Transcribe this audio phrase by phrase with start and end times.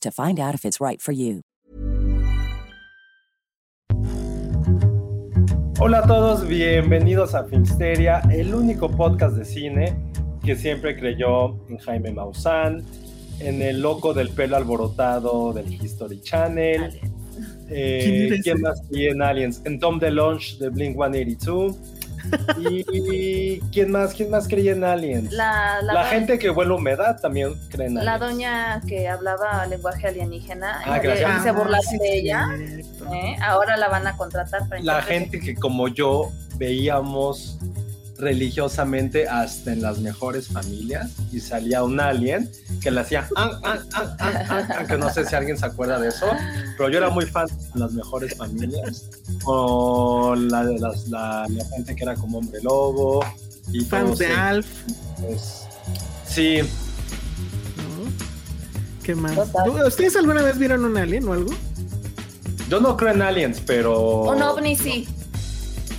[0.00, 1.42] to find out if it's right for you.
[5.78, 9.96] Hola a todos, bienvenidos a Filmsteria, el único podcast de cine
[10.44, 12.84] que siempre creyó en Jaime Maussan,
[13.38, 17.00] en el loco del pelo alborotado del History Channel.
[17.70, 19.62] Eh, ¿Quién más creía en Aliens?
[19.64, 21.99] En Tom DeLonge de Blink 182.
[22.58, 24.14] ¿Y quién más?
[24.14, 25.32] ¿Quién más creía en aliens?
[25.32, 28.20] La, La gente que huele humedad también cree en La aliens.
[28.20, 31.42] doña que hablaba lenguaje alienígena Ah, gracias.
[31.42, 32.48] se burlaban sí, de ella.
[33.12, 33.36] ¿eh?
[33.42, 37.58] Ahora la van a contratar para La gente que como yo veíamos
[38.20, 42.50] religiosamente hasta en las mejores familias y salía un alien
[42.80, 45.66] que le hacía "Ah, ah, ah, ah, ah", ah, que no sé si alguien se
[45.66, 46.26] acuerda de eso
[46.76, 49.06] pero yo era muy fan de las mejores familias
[49.44, 53.24] o la de las- la, la gente que era como hombre lobo
[53.72, 54.66] y Fans de Alf,
[55.20, 55.62] pues,
[56.26, 56.58] sí.
[59.02, 59.34] ¿Qué más?
[59.34, 59.64] Total.
[59.64, 61.52] ¿Tú- ¿Ustedes alguna vez vieron un alien o algo?
[62.68, 65.08] yo no creo en aliens pero Un ovni sí.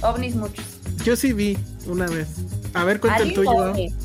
[0.02, 0.64] Ovnis muchos.
[1.04, 2.28] Yo sí vi una vez.
[2.74, 3.52] A ver, cuenta el ¿Alien tuyo.
[3.52, 3.96] ovni?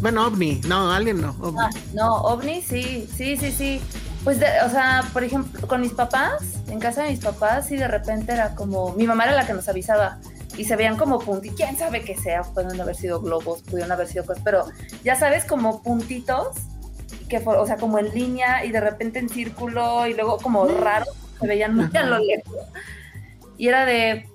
[0.00, 0.60] Bueno, ovni.
[0.66, 1.34] No, alien no.
[1.40, 1.58] ovni.
[1.60, 3.80] Ah, no, ovni sí, sí, sí, sí.
[4.24, 7.76] Pues, de- o sea, por ejemplo, con mis papás, en casa de mis papás, sí
[7.76, 10.18] de repente era como, mi mamá era la que nos avisaba
[10.58, 14.08] y se veían como puntitos, quién sabe qué sea, pueden haber sido globos, pudieron haber
[14.08, 14.64] sido cosas, pero
[15.04, 16.48] ya sabes, como puntitos,
[17.28, 21.08] que o sea, como en línea y de repente en círculo y luego como raros,
[21.40, 22.54] se veían muy a lo lejos.
[23.58, 24.28] Y era de,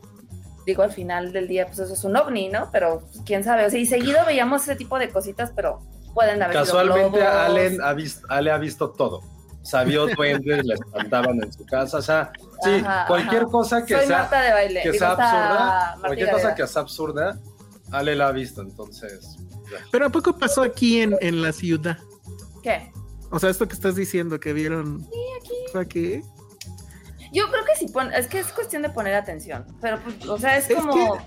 [0.65, 2.69] digo, al final del día, pues eso es un ovni, ¿no?
[2.71, 5.79] Pero pues, quién sabe, o sea, y seguido veíamos ese tipo de cositas, pero
[6.13, 7.23] pueden haber sido Casualmente.
[7.25, 9.21] Allen ha visto, Ale ha visto todo.
[9.63, 11.97] Sabía duendes, le espantaban en su casa.
[11.97, 12.31] O sea,
[12.63, 13.51] sí, Ajá, cualquier ajá.
[13.51, 14.81] cosa que Soy sea, Marta de baile.
[14.81, 16.43] que digo, sea absurda, cualquier Gareda.
[16.43, 17.39] cosa que sea absurda,
[17.91, 18.61] Ale la ha visto.
[18.61, 19.37] Entonces,
[19.71, 19.77] ya.
[19.91, 21.97] Pero ¿a poco pasó aquí en, en la ciudad?
[22.63, 22.91] ¿Qué?
[23.29, 25.01] O sea, esto que estás diciendo que vieron.
[25.01, 25.53] Sí, aquí.
[25.71, 26.21] ¿Fue aquí?
[27.31, 29.65] Yo creo que sí, pon- es que es cuestión de poner atención.
[29.81, 31.17] Pero, pues, o sea, es, Es como.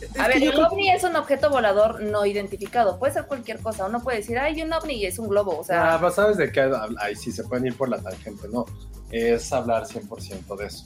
[0.00, 2.98] Es a ver, el creo- ovni es un objeto volador no identificado.
[2.98, 3.86] Puede ser cualquier cosa.
[3.86, 5.58] Uno puede decir, ay, un ovni y es un globo.
[5.58, 8.48] O sea, Ah, pero sabes de qué, ahí sí se pueden ir por la tangente,
[8.52, 8.64] no.
[9.10, 10.84] Es hablar 100% de eso.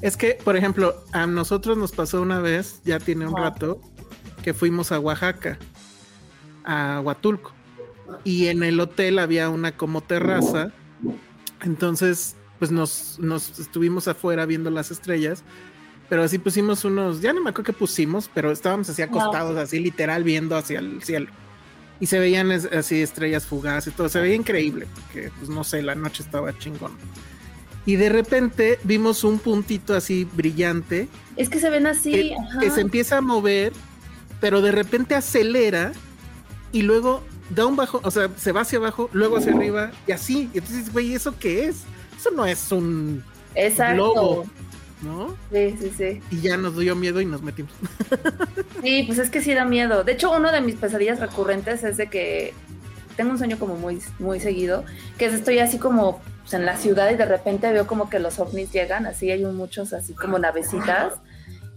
[0.00, 3.80] Es que, por ejemplo, a nosotros nos pasó una vez, ya tiene un rato,
[4.42, 5.58] que fuimos a Oaxaca,
[6.64, 7.52] a Huatulco.
[8.24, 10.70] Y en el hotel había una como terraza.
[11.64, 15.42] Entonces, pues nos, nos estuvimos afuera viendo las estrellas.
[16.08, 19.80] Pero así pusimos unos, ya no me acuerdo qué pusimos, pero estábamos así acostados, así
[19.80, 21.26] literal viendo hacia el cielo.
[21.98, 24.08] Y se veían es- así estrellas fugaces y todo.
[24.08, 26.92] Se veía increíble, porque pues no sé, la noche estaba chingón.
[27.86, 32.10] Y de repente vimos un puntito así brillante es que se ven así.
[32.12, 32.58] que, ajá.
[32.60, 33.72] que se empieza a mover,
[34.40, 35.92] pero de repente acelera
[36.72, 40.12] y luego da un bajo, o sea, se va hacia abajo, luego hacia arriba y
[40.12, 40.50] así.
[40.52, 41.82] Y entonces, güey, ¿eso qué es?
[42.26, 43.24] Eso no es un
[43.54, 43.94] Exacto.
[43.94, 44.46] globo,
[45.02, 45.36] ¿no?
[45.52, 46.20] Sí, sí, sí.
[46.30, 47.72] Y ya nos dio miedo y nos metimos.
[48.82, 50.04] Sí, pues es que sí da miedo.
[50.04, 52.54] De hecho, uno de mis pesadillas recurrentes es de que
[53.16, 54.84] tengo un sueño como muy, muy seguido,
[55.18, 58.20] que es estoy así como pues, en la ciudad y de repente veo como que
[58.20, 61.14] los ovnis llegan, así hay muchos así como navecitas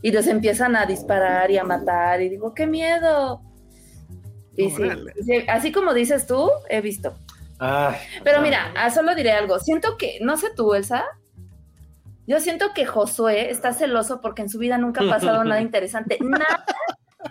[0.01, 3.42] y los empiezan a disparar y a matar y digo, qué miedo.
[4.56, 4.84] Y sí,
[5.48, 7.16] así como dices tú, he visto.
[7.60, 9.60] Ay, Pero mira, ah, solo diré algo.
[9.60, 11.04] Siento que, no sé tú, Elsa.
[12.26, 16.18] Yo siento que Josué está celoso porque en su vida nunca ha pasado nada interesante.
[16.22, 16.64] Nada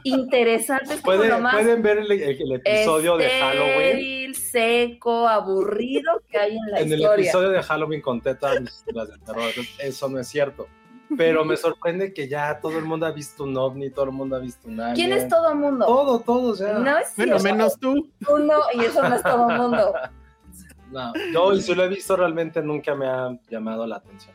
[0.05, 0.95] interesante.
[0.95, 3.73] Es como ¿Pueden, lo más pueden ver el, el- el episodio de Halloween.
[3.81, 7.23] estéril, seco, aburrido que hay en la En el historia.
[7.25, 9.51] episodio de Halloween conté todas mis historias de terror.
[9.79, 10.67] Eso no es cierto.
[11.17, 14.37] Pero me sorprende que ya todo el mundo ha visto un ovni, todo el mundo
[14.37, 14.95] ha visto un alien.
[14.95, 15.87] ¿Quién es todo mundo?
[15.87, 16.75] Todo, todos ya.
[16.75, 17.57] No es Bueno, cierto.
[17.57, 18.11] menos tú.
[18.29, 19.95] uno y eso no es todo mundo.
[20.91, 24.35] No, yo y si lo he visto realmente nunca me ha llamado la atención.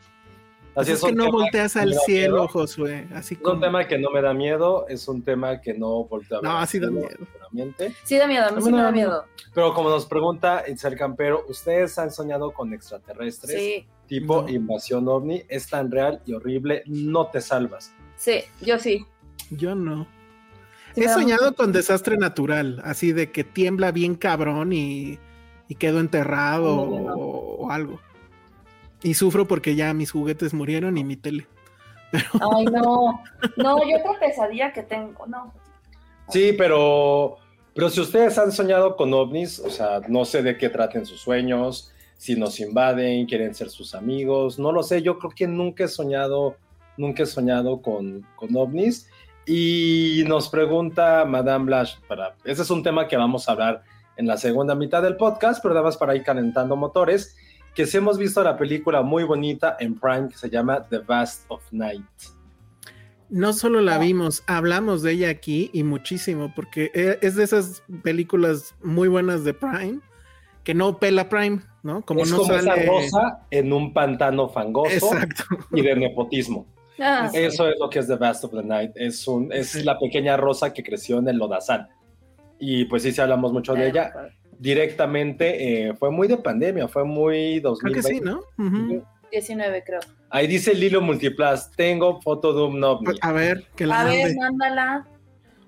[0.76, 2.48] Así es que un no volteas que al cielo, miedo.
[2.48, 3.06] Josué.
[3.14, 6.38] Así Es un tema que no me da miedo, es un tema que no volteo
[6.38, 6.50] a ver.
[6.50, 7.08] No, así da miedo.
[7.10, 7.94] seguramente.
[8.02, 9.24] Sí da miedo, a mí sí me da miedo.
[9.54, 13.56] Pero como nos pregunta Itzel Campero, ¿ustedes han soñado con extraterrestres?
[13.60, 14.48] Sí, Tipo No.
[14.48, 17.94] invasión ovni, es tan real y horrible, no te salvas.
[18.16, 19.06] sí, yo sí.
[19.50, 20.06] Yo no.
[20.94, 25.18] Sí, He soñado con desastre natural, así de que tiembla bien cabrón y,
[25.74, 27.14] y quedo enterrado No, yo no.
[27.14, 28.00] o, o algo.
[29.02, 31.46] Y sufro porque ya mis juguetes murieron y mi tele.
[32.56, 33.22] Ay, no.
[33.56, 35.52] No, yo otra pesadilla que tengo, no.
[36.28, 37.36] Sí, pero,
[37.74, 41.20] pero si ustedes han soñado con ovnis, o sea, no sé de qué traten sus
[41.20, 45.84] sueños, si nos invaden, quieren ser sus amigos, no lo sé, yo creo que nunca
[45.84, 46.56] he soñado,
[46.96, 49.10] nunca he soñado con, con ovnis.
[49.44, 53.82] Y nos pregunta Madame Blash, para, ese es un tema que vamos a hablar
[54.16, 57.36] en la segunda mitad del podcast, pero nada más para ir calentando motores,
[57.74, 61.44] que si hemos visto la película muy bonita en Prime que se llama The Vast
[61.48, 62.04] of Night.
[63.30, 63.98] No solo la Ah.
[63.98, 69.44] vimos, hablamos de ella aquí y muchísimo, porque e- es de esas películas muy buenas
[69.44, 70.00] de Prime
[70.62, 72.02] que no pela Prime, ¿no?
[72.02, 72.86] Como es no como esa sale.
[72.86, 75.44] rosa en un pantano fangoso Exacto.
[75.72, 76.66] y de nepotismo.
[77.00, 78.92] Ah, Eso es lo que es The Vast of the Night.
[78.94, 79.82] Es, un, es Sí.
[79.82, 81.88] la pequeña rosa que creció en el Lodazán.
[82.58, 84.12] Y pues sí, sí hablamos mucho de ella.
[84.58, 88.08] Directamente eh, fue muy de pandemia, fue muy Creo 2020.
[88.08, 88.40] que sí, ¿no?
[88.58, 89.04] Ujú.
[89.30, 90.00] 19 creo.
[90.30, 93.06] Ahí dice Lilo Multiplus, tengo foto de un ovni.
[93.06, 95.06] Pues, A ver, que la A ver, mándala.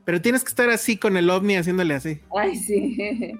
[0.04, 2.20] Pero tienes que estar así con el ovni haciéndole así.
[2.36, 3.32] Ay, sí.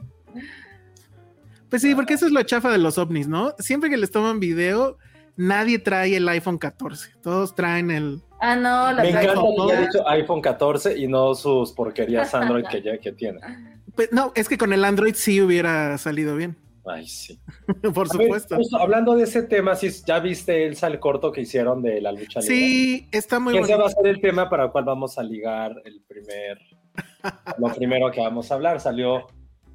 [1.68, 3.54] Pues sí, porque eso es lo chafa de los ovnis, ¿no?
[3.58, 4.98] Siempre que les toman video,
[5.36, 7.10] nadie trae el iPhone 14.
[7.22, 8.22] Todos traen el.
[8.40, 9.80] Ah, no, la Me encanta que haya ya.
[9.86, 13.40] dicho iPhone 14 y no sus porquerías Android que, ya, que tiene.
[13.94, 16.54] Pues no, es que con el Android sí hubiera salido bien.
[16.84, 17.40] Ay, sí.
[17.94, 18.56] Por ver, supuesto.
[18.56, 22.12] justo hablando de ese tema, sí, ¿ya viste Elsa el corto que hicieron de la
[22.12, 22.54] lucha libre?
[22.56, 23.84] Sí, está muy Que ese bueno.
[23.84, 26.58] va a ser el tema para el cual vamos a ligar el primer,
[27.58, 28.80] lo primero que vamos a hablar.
[28.80, 29.26] Salió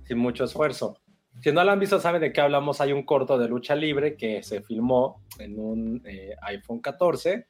[0.04, 0.98] sin mucho esfuerzo.
[1.42, 2.80] Si no lo han visto, saben de qué hablamos.
[2.80, 7.48] Hay un corto de lucha libre que se filmó en un eh, iPhone 14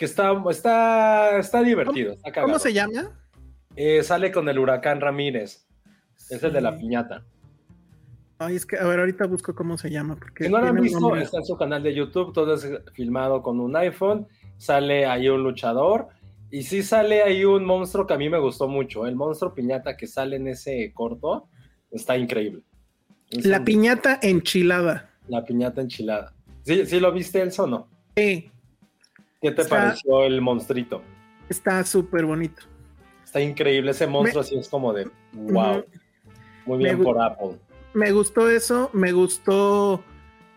[0.00, 2.14] que está, está, está divertido.
[2.24, 2.40] Está.
[2.40, 3.10] ¿Cómo se llama?
[3.76, 5.66] Eh, sale con el huracán Ramírez.
[6.30, 7.22] Es el de la piñata.
[8.38, 10.16] Ay, es que, a ver, ahorita busco cómo se llama.
[10.16, 12.32] Porque Si no lo han visto, está en su canal de YouTube.
[12.32, 14.26] Todo es filmado con un iPhone.
[14.56, 16.08] Sale ahí un luchador.
[16.50, 19.06] Y sí sale ahí un monstruo que a mí me gustó mucho.
[19.06, 21.46] El monstruo piñata que sale en ese corto
[21.90, 22.62] está increíble.
[23.30, 25.10] Es La un- piñata enchilada.
[25.28, 26.32] la piñata enchilada.
[26.62, 27.86] ¿Sí, sí lo viste, Elsa, o no?
[28.16, 28.50] Sí,
[29.40, 31.02] ¿Qué te Está- pareció el monstruito?
[31.48, 32.62] está súper bonito.
[33.24, 33.90] Está increíble.
[33.92, 35.84] Ese monstruo así es como de wow.
[36.66, 37.58] Muy bien por Apple.
[37.94, 40.02] Me gustó eso, me gustó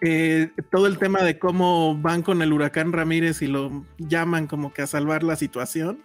[0.02, 4.74] eh, todo el tema de cómo van con el huracán Ramírez y lo llaman como
[4.74, 6.04] que a salvar la situación.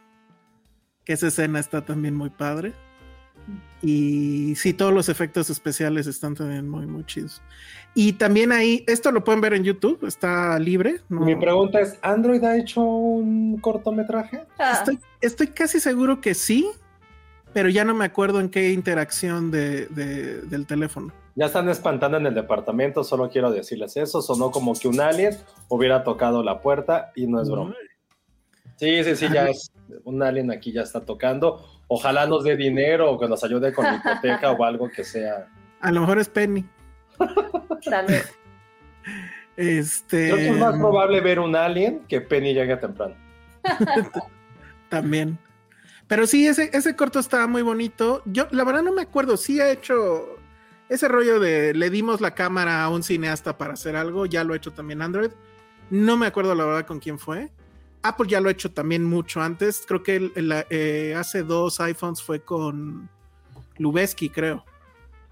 [1.04, 2.72] Que esa escena está también muy padre.
[3.82, 7.40] Y sí, todos los efectos especiales están también muy, muy chidos.
[7.94, 11.00] Y también ahí, esto lo pueden ver en YouTube, está libre.
[11.08, 11.20] ¿no?
[11.20, 14.42] Mi pregunta es, ¿Android ha hecho un cortometraje?
[14.58, 16.68] Ah, Estoy, estoy casi seguro que sí,
[17.52, 21.12] pero ya no me acuerdo en qué interacción de- de- del teléfono.
[21.36, 24.22] Ya están espantando en el departamento, solo quiero decirles eso.
[24.22, 25.36] Sonó como que un alien
[25.68, 27.74] hubiera tocado la puerta y no es broma.
[28.78, 29.72] Sí, sí, sí, ya es
[30.04, 31.64] un alien aquí ya está tocando.
[31.88, 35.48] Ojalá nos dé dinero o que nos ayude con la hipoteca o algo que sea.
[35.80, 36.64] A lo mejor es Penny.
[37.84, 38.34] tal vez.
[39.56, 40.28] Este.
[40.28, 43.16] Creo que es más probable ver un alien que Penny llegue temprano.
[44.88, 45.38] También.
[46.06, 48.22] Pero sí, ese, ese corto estaba muy bonito.
[48.26, 49.36] Yo, la verdad, no me acuerdo.
[49.36, 50.38] Sí ha hecho
[50.88, 54.24] ese rollo de le dimos la cámara a un cineasta para hacer algo.
[54.26, 55.30] Ya lo ha hecho también Android.
[55.90, 57.50] No me acuerdo la verdad con quién fue.
[58.08, 59.84] Apple ya lo ha hecho también mucho antes.
[59.86, 63.08] Creo que el- el, eh, hace dos iPhones fue con
[63.78, 64.64] Lubeski, creo.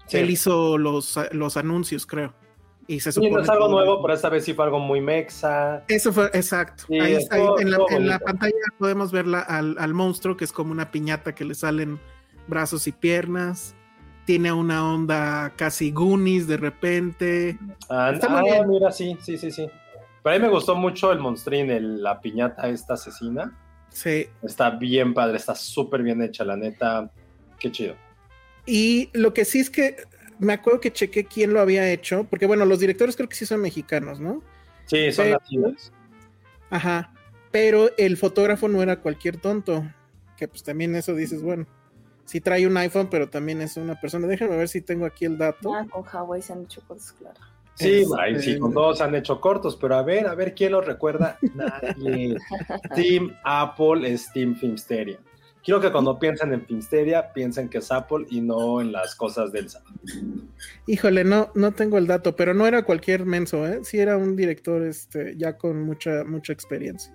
[0.07, 0.17] Sí.
[0.17, 2.33] Él hizo los, los anuncios, creo.
[2.89, 5.83] Y se supone no es algo nuevo, pero esta vez sí fue algo muy mexa.
[5.89, 6.85] Eso fue, exacto.
[6.87, 10.45] Sí, ahí está, ahí en, la, en pantalla podemos ver la- al, al monstruo, que
[10.45, 11.99] es como una piñata que le salen
[12.47, 13.73] brazos y piernas.
[14.25, 17.57] tiene una onda casi Goonies de repente.
[17.89, 18.69] Ah, Está muy ah, bien.
[18.69, 19.69] mira, sí, sí, sí, sí.
[20.27, 23.57] Pero a mí me gustó mucho el monstrín, el- la piñata esta asesina.
[23.89, 24.27] Sí.
[24.43, 27.09] Está bien padre, está súper bien hecha, la neta.
[27.59, 27.95] Qué chido.
[28.65, 29.95] Y lo que sí es que
[30.39, 33.45] me acuerdo que chequé quién lo había hecho, porque bueno, los directores creo que sí
[33.45, 34.43] son mexicanos, ¿no?
[34.85, 35.91] Sí, son Pero- latinos.
[36.69, 37.13] Ajá.
[37.51, 39.83] Pero el fotógrafo no era cualquier tonto.
[40.35, 41.65] Que pues también eso dices, bueno,
[42.25, 44.27] sí trae un iPhone, pero también es una persona.
[44.27, 45.73] Déjame ver si tengo aquí el dato.
[45.73, 47.39] Ah, con Huawei se han hecho cosas claras.
[47.77, 50.81] Sí, ay, sí, con todos han hecho cortos, pero a ver, a ver quién lo
[50.81, 51.37] recuerda.
[51.53, 52.35] Nadie.
[52.95, 55.19] Team Apple es Team Filmsteria.
[55.63, 59.51] Quiero que cuando piensen en Filmsteria, piensen que es Apple y no en las cosas
[59.51, 59.83] del SAP.
[60.87, 63.81] Híjole, no, no tengo el dato, pero no era cualquier menso, ¿eh?
[63.83, 67.13] Sí era un director este, ya con mucha, mucha experiencia.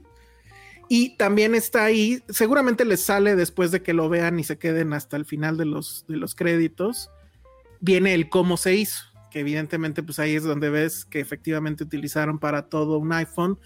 [0.87, 4.93] Y también está ahí, seguramente les sale después de que lo vean y se queden
[4.93, 7.11] hasta el final de los, de los créditos,
[7.81, 12.39] viene el cómo se hizo, que evidentemente pues ahí es donde ves que efectivamente utilizaron
[12.39, 13.59] para todo un iPhone.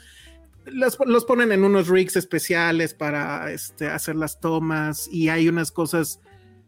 [0.65, 5.71] Los, los ponen en unos rigs especiales para este, hacer las tomas y hay unas
[5.73, 6.21] cosas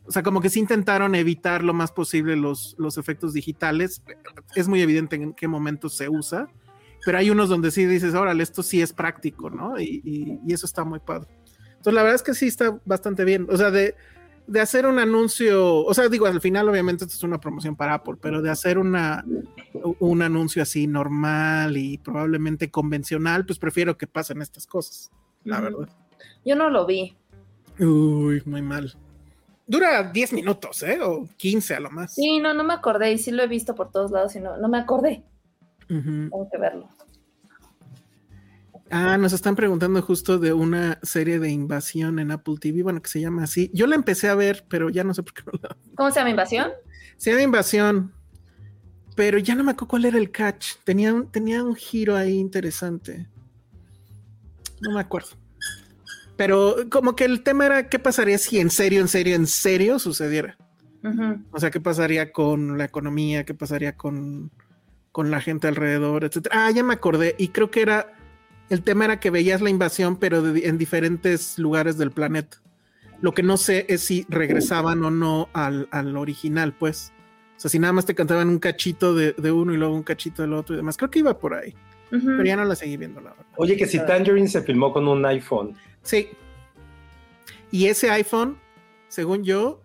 [0.06, 4.02] o sea, como que sí intentaron evitar lo más posible los, los efectos digitales.
[4.56, 6.48] Es muy evidente en qué momento se usa,
[7.04, 9.78] pero hay unos donde sí dices, órale, esto sí es práctico, ¿no?
[9.78, 11.28] Y, y- y eso está muy padre.
[11.72, 13.46] Entonces, la verdad es que sí está bastante bien.
[13.50, 13.96] O sea, de,
[14.48, 17.94] de hacer un anuncio, o sea, digo, al final obviamente esto es una promoción para
[17.94, 19.24] Apple, pero de hacer una,
[20.00, 25.10] un anuncio así normal y probablemente convencional, pues prefiero que pasen estas cosas,
[25.44, 25.88] la verdad.
[26.46, 27.14] Yo no lo vi.
[27.78, 28.96] Uy, muy mal.
[29.66, 30.98] Dura 10 minutos, ¿eh?
[31.02, 32.14] O 15 a lo más.
[32.14, 33.12] Sí, no, no me acordé.
[33.12, 35.22] Y sí lo he visto por todos lados y no, no me acordé.
[35.86, 36.88] Tengo que verlo.
[38.90, 43.10] Ah, nos están preguntando justo de una serie de invasión en Apple TV, bueno, que
[43.10, 43.70] se llama así.
[43.74, 45.76] Yo la empecé a ver, pero ya no sé por qué no la.
[45.96, 46.70] ¿Cómo se llama invasión?
[47.16, 48.12] Se llama invasión,
[49.14, 50.76] pero ya no me acuerdo cuál era el catch.
[50.84, 53.26] Tenía un, tenía un giro ahí interesante.
[54.80, 55.30] No me acuerdo.
[56.36, 59.98] Pero como que el tema era qué pasaría si en serio, en serio, en serio
[59.98, 60.56] sucediera.
[61.52, 64.50] O sea, qué pasaría con la economía, qué pasaría con,
[65.10, 66.66] con la gente alrededor, etcétera.
[66.66, 67.34] Ah, ya me acordé.
[67.38, 68.14] Y creo que era.
[68.70, 72.58] El tema era que veías la invasión, pero de- en diferentes lugares del planeta.
[73.20, 77.12] Lo que no sé es si regresaban o no al, al original, pues.
[77.56, 80.02] O sea, si nada más te cantaban un cachito de, de uno y luego un
[80.04, 80.96] cachito del otro y demás.
[80.96, 81.74] Creo que iba por ahí.
[82.10, 83.46] Pero ya no la seguí viendo, la verdad.
[83.56, 85.74] Oye, que si Tangerine se filmó con un iPhone.
[86.02, 86.28] Sí.
[87.70, 88.56] Y ese iPhone,
[89.08, 89.82] según yo,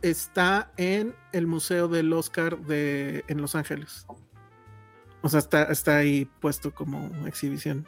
[0.00, 4.06] está en el Museo del Oscar de, en Los Ángeles.
[5.20, 7.86] O sea, está, está ahí puesto como exhibición.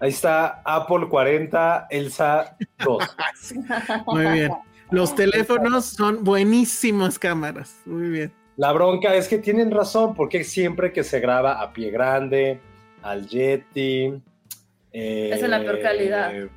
[0.00, 3.16] Ahí está Apple 40, Elsa 2.
[4.06, 4.52] Muy bien.
[4.90, 7.80] Los teléfonos son buenísimas cámaras.
[7.86, 8.32] Muy bien.
[8.56, 12.60] La bronca es que tienen razón, porque siempre que se graba a pie grande,
[13.02, 14.12] al Yeti,
[14.92, 16.34] eh, Es de la peor calidad.
[16.34, 16.48] eh.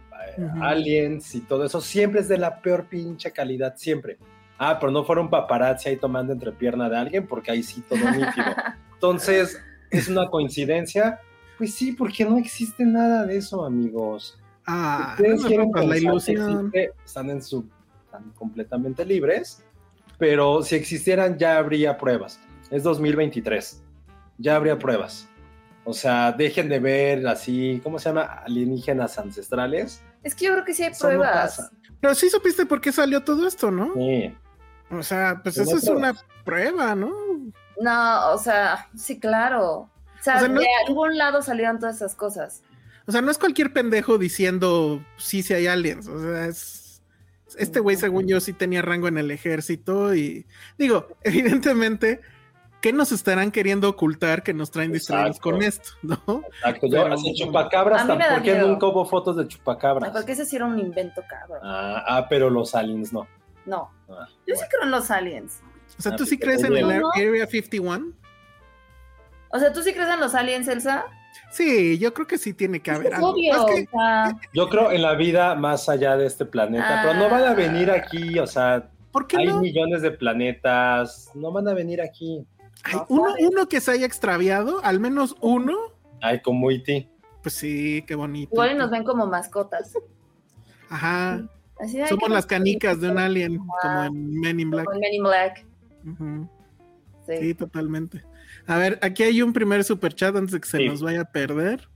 [0.62, 4.18] Aliens y todo eso, siempre es de la peor pinche calidad, siempre.
[4.58, 7.82] Ah, pero no fuera un paparazzi ahí tomando entre pierna de alguien, porque ahí sí
[7.88, 8.56] todo nítido.
[8.94, 11.20] Entonces, ¿es una coincidencia?
[11.58, 14.38] Pues sí, porque no existe nada de eso, amigos.
[14.68, 16.52] Ah, Ustedes no quieren la pensar que ilusión.
[16.76, 17.66] existe, están en su
[18.06, 19.64] están completamente libres,
[20.18, 22.40] pero si existieran ya habría pruebas.
[22.72, 23.84] Es 2023.
[24.38, 25.28] Ya habría pruebas.
[25.84, 28.24] O sea, dejen de ver así, ¿cómo se llama?
[28.24, 30.02] Alienígenas ancestrales.
[30.24, 31.58] Es que yo creo que sí hay Eso no pruebas.
[31.58, 31.72] pasa.
[32.02, 33.94] Pero sí supiste por qué salió todo esto, ¿no?
[33.94, 34.34] Sí.
[34.90, 36.14] O sea, pues Tiene eso es pruebas.
[36.26, 37.12] una prueba, ¿no?
[37.80, 39.90] No, o sea, sí, claro.
[40.26, 42.64] O sea, O sea, no- de algún lado salieron todas esas cosas.
[43.08, 46.08] O sea, no es cualquier pendejo diciendo sí, sí hay aliens.
[46.08, 46.82] O sea, es.
[47.60, 50.16] Este güey, según yo, sí tenía rango en el ejército.
[50.16, 50.46] Y
[50.78, 52.22] digo, evidentemente,
[52.82, 55.90] ¿qué nos estarán queriendo ocultar que nos traen distraídos con esto?
[56.02, 56.18] ¿No?
[56.58, 56.88] Exacto.
[56.88, 58.68] Yo, Pero- así, chupacabras, A mí me da ¿por qué miedo.
[58.68, 60.10] nunca hubo fotos de chupacabras?
[60.12, 61.60] Porque ese sí era un invento cabrón.
[61.64, 63.28] Ah, ah, pero los aliens no.
[63.68, 63.92] No.
[64.10, 65.62] Ah, Yo sí creo en los aliens.
[65.98, 66.90] O sea, Ah, ¿tú sí crees en el.
[67.16, 68.12] Area 51?
[69.56, 71.06] O sea, ¿tú sí crees en los aliens, Elsa?
[71.50, 73.30] Sí, yo creo que sí tiene que haber Es algo.
[73.32, 73.54] obvio.
[73.54, 77.14] Es que- o sea, Yo creo en la vida más allá de este planeta, pero
[77.16, 79.62] no van a venir aquí, o sea, ¿Por qué hay no?
[79.62, 82.46] millones de planetas, no van a venir aquí.
[82.84, 85.74] Ay, uno, uno que se haya extraviado, al menos uno,
[86.22, 87.08] Ay, como E.T.
[87.42, 88.54] pues sí, qué bonito.
[88.54, 89.94] igual y nos ven como mascotas.
[90.90, 91.48] Ajá.
[91.80, 94.86] Así de, ay, Somos las canicas de un alien, como en Men in Black.
[94.86, 95.66] Como en Men in Black.
[97.28, 97.38] Sí.
[97.40, 98.24] Sí, totalmente.
[98.68, 100.88] A ver, aquí hay un primer super chat antes de que se Sí.
[100.88, 101.88] nos vaya a perder.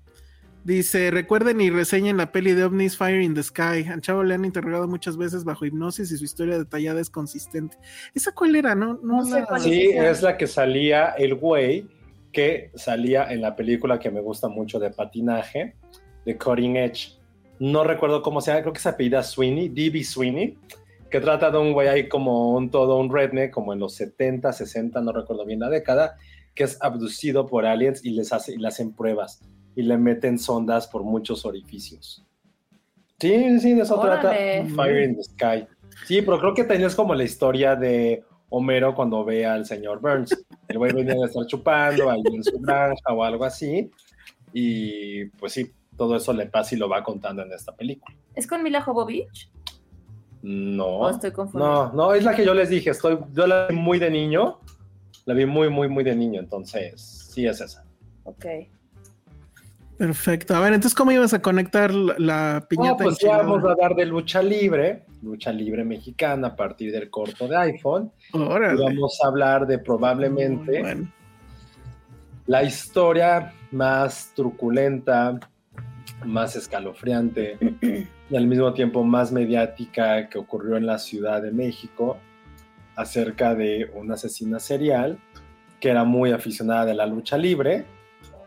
[0.64, 3.86] Dice, recuerden y reseñen la peli de OVNIs Fire in the Sky.
[3.90, 7.78] Al chavo le han interrogado muchas veces bajo hipnosis y su historia detallada es consistente.
[8.14, 8.76] ¿Esa cuál era?
[8.76, 11.88] No, no, No sé la- cuál Sí, es la que salía el güey
[12.34, 15.76] que salía en la película que me gusta mucho de patinaje,
[16.26, 17.18] de Cutting Edge.
[17.58, 20.04] No recuerdo cómo se llama, creo que se apellida Sweeney, D.B.
[20.04, 20.58] Sweeney,
[21.10, 24.54] que trata de un güey ahí como un todo un redneck, como en los 70,
[24.54, 26.18] 60, no recuerdo bien la década,
[26.60, 29.40] que es abducido por aliens y les hace, y le hacen pruebas
[29.78, 32.26] y le meten sondas por muchos orificios.
[33.18, 34.34] Sí, sí, de eso trata
[34.76, 35.66] Fire in the Sky.
[36.06, 40.36] Sí, pero creo que tenías como la historia de Homero cuando ve al señor Burns.
[40.68, 43.90] El güey venía de estar chupando ahí en su granja o algo así.
[44.52, 48.14] Y pues sí, todo eso le pasa y lo va contando en esta película.
[48.36, 49.50] ¿Es con Mila Jovovich?
[50.42, 50.88] No.
[50.88, 51.70] ¿O estoy confundida?
[51.70, 52.90] No, no, es la que yo les dije.
[52.90, 54.60] Estoy, yo la vi muy de niño.
[55.30, 56.40] La vi muy, muy, muy de niño.
[56.40, 57.00] Entonces,
[57.32, 57.86] sí es esa.
[58.24, 58.46] Ok.
[59.96, 60.56] Perfecto.
[60.56, 63.04] A ver, entonces, ¿cómo ibas a conectar la, la No, piñata?
[63.04, 67.48] pues ya vamos a dar de lucha libre, lucha libre mexicana a partir del corto
[67.48, 68.12] de iPhone.
[68.34, 68.82] Y Órale.
[68.84, 71.12] vamos a hablar de probablemente Bueno,
[72.48, 75.40] la historia más truculenta,
[76.26, 77.56] más escalofriante
[78.32, 82.18] y al mismo tiempo más mediática que ocurrió en la Ciudad de México
[83.00, 85.18] acerca de una asesina serial
[85.80, 87.86] que era muy aficionada de la lucha libre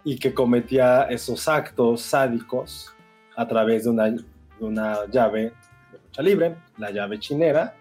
[0.04, 2.94] y que cometía esos actos sádicos
[3.34, 4.20] a través de una, de
[4.60, 5.54] una llave
[5.90, 7.74] de lucha libre, la llave chinera,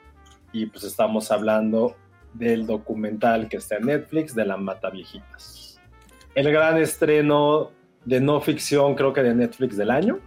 [0.54, 1.98] y pues estamos hablando
[2.34, 5.78] del documental que está en Netflix de la Mata Viejitas.
[6.36, 7.72] El gran estreno
[8.06, 10.20] de no ficción, creo que de Netflix del año,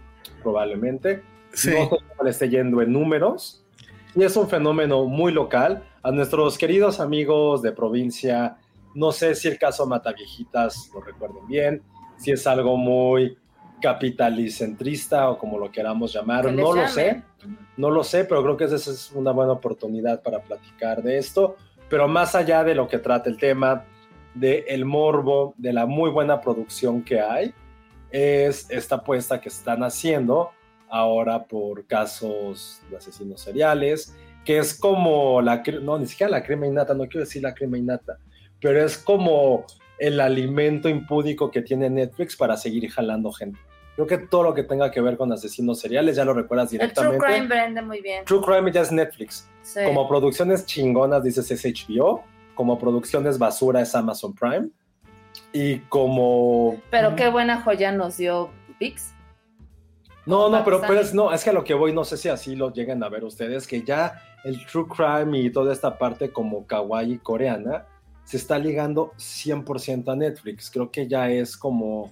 [0.43, 1.23] probablemente.
[1.53, 1.71] sí.
[1.71, 3.65] No sé cómo le esté yendo en números.
[4.15, 5.83] Y es un fenómeno muy local.
[6.05, 8.57] A nuestros queridos amigos de provincia,
[8.93, 11.81] no sé si el caso Mataviejitas lo recuerden bien,
[12.15, 13.35] si es algo muy
[13.81, 17.23] capitalicentrista o como lo queramos llamar, no lo sé.
[17.75, 21.55] No lo sé, pero creo que esa es una buena oportunidad para platicar de esto.
[21.89, 23.83] Pero más allá de lo que trata el tema,
[24.35, 27.51] de el morbo, de la muy buena producción que hay,
[28.11, 30.51] es esta apuesta que están haciendo
[30.87, 36.67] ahora por casos de asesinos seriales, que es como la, no, ni siquiera la crema
[36.67, 38.17] innata, no quiero decir la crema innata,
[38.61, 39.65] pero es como
[39.97, 43.59] el alimento impúdico que tiene Netflix para seguir jalando gente.
[43.95, 46.79] Creo que todo lo que tenga que ver con asesinos seriales ya lo recuerdas El
[46.79, 47.25] True directamente.
[47.25, 48.25] Crime vende muy bien.
[48.25, 49.49] True Crime ya es Netflix.
[49.61, 49.79] Sí.
[49.85, 52.23] Como producciones chingonas dices es HBO,
[52.55, 54.67] como producciones basura es Amazon Prime
[55.53, 59.13] y como Pero qué buena joya nos dio Vix.
[60.25, 62.29] No, no, pero, pero es, no, es que a lo que voy, no sé si
[62.29, 66.29] así lo lleguen a ver ustedes, que ya el true crime y toda esta parte
[66.31, 67.85] como kawaii coreana
[68.23, 70.71] se está ligando 100% a Netflix.
[70.71, 72.11] Creo que ya es como,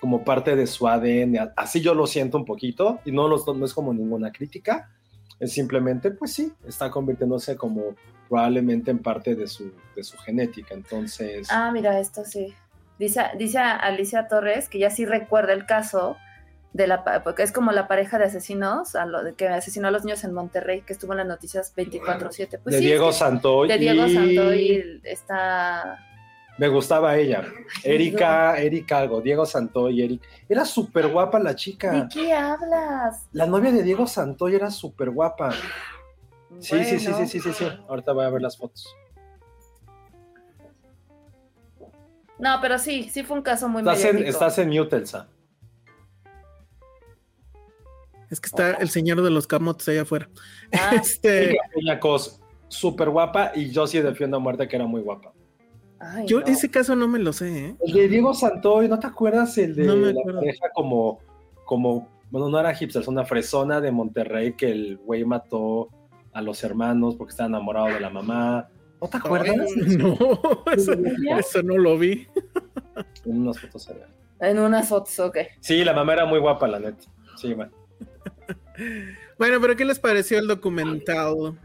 [0.00, 1.50] como parte de su ADN.
[1.56, 4.90] Así yo lo siento un poquito y no, los- no es como ninguna crítica.
[5.38, 7.94] Es simplemente, pues sí, está convirtiéndose como
[8.28, 10.74] probablemente en parte de su, de su genética.
[10.74, 12.54] Entonces, Ah, mira, esto sí.
[12.98, 16.16] Dice, dice Alicia Torres que ya sí recuerda el caso
[16.72, 19.90] de la porque es como la pareja de asesinos a lo de que asesinó a
[19.90, 23.08] los niños en Monterrey que estuvo en las noticias 24/7 pues de sí, es Diego
[23.08, 23.68] que- Santoy.
[23.68, 25.98] de Diego y- Santoy está
[26.58, 27.42] Me gustaba ella.
[27.82, 30.28] Erika, Erika algo, Diego Santoy Erika.
[30.48, 32.08] Era súper guapa la ¿De chica.
[32.12, 33.26] qué hablas?
[33.32, 35.52] La novia de Diego Santoy era súper guapa.
[36.58, 37.66] Sí, sí, sí, sí, sí, sí, sí.
[37.88, 38.94] Ahorita voy a ver las fotos.
[42.38, 45.28] No, pero sí, sí fue un caso muy Estás en, estás en mute, Elsa.
[48.30, 50.28] Es que está el señor de los camotes allá afuera.
[50.72, 55.00] Ah, Este, Erika Peñacos, súper guapa y yo sí defiendo a muerte que era muy
[55.02, 55.32] guapa.
[55.98, 56.46] ay, yo no.
[56.46, 57.76] ese caso no me lo sé, ¿eh?
[57.84, 59.56] El de Diego Santoy, ¿no te acuerdas?
[59.58, 61.18] El de No me la pareja como,
[61.64, 65.88] como, bueno, no era hipster, es una fresona de Monterrey que el güey mató
[66.32, 68.68] a los hermanos porque estaba enamorado de la mamá.
[69.02, 69.56] ¿No te acuerdas?
[69.98, 70.18] No,
[70.72, 70.92] eso,
[71.38, 72.28] eso no lo vi.
[73.24, 74.04] En unas fotos se ve.
[74.40, 75.38] En unas fotos, ok.
[75.60, 77.04] Sí, la mamá era muy guapa, la neta.
[77.36, 77.72] Sí, bueno.
[79.38, 81.58] Bueno, pero ¿qué les pareció el documental?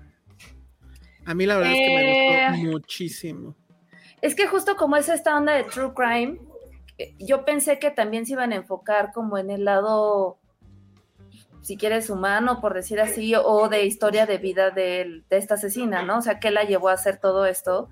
[1.26, 2.72] A mí la verdad es que me gustó Eh.
[2.72, 3.56] muchísimo.
[4.22, 6.40] Es que justo como es esta onda de True Crime,
[6.98, 10.38] eh, yo pensé que también se iban a enfocar como en el lado,
[11.62, 16.02] si quieres, humano, por decir así, o de historia de vida del- de, esta asesina,
[16.04, 16.20] ¿no?
[16.20, 17.90] O sea, ¿qué la llevó a hacer todo esto?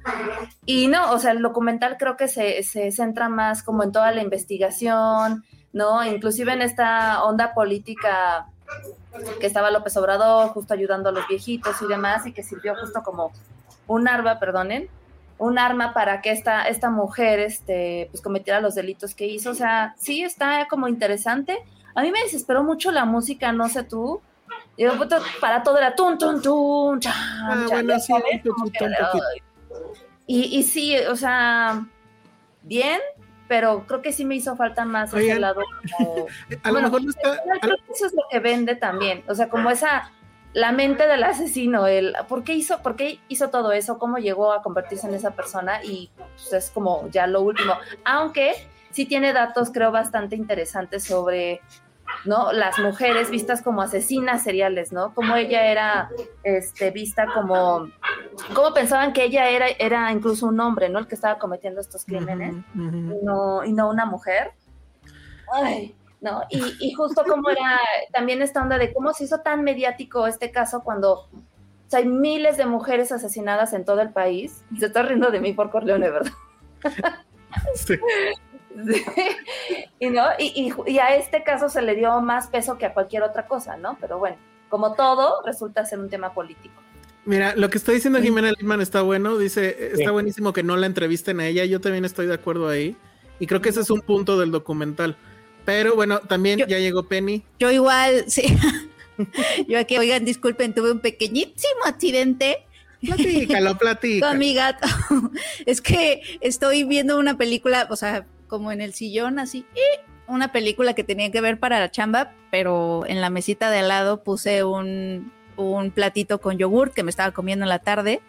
[0.65, 4.11] Y no, o sea, el documental creo que se, se centra más como en toda
[4.11, 6.05] la investigación, ¿no?
[6.05, 8.47] Inclusive en esta onda política
[9.39, 13.01] que estaba López Obrador justo ayudando a los viejitos y demás, y que sirvió justo
[13.03, 13.31] como
[13.87, 14.89] un arma, perdonen,
[15.37, 19.51] un arma para que esta, esta mujer este, pues cometiera los delitos que hizo.
[19.51, 21.57] O sea, sí está como interesante.
[21.95, 24.21] A mí me desesperó mucho la música, no sé tú.
[24.77, 24.85] Y
[25.39, 29.21] para todo era tun, tun, tun, chan, ah, bueno, sí, un poquito, un poquito.
[30.25, 31.85] Y, y sí, o sea,
[32.63, 32.99] bien,
[33.53, 35.61] pero creo que sí me hizo falta más ese lado.
[36.63, 37.39] a lo mejor no está.
[37.61, 39.23] Creo que eso es lo que vende también.
[39.27, 40.11] O sea, como esa
[40.53, 44.53] la mente del asesino, el por qué hizo, por qué hizo todo eso, cómo llegó
[44.53, 47.75] a convertirse en esa persona y pues, es como ya lo último.
[48.03, 48.53] Aunque
[48.89, 51.61] sí tiene datos, creo, bastante interesantes sobre
[52.25, 52.51] ¿no?
[52.53, 55.13] Las mujeres vistas como asesinas seriales, ¿no?
[55.13, 56.09] Como ella era
[56.43, 57.89] este, vista como,
[58.53, 60.99] como pensaban que ella era, era incluso un hombre, ¿no?
[60.99, 64.51] El que estaba cometiendo estos crímenes Y, no, y no una mujer.
[65.51, 66.43] Ay, ¿no?
[66.49, 67.79] Y, justo como era
[68.11, 71.27] también esta onda de cómo se hizo tan mediático este caso cuando
[71.91, 74.63] hay miles de mujeres asesinadas en todo el país.
[74.79, 76.31] Se está riendo de mí por Corleone, ¿verdad?
[77.75, 77.95] Sí.
[79.99, 80.25] Y, ¿no?
[80.37, 83.97] Y, a este caso se le dio más peso que a cualquier otra cosa, ¿no?
[84.01, 84.35] Pero bueno,
[84.67, 86.75] como todo, resulta ser un tema político.
[87.25, 89.37] Mira, lo que está diciendo Jimena Lima está bueno.
[89.37, 91.63] Dice, está buenísimo que no la entrevisten a ella.
[91.63, 92.97] Yo también estoy de acuerdo ahí.
[93.39, 95.15] Y creo que ese es un punto del documental.
[95.63, 97.43] Pero bueno, también ya llegó Penny.
[97.59, 98.43] Yo igual, sí.
[99.67, 102.65] yo aquí, oigan, disculpen, tuve un pequeñísimo accidente.
[103.01, 104.27] Platícalo, platica.
[104.29, 104.87] Con mi gato.
[105.65, 110.51] es que estoy viendo una película, o sea, como en el sillón, así, y una
[110.51, 114.21] película que tenía que ver para la chamba, pero en la mesita de al lado
[114.21, 118.21] puse un, un platito con yogur que me estaba comiendo en la tarde.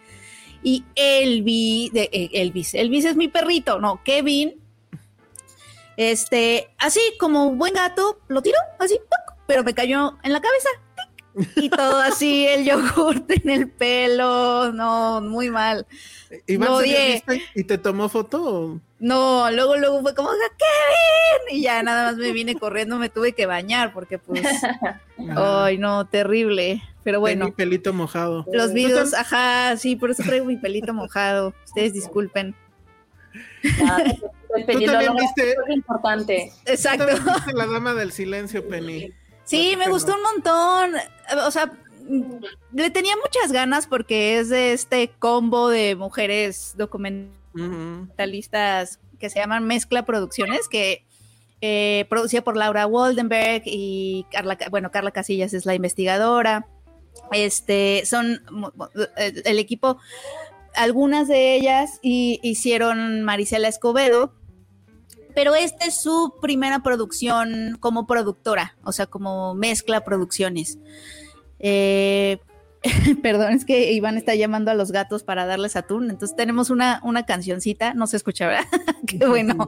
[0.63, 4.55] Y Elvis, eh, Elvis, Elvis es mi perrito, no, Kevin
[5.97, 8.99] este, así como buen gato, lo tiró, así,
[9.47, 10.69] pero me cayó en la cabeza.
[11.55, 15.85] Y todo así, el yogurt en el pelo, no, muy mal.
[16.47, 18.79] ¿Y te tomó foto?
[18.99, 23.33] No, luego, luego fue como, Kevin, y ya nada más me vine corriendo, me tuve
[23.33, 24.43] que bañar porque pues,
[25.35, 27.45] ay no, terrible, pero bueno.
[27.45, 28.45] Mi pelito mojado.
[28.51, 32.55] Los videos, ajá, sí, por eso traigo mi pelito mojado, ustedes disculpen.
[33.83, 34.03] Ah,
[34.55, 35.51] Tú también viste.
[35.51, 36.51] Es importante.
[36.65, 37.05] Exacto.
[37.53, 39.11] la dama del silencio, Penny.
[39.45, 40.93] Sí, me gustó un montón.
[41.45, 41.71] O sea,
[42.73, 49.65] le tenía muchas ganas porque es de este combo de mujeres documentalistas que se llaman
[49.65, 51.05] Mezcla Producciones, que
[51.61, 56.67] eh, producida por Laura Waldenberg y Carla, bueno, Carla Casillas es la investigadora.
[57.31, 58.41] Este, son
[59.45, 59.97] el equipo,
[60.75, 64.33] algunas de ellas hicieron Marisela Escobedo,
[65.35, 70.79] pero esta es su primera producción como productora, o sea, como mezcla producciones.
[71.59, 72.39] Eh,
[73.21, 77.01] perdón, es que Iván está llamando a los gatos para darles atún, entonces tenemos una,
[77.03, 78.65] una cancioncita, no se escucha, ¿verdad?
[79.07, 79.67] Qué bueno.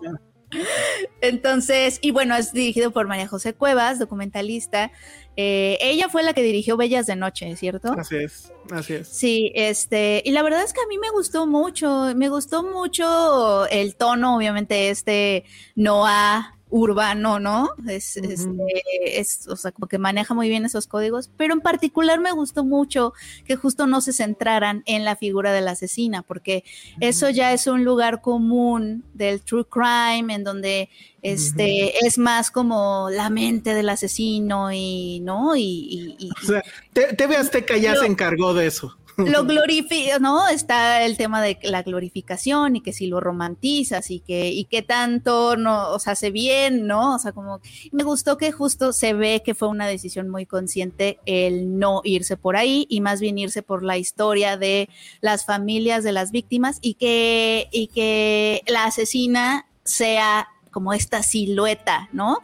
[1.21, 4.91] Entonces, y bueno, es dirigido por María José Cuevas, documentalista.
[5.39, 7.93] Eh, ella fue la que dirigió Bellas de Noche, ¿cierto?
[7.93, 9.07] Así es, así es.
[9.07, 13.67] Sí, este, y la verdad es que a mí me gustó mucho, me gustó mucho
[13.67, 15.45] el tono, obviamente, este
[15.75, 17.69] Noah urbano, ¿no?
[17.87, 22.19] Es, este, es, o sea, como que maneja muy bien esos códigos, pero en particular
[22.19, 23.13] me gustó mucho
[23.45, 26.63] que justo no se centraran en la figura de la asesina, porque
[26.99, 30.89] eso ya es un lugar común del true crime, en donde
[31.21, 35.55] este es más como la mente del asesino y, ¿no?
[35.55, 40.47] Y, o sea, TV Azteca ya se encargó de eso lo glorifica, ¿no?
[40.47, 44.83] Está el tema de la glorificación y que si lo romantizas y que, y que
[44.83, 47.15] tanto no, o sea, hace bien, ¿no?
[47.15, 47.59] O sea, como
[47.91, 52.37] me gustó que justo se ve que fue una decisión muy consciente el no irse
[52.37, 54.89] por ahí y más bien irse por la historia de
[55.21, 62.07] las familias de las víctimas y que, y que la asesina sea como esta silueta,
[62.13, 62.37] ¿no?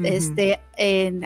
[0.00, 0.60] Este,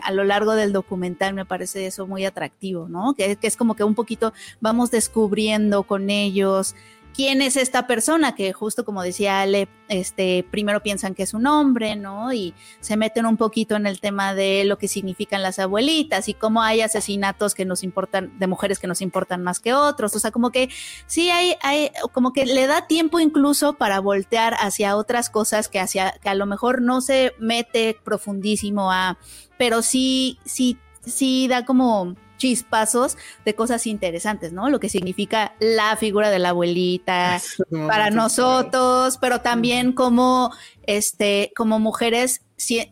[0.01, 3.13] a lo largo del documental me parece eso muy atractivo, ¿no?
[3.13, 6.73] Que, que, es como que un poquito vamos descubriendo con ellos
[7.15, 11.47] quién es esta persona que justo como decía Ale, este, primero piensan que es un
[11.47, 12.33] hombre, ¿no?
[12.33, 16.33] Y se meten un poquito en el tema de lo que significan las abuelitas y
[16.33, 20.15] cómo hay asesinatos que nos importan, de mujeres que nos importan más que otros.
[20.15, 20.69] O sea, como que
[21.07, 25.79] sí hay, hay, como que le da tiempo incluso para voltear hacia otras cosas que
[25.79, 29.17] hacia, que a lo mejor no se mete profundísimo a,
[29.57, 34.69] pero sí, sí, sí da como chispazos de cosas interesantes, ¿no?
[34.69, 37.41] Lo que significa la figura de la abuelita
[37.87, 40.51] para nosotros, pero también como,
[40.83, 42.41] este, como mujeres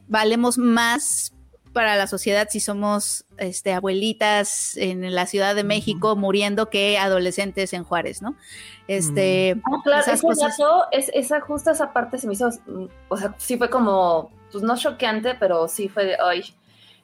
[0.08, 1.34] valemos más
[1.74, 7.74] para la sociedad si somos este, abuelitas en la Ciudad de México muriendo que adolescentes
[7.74, 8.36] en Juárez, ¿no?
[8.88, 10.28] Este, ah, claro, ese
[10.92, 14.64] es, esa, justo esa parte se me hizo, mm, o sea, sí fue como, pues
[14.64, 16.44] no choqueante, pero sí fue de, ay,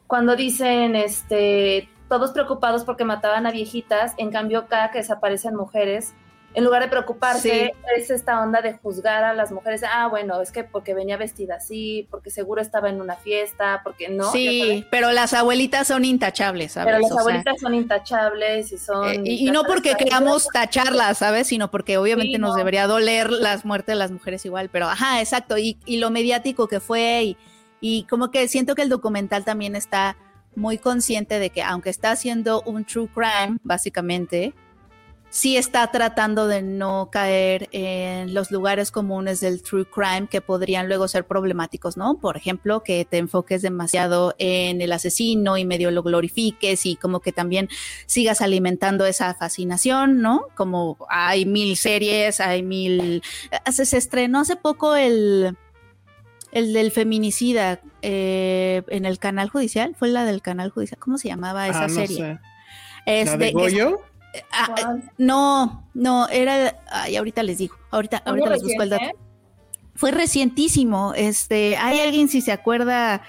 [0.08, 6.14] cuando dicen, este, todos preocupados porque mataban a viejitas, en cambio cada que desaparecen mujeres,
[6.56, 9.84] en lugar de preocuparse, es esta onda de juzgar a las mujeres.
[9.84, 14.10] Ah, bueno, es que porque venía vestida así, porque seguro estaba en una fiesta, porque
[14.10, 14.32] no.
[14.32, 16.96] Sí, pero las abuelitas son intachables, ¿sabes?
[16.96, 19.10] Pero las abuelitas son intachables y son.
[19.10, 21.48] Eh, y, no porque queramos tacharlas, ¿sabes?
[21.48, 24.70] Sino porque obviamente nos debería doler las muertes de las mujeres igual.
[24.70, 25.56] Pero, ajá, exacto.
[25.60, 27.38] Y, y lo mediático que fue, y,
[27.80, 30.18] y como que siento que el documental también está
[30.56, 34.54] muy consciente de que, aunque está haciendo un true crime, básicamente
[35.30, 40.88] sí está tratando de no caer en los lugares comunes del true crime que podrían
[40.88, 42.18] luego ser problemáticos, ¿no?
[42.20, 47.20] Por ejemplo, que te enfoques demasiado en el asesino y medio lo glorifiques y como
[47.20, 47.70] que también
[48.08, 50.48] sigas alimentando esa fascinación, ¿no?
[50.56, 53.22] Como hay mil series, hay mil...
[53.72, 55.56] Se estrenó hace poco el...
[56.52, 61.28] El del feminicida eh, en el canal judicial, fue la del canal judicial, ¿cómo se
[61.28, 62.40] llamaba esa ah, serie?
[63.06, 64.02] ¿La de Goyo?
[64.52, 66.80] Ah, eh, no, no, era.
[66.92, 67.76] Ay, ahorita les digo.
[67.92, 69.12] Ahorita, ahorita les busco el dato.
[69.96, 71.14] Fue recientísimo.
[71.16, 73.22] Este, hay alguien si se acuerda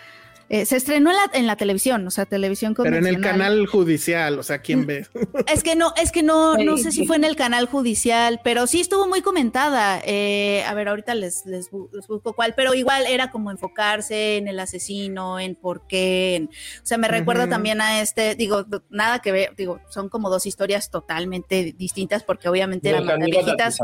[0.52, 4.42] eh, se estrenó en la, televisión, o sea, televisión Pero en el canal judicial, o
[4.42, 5.06] sea, ¿quién mm, ve?
[5.46, 8.66] Es que no, es que no, no sé si fue en el canal judicial, pero
[8.66, 10.02] sí estuvo muy comentada.
[10.04, 14.58] Eh, a ver, ahorita les, les, busco cuál, pero igual era como enfocarse en el
[14.58, 16.48] asesino, en por qué.
[16.82, 20.46] o sea, me recuerdo también a este, digo, nada que ver, digo, son como dos
[20.46, 23.78] historias totalmente distintas porque obviamente eran viejitas.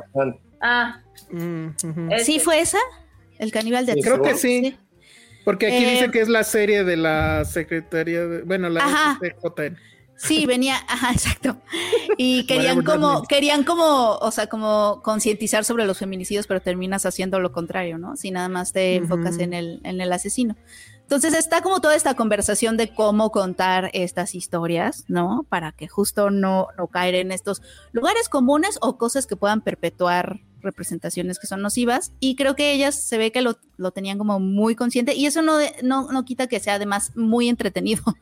[0.61, 1.69] Ah, mm,
[2.25, 2.81] ¿sí fue esa?
[3.39, 4.77] El caníbal de Creo que sí.
[5.47, 9.77] Porque aquí dice eh, que es la serie de la Secretaría de, bueno, la SJN.
[10.17, 11.59] Sí, venía, ajá, exacto.
[12.17, 17.39] Y querían como, querían como, o sea, como concientizar sobre los feminicidios, pero terminas haciendo
[17.39, 18.17] lo contrario, ¿no?
[18.17, 20.57] Si nada más te enfocas en el, en el asesino.
[21.07, 25.47] Entonces está como toda esta conversación de cómo contar estas historias, ¿no?
[25.49, 30.41] Para que justo no, no caer en estos lugares comunes o cosas que puedan perpetuar
[30.63, 33.55] representaciones que son nocivas y creo que ellas se ve que lo,
[33.93, 38.03] tenían como muy consciente y eso no, no, no quita que sea además muy entretenido.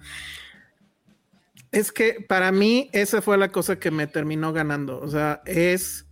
[1.73, 6.07] Es que para mí esa fue la cosa que me terminó ganando, o sea, es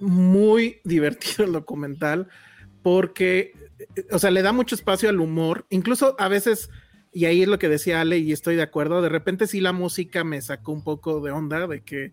[0.00, 2.26] muy divertido el documental
[2.82, 3.52] porque,
[4.10, 6.70] o sea, le da mucho espacio al humor, incluso a veces
[7.12, 9.72] y ahí es lo que decía Ale y estoy de acuerdo, de repente sí la
[9.72, 12.12] música me sacó un poco de onda, de que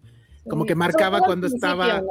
[0.50, 2.02] como que marcaba cuando estaba...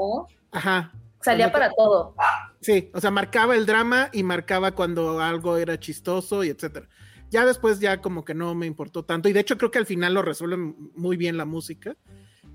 [0.51, 0.93] Ajá,
[1.25, 2.15] Salía para todo.
[2.61, 6.87] Sí, o sea, marcaba el drama y marcaba cuando algo era chistoso y etcétera.
[7.31, 9.87] Ya después ya como que no me importó tanto y de hecho creo que al
[9.87, 10.59] final lo resuelve
[10.95, 11.97] muy bien la música,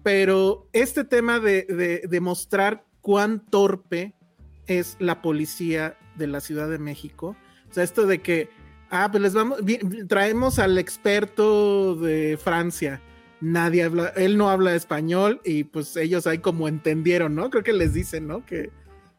[0.04, 1.64] pero este tema de,
[2.08, 4.14] de, mostrar cuán torpe
[4.68, 7.36] es la policía de la Ciudad de México,
[7.70, 8.50] o sea, esto de que,
[8.92, 9.60] ah, pues les vamos,
[10.08, 13.02] traemos al experto de Francia,
[13.42, 17.50] nadie habla, él no habla español y pues ellos ahí como entendieron, ¿no?
[17.50, 18.46] Creo que les dicen, ¿no?
[18.46, 18.72] Que,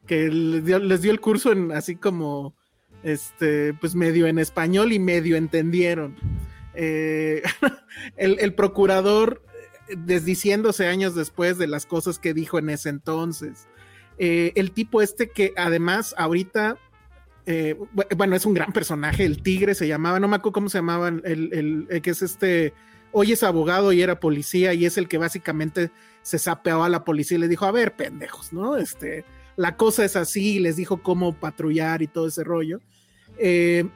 [0.09, 2.55] les, dio, el curso en así como,
[3.03, 6.17] este, pues medio en español y medio entendieron.
[6.75, 7.43] Eh,
[8.17, 9.43] el, procurador
[9.97, 13.69] desdiciéndose años después de las cosas que dijo en ese entonces.
[14.19, 16.77] Eh, el tipo este que además ahorita,
[17.47, 17.77] eh,
[18.17, 21.09] bueno, es un gran personaje, el tigre se llamaba, no me acuerdo cómo se llamaba,
[21.09, 22.75] el, que es este
[23.13, 25.91] hoy es abogado y era policía y es el que básicamente
[26.23, 28.77] se sapeaba a la policía y le dijo, a ver, pendejos, ¿no?
[28.77, 29.25] Este,
[29.57, 32.81] la cosa es así, les dijo cómo patrullar y todo ese rollo.
[33.39, 33.89] Eh,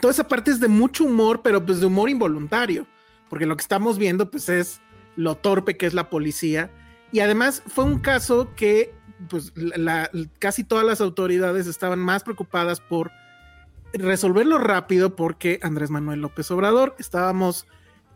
[0.00, 2.86] toda esa parte es de mucho humor, pero pues de humor involuntario,
[3.28, 4.80] porque lo que estamos viendo pues es
[5.16, 6.70] lo torpe que es la policía.
[7.12, 8.94] Y además fue un caso que
[9.28, 9.52] pues
[10.38, 13.10] casi todas las autoridades estaban más preocupadas por
[13.92, 17.66] resolverlo rápido porque Andrés Manuel López Obrador estábamos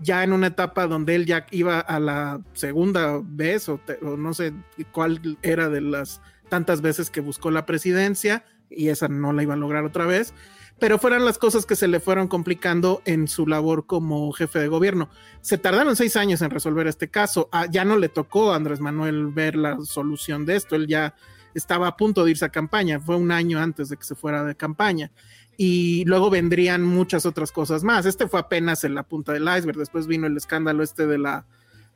[0.00, 3.80] ya en una etapa donde él ya iba a la segunda vez o,
[4.16, 4.52] no sé
[4.92, 9.54] cuál era de las tantas veces que buscó la presidencia y esa no la iba
[9.54, 10.34] a lograr otra vez,
[10.78, 14.68] pero fueron las cosas que se le fueron complicando en su labor como jefe de
[14.68, 15.08] gobierno.
[15.40, 18.80] Se tardaron seis años en resolver este caso, ah, ya no le tocó a Andrés
[18.80, 21.14] Manuel ver la solución de esto, él ya
[21.54, 24.44] estaba a punto de irse a campaña, fue un año antes de que se fuera
[24.44, 25.10] de campaña
[25.56, 28.04] y luego vendrían muchas otras cosas más.
[28.04, 31.46] Este fue apenas en la punta del iceberg, después vino el escándalo este de la,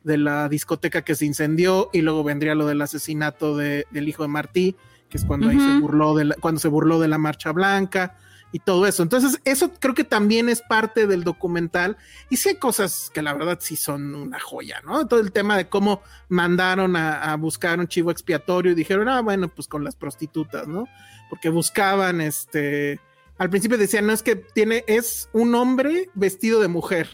[0.03, 4.23] de la discoteca que se incendió y luego vendría lo del asesinato de, del hijo
[4.23, 4.75] de Martí,
[5.09, 8.17] que es cuando ahí se burló de la, cuando se burló de la marcha blanca.
[8.51, 9.03] Y todo eso.
[9.03, 11.97] Entonces, eso creo que también es parte del documental.
[12.29, 15.07] Y sí hay cosas que la verdad sí son una joya, ¿no?
[15.07, 19.47] Todo el tema de cómo mandaron a, buscar un chivo expiatorio y dijeron, ah, bueno,
[19.47, 20.85] pues con las prostitutas, ¿no?
[21.29, 22.99] Porque buscaban, este,
[23.37, 27.09] al principio decían, no es que tiene, es un hombre vestido de mujer.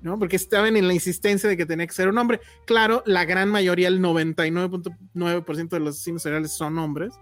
[0.00, 0.18] ¿no?
[0.18, 2.40] Porque estaban en la insistencia de que tenía que ser un hombre.
[2.66, 7.14] Claro, la gran mayoría, el 99.9% de los asesinos seriales son hombres,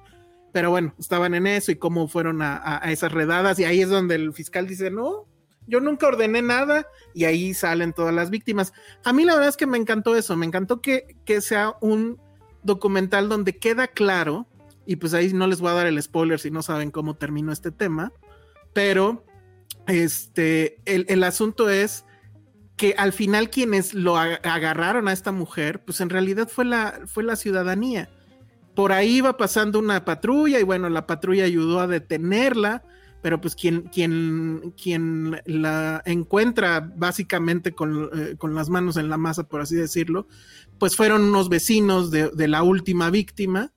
[0.52, 4.16] pero bueno, estaban en eso y cómo fueron a, esas redadas y ahí es donde
[4.16, 5.26] el fiscal dice, no,
[5.66, 8.72] yo nunca ordené nada y ahí salen todas las víctimas.
[9.04, 12.20] A mí la verdad es que me encantó eso, me encantó que, que sea un
[12.62, 14.46] documental donde queda claro,
[14.86, 17.52] y pues ahí no les voy a dar el spoiler si no saben cómo terminó
[17.52, 18.12] este tema,
[18.72, 19.24] pero
[19.86, 22.04] este, el, el asunto es
[22.76, 27.22] que al final quienes lo agarraron a esta mujer, pues en realidad fue la, fue
[27.22, 28.08] la ciudadanía
[28.74, 32.82] por ahí iba pasando una patrulla y bueno, la patrulla ayudó a detenerla,
[33.22, 33.90] pero pues quien,
[35.44, 40.26] la encuentra básicamente con, eh, las manos en la masa, por así decirlo,
[40.78, 43.72] pues fueron unos vecinos de, la última víctima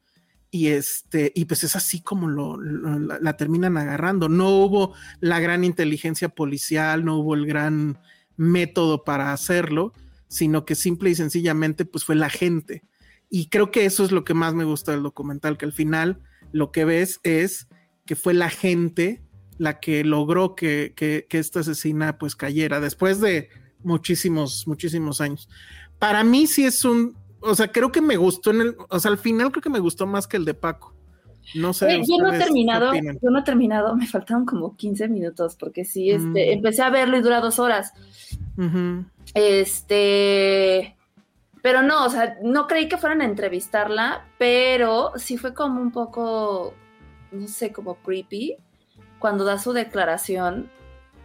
[0.52, 4.30] y este y pues es así como lo, la, la, terminan agarrando.
[4.30, 8.00] No hubo la gran inteligencia policial no hubo el gran
[8.38, 9.94] método para hacerlo
[10.28, 12.84] sino que simple y sencillamente pues fue la gente
[13.36, 16.22] y creo que eso es lo que más me gusta del documental, que al final
[16.52, 17.68] lo que ves es
[18.06, 19.24] que fue la gente
[19.58, 20.94] la que logró que,
[21.32, 23.50] esta asesina pues cayera después de
[23.84, 25.50] muchísimos, muchísimos años.
[25.98, 29.10] Para mí sí es un, o sea, creo que me gustó en el, o sea,
[29.10, 30.94] al final creo que me gustó más que el de Paco.
[31.56, 32.04] No sé.
[32.08, 36.12] yo no he terminado, yo no he terminado, me faltaron como 15 minutos porque sí,
[36.12, 36.54] este, mm.
[36.58, 37.94] empecé a verlo y dura dos horas.
[39.34, 40.96] Este,
[41.64, 45.92] pero no, o sea, no creí que fueran a entrevistarla, pero sí fue como un
[45.94, 46.74] poco,
[47.32, 48.58] no sé, como creepy
[49.18, 50.70] cuando da su declaración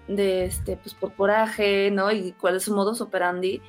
[0.06, 2.12] de este, pues por coraje, ¿no?
[2.12, 3.60] Y cuál es su modus operandi,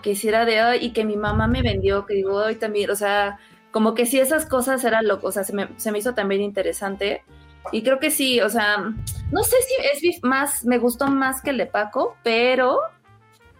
[0.00, 2.94] que hiciera de hoy y que mi mamá me vendió, que digo, hoy también, o
[2.94, 3.40] sea,
[3.72, 6.40] como que sí esas cosas eran lo, o sea, se me, se me hizo también
[6.40, 7.24] interesante.
[7.72, 8.78] Y creo que sí, o sea,
[9.32, 9.56] no sé
[9.98, 12.78] si es más, me gustó más que el de Paco, pero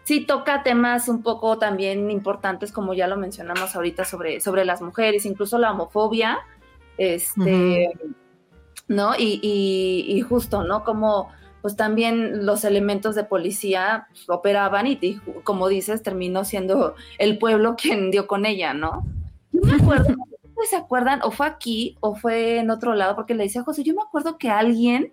[0.05, 4.83] sí toca temas un poco también importantes, como ya lo mencionamos ahorita, sobre, sobre las
[4.83, 6.39] mujeres, incluso la homofobia,
[6.99, 7.91] este,
[8.89, 9.15] ¿no?
[9.17, 10.85] Y, y, justo, ¿no?
[10.85, 11.31] Como
[11.63, 17.77] pues también los elementos de policía pues, operaban y, como dices, terminó siendo el pueblo
[17.81, 19.07] quien dio con ella, ¿no?
[19.53, 20.15] Yo me acuerdo,
[20.69, 21.21] ¿se acuerdan?
[21.23, 24.03] O fue aquí o fue en otro lado, porque le decía a José, yo me
[24.03, 25.13] acuerdo que alguien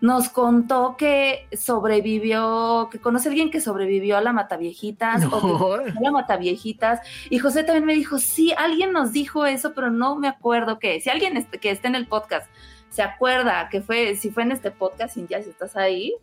[0.00, 6.00] nos contó que sobrevivió, que conoce a alguien que sobrevivió a la Mataviejitas o a
[6.00, 7.00] la Mataviejitas.
[7.30, 11.00] Y José también me dijo, sí, alguien nos dijo eso, pero no me acuerdo qué.
[11.00, 12.48] Si alguien que esté en el podcast
[12.90, 16.14] se acuerda que fue, si fue en este podcast, ya si estás ahí,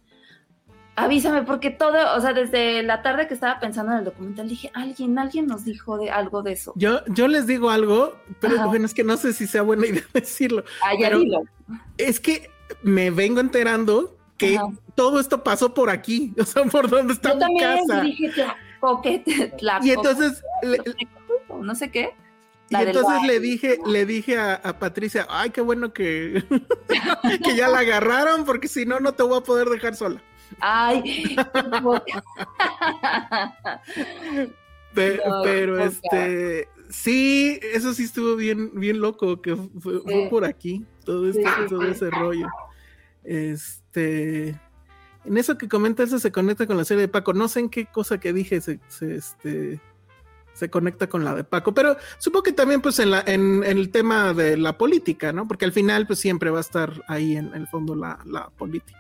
[0.96, 4.72] avísame, porque todo, o sea, desde la tarde que estaba pensando en el documental, dije,
[4.74, 6.74] alguien, alguien nos dijo de algo de eso.
[6.76, 10.04] Yo, yo les digo algo, pero bueno, es que no sé si sea buena idea
[10.14, 10.64] decirlo.
[10.84, 11.44] Ah, ya dilo.
[11.98, 14.60] Es que me vengo enterando que
[14.96, 18.02] todo esto pasó por aquí, o sea, por donde está mi casa.
[18.02, 18.32] Dije,
[19.82, 20.44] y entonces
[21.50, 22.14] no sé qué.
[22.70, 26.44] Y entonces le dije, le dije a, Patricia, ay, qué bueno que,
[27.44, 30.22] que ya la agarraron, porque si no, no te voy a poder dejar sola.
[30.60, 31.36] Ay,
[34.94, 41.44] pero, este, sí, eso sí estuvo bien, bien loco, que fue, por aquí, todo, este,
[41.68, 42.48] todo ese rollo.
[43.24, 44.50] Este,
[45.26, 47.34] en eso que comenta eso se conecta con la serie de Paco.
[47.34, 49.82] No sé en qué cosa que dije se, este,
[50.54, 53.90] se conecta con la de Paco, pero supongo que también pues en, la, en, el
[53.90, 55.48] tema de la política, ¿no?
[55.48, 59.00] Porque al final pues siempre va a estar ahí en, el fondo la, política.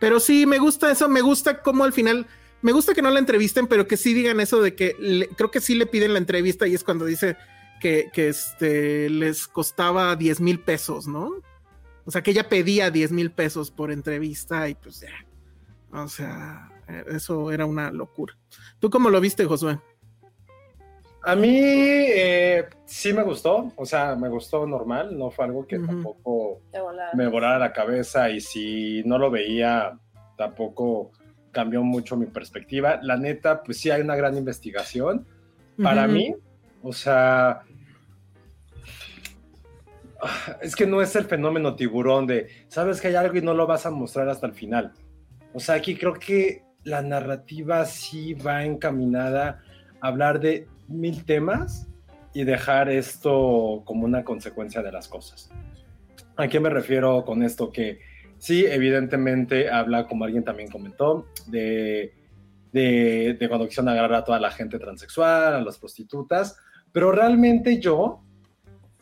[0.00, 2.26] Pero sí, me gusta eso, me gusta cómo al final,
[2.64, 5.60] me gusta que no la entrevisten, pero que sí digan eso de que creo que
[5.60, 7.36] sí le piden la entrevista y es cuando dice
[7.78, 11.30] que, que este, les costaba 10 mil pesos, ¿no?
[12.06, 15.12] O sea, que ella pedía 10 mil pesos por entrevista y pues ya.
[15.92, 16.72] O sea,
[17.08, 18.34] eso era una locura.
[18.78, 19.78] ¿Tú cómo lo viste, Josué?
[21.22, 25.78] A mí eh, sí me gustó, o sea, me gustó normal, no fue algo que
[25.80, 26.62] tampoco
[27.12, 29.98] me volara la cabeza y si no lo veía,
[30.38, 31.12] tampoco
[31.54, 33.00] cambió mucho mi perspectiva.
[33.02, 35.26] La neta, pues sí hay una gran investigación.
[35.82, 36.34] Para mí,
[36.82, 37.62] o sea,
[40.60, 43.66] es que no es el fenómeno tiburón de, sabes que hay algo y no lo
[43.66, 44.92] vas a mostrar hasta el final.
[45.52, 49.62] O sea, aquí creo que la narrativa sí va encaminada
[50.00, 51.88] a hablar de mil temas
[52.34, 55.50] y dejar esto como una consecuencia de las cosas.
[56.36, 57.70] ¿A qué me refiero con esto?
[57.70, 58.00] Que
[58.44, 62.12] sí, evidentemente habla, como alguien también comentó, de,
[62.74, 66.54] de, de cuando quisieron agarrar a toda la gente transexual, a las prostitutas,
[66.92, 68.20] pero realmente yo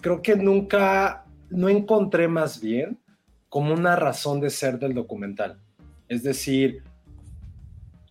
[0.00, 3.00] creo que nunca, no encontré más bien
[3.48, 5.58] como una razón de ser del documental.
[6.06, 6.84] Es decir,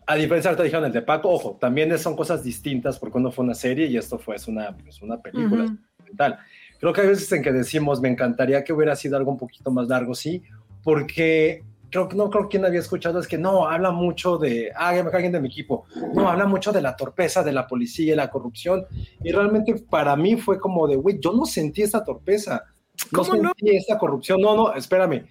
[0.05, 3.45] a diferencia de dijeron el de Paco, ojo, también son cosas distintas porque uno fue
[3.45, 5.77] una serie y esto fue es una, es una película Ujú.
[5.97, 6.39] documental.
[6.77, 9.71] Creo que hay veces en que decimos, me encantaría que hubiera sido algo un poquito
[9.71, 10.43] más largo, sí,
[10.83, 14.89] porque creo que no creo quien había escuchado es que no, habla mucho de, ah,
[14.89, 18.29] alguien de mi equipo, no, habla mucho de la torpeza de la policía y la
[18.29, 18.85] corrupción.
[19.23, 22.63] Y realmente para mí fue como de, güey, yo no sentí esa torpeza,
[23.11, 23.51] no ¿Cómo no?
[23.57, 25.27] sentí esa corrupción, no, no, espérame,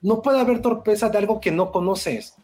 [0.00, 2.36] no puede haber torpeza de algo que no conoces.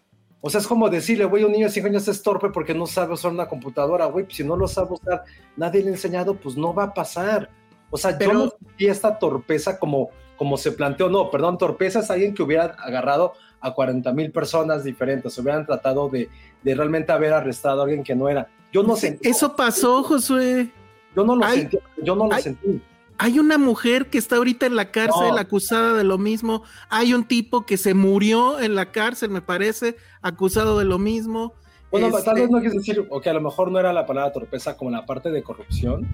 [0.43, 2.87] O sea, es como decirle, güey, un niño de 5 años es torpe porque no
[2.87, 5.25] sabe usar una computadora, güey, pues si no lo sabe usar,
[5.57, 7.51] nadie le ha enseñado, pues no va a pasar.
[7.91, 12.01] O sea, Pero- yo no sentí esta torpeza como, como se planteó, no, perdón, torpeza
[12.01, 16.29] es alguien que hubiera agarrado a 40 mil personas diferentes, hubieran tratado de,
[16.63, 18.49] de realmente haber arrestado a alguien que no era.
[18.73, 20.71] Yo no sentí, Eso pasó, Josué.
[21.15, 22.43] yo no lo Ay, sentí, yo no lo ay.
[22.43, 22.81] sentí.
[23.19, 25.37] Hay una mujer que está ahorita en la cárcel No.
[25.37, 26.63] acusada de lo mismo.
[26.89, 31.53] Hay un tipo que se murió en la cárcel, me parece, acusado de lo mismo.
[31.91, 34.07] Bueno, Este, tal vez no quieres decir, o que a lo mejor no era la
[34.07, 36.09] palabra torpeza como la parte de corrupción,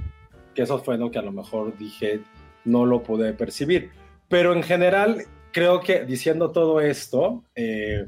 [0.56, 2.20] que eso fue lo que a lo mejor dije,
[2.64, 3.90] no lo pude percibir.
[4.28, 8.06] Pero en general, creo que diciendo todo esto, eh,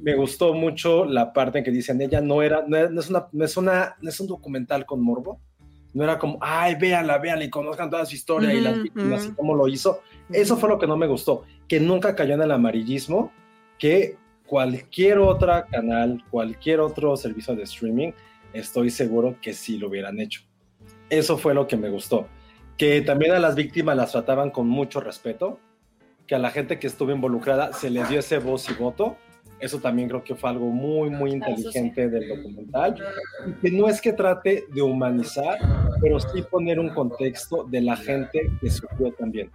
[0.00, 3.44] me gustó mucho la parte en que dicen, ella no era, no es, una, no
[3.44, 5.38] es una, no es un documental con morbo,
[5.92, 9.32] no era como, ay, véanla, véanla y conozcan toda su historia y las víctimas y
[9.32, 10.00] cómo lo hizo.
[10.30, 13.30] Eso fue lo que no me gustó, que nunca cayó en el amarillismo,
[13.78, 14.16] que
[14.46, 18.12] cualquier otra canal, cualquier otro servicio de streaming,
[18.54, 20.42] estoy seguro que sí lo hubieran hecho.
[21.12, 22.26] Eso fue lo que me gustó.
[22.78, 25.58] Que también a las víctimas las trataban con mucho respeto,
[26.26, 29.18] que a la gente que estuvo involucrada se les dio ese voz y voto.
[29.60, 32.96] Eso también creo que fue algo muy, muy inteligente del documental.
[33.46, 35.58] Y que no es que trate de humanizar,
[36.00, 39.50] pero sí poner un contexto de la gente que sufrió también.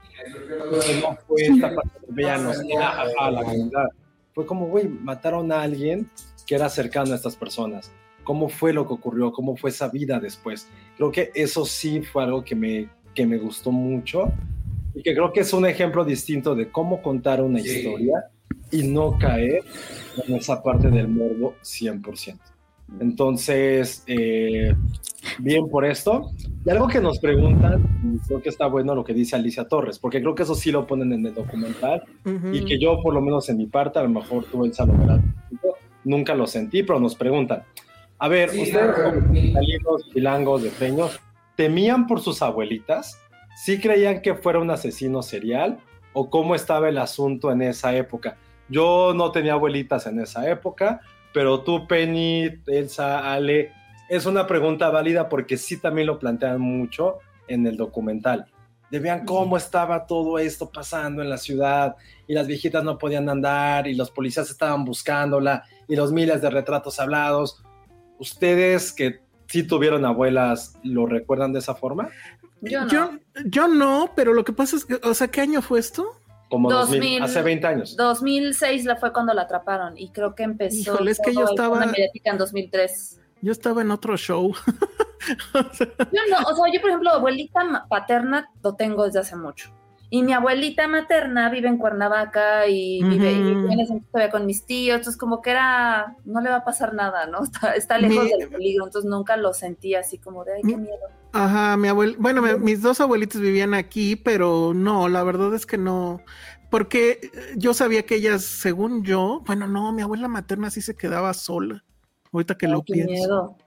[0.86, 3.88] Que no fue esta parte de veanos, a, a la comunidad.
[4.36, 6.08] Fue como, güey, mataron a alguien
[6.46, 7.92] que era cercano a estas personas.
[8.28, 9.32] ¿Cómo fue lo que ocurrió?
[9.32, 10.68] ¿Cómo fue esa vida después?
[10.98, 14.34] Creo que eso sí fue algo que me, que me gustó mucho
[14.94, 18.26] y que creo que es un ejemplo distinto de cómo contar una historia
[18.70, 19.64] y no caer
[20.28, 22.38] en esa parte del morbo 100%.
[23.00, 24.76] Entonces, eh,
[25.40, 26.30] bien por esto.
[26.66, 30.00] Y algo que nos preguntan, y creo que está bueno lo que dice Alicia Torres,
[30.00, 32.54] porque creo que eso sí lo ponen en el documental Ujú.
[32.54, 34.98] y que yo, por lo menos en mi parte, a lo mejor tú, Elsa, lo
[34.98, 35.22] verás,
[36.04, 37.64] nunca lo sentí, pero nos preguntan,
[38.20, 41.20] a ver, ustedes como italianos, chilangos, de peños,
[41.56, 43.20] ¿temían por sus abuelitas?
[43.64, 45.80] ¿Sí creían que fuera un asesino serial?
[46.14, 48.38] ¿O cómo estaba el asunto en esa época?
[48.70, 51.02] Yo no tenía abuelitas en esa época,
[51.34, 53.72] pero tú, Penny, Elsa, Ale,
[54.10, 58.46] es una pregunta válida porque sí también lo plantean mucho en el documental.
[58.90, 61.96] De vean cómo estaba todo esto pasando en la ciudad
[62.26, 66.50] y las viejitas no podían andar y los policías estaban buscándola y los miles de
[66.50, 67.62] retratos hablados.
[68.20, 72.10] ¿Ustedes que sí tuvieron abuelas lo recuerdan de esa forma?
[72.62, 72.88] Yo no.
[72.92, 73.12] Yo,
[73.46, 76.20] yo no, pero lo que pasa es que, o sea, ¿qué año fue esto?
[76.50, 77.96] Como 2000, 2000, hace 20 años.
[77.98, 81.84] 2006 la fue cuando la atraparon y creo que empezó Híjole, es que yo estaba-
[82.24, 83.22] en 2003.
[83.42, 84.54] Yo estaba en otro show.
[85.54, 89.36] O sea, Yo no, o sea, yo por ejemplo, abuelita paterna lo tengo desde hace
[89.36, 89.70] mucho.
[90.10, 94.98] Y mi abuelita materna vive en Cuernavaca y vive, y vive todavía con mis tíos,
[94.98, 97.40] entonces como que era, no le va a pasar nada, ¿no?
[97.44, 100.78] Está, está lejos Mi- del peligro, entonces nunca lo sentí así como de, ay, qué
[100.78, 100.98] Mi- miedo.
[101.34, 105.66] Ajá, mi abuel, bueno, me- mis dos abuelitos vivían aquí, pero no, la verdad es
[105.66, 106.22] que no,
[106.72, 110.96] porque eh, yo sabía que ellas, según yo, bueno, no, mi abuela materna sí se
[110.96, 111.84] quedaba sola.
[112.32, 113.12] Ahorita que Ay, lo qué pienso.
[113.12, 113.58] miedo.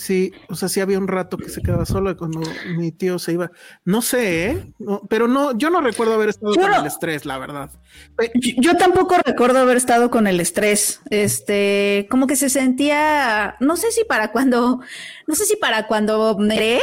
[0.00, 2.40] Sí, o sea, sí había un rato que se quedaba sola cuando
[2.74, 3.50] mi tío se iba.
[3.84, 4.72] No sé, ¿eh?
[4.78, 7.70] No, pero no, yo no recuerdo haber estado Yo con no- el estrés, la verdad.
[8.34, 11.02] Yo, yo tampoco recuerdo haber estado con el estrés.
[11.10, 14.80] Este, como que se sentía, no sé si para cuando,
[15.26, 16.80] no sé si para cuando me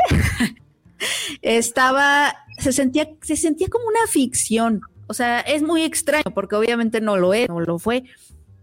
[1.42, 4.82] estaba, se sentía, se sentía como una ficción.
[5.08, 8.04] O sea, es muy extraño porque obviamente no lo es, no lo fue.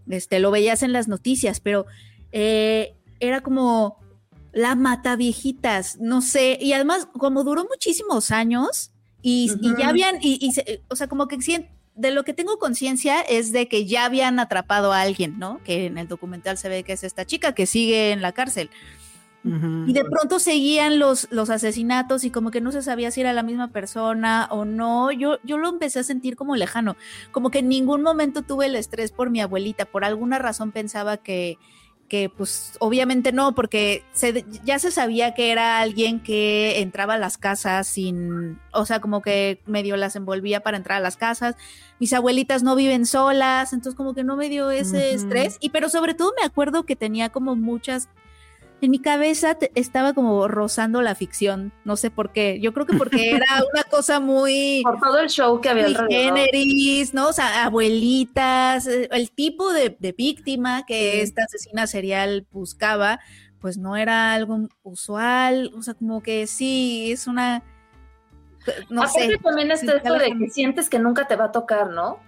[0.09, 1.86] Este, lo veías en las noticias, pero
[2.30, 3.98] eh, era como
[4.55, 6.59] la mata viejitas, no sé.
[6.61, 11.09] Y además, como duró muchísimos años y, y ya habían, y, y se- o sea,
[11.09, 11.38] como que
[11.96, 15.61] de lo que tengo conciencia es de que ya habían atrapado a alguien, ¿no?
[15.64, 18.70] Que en el documental se ve que es esta chica que sigue en la cárcel.
[19.86, 23.34] Y de pronto seguían los, los asesinatos y como que no se sabía si era
[23.34, 25.12] la misma persona o no.
[25.12, 26.96] Yo, yo lo empecé a sentir como lejano.
[27.30, 29.84] Como que en ningún momento tuve el estrés por mi abuelita.
[29.84, 31.59] Por alguna razón pensaba que,
[32.14, 37.18] que pues obviamente no, porque se, ya se sabía que era alguien que entraba a
[37.18, 41.56] las casas sin, o sea, como que medio las envolvía para entrar a las casas.
[41.98, 45.56] Mis abuelitas no viven solas, entonces como que no me dio ese estrés.
[45.58, 48.08] Y pero sobre todo me acuerdo que tenía como muchas
[48.85, 52.59] en mi cabeza te- estaba como rozando la ficción, no sé por qué.
[52.61, 56.11] Yo creo que porque era una cosa muy Por todo el show que había alrededor.
[56.11, 57.28] generis, ¿no?
[57.28, 61.20] O sea, abuelitas, eh, el tipo de, de víctima que Sí.
[61.20, 63.20] esta asesina serial buscaba,
[63.61, 67.62] pues no era algo usual, o sea, como que sí, es una,
[68.88, 69.38] no Aparte sé.
[69.38, 72.18] también está Sí, esto de que sientes que nunca te va a tocar, ¿no?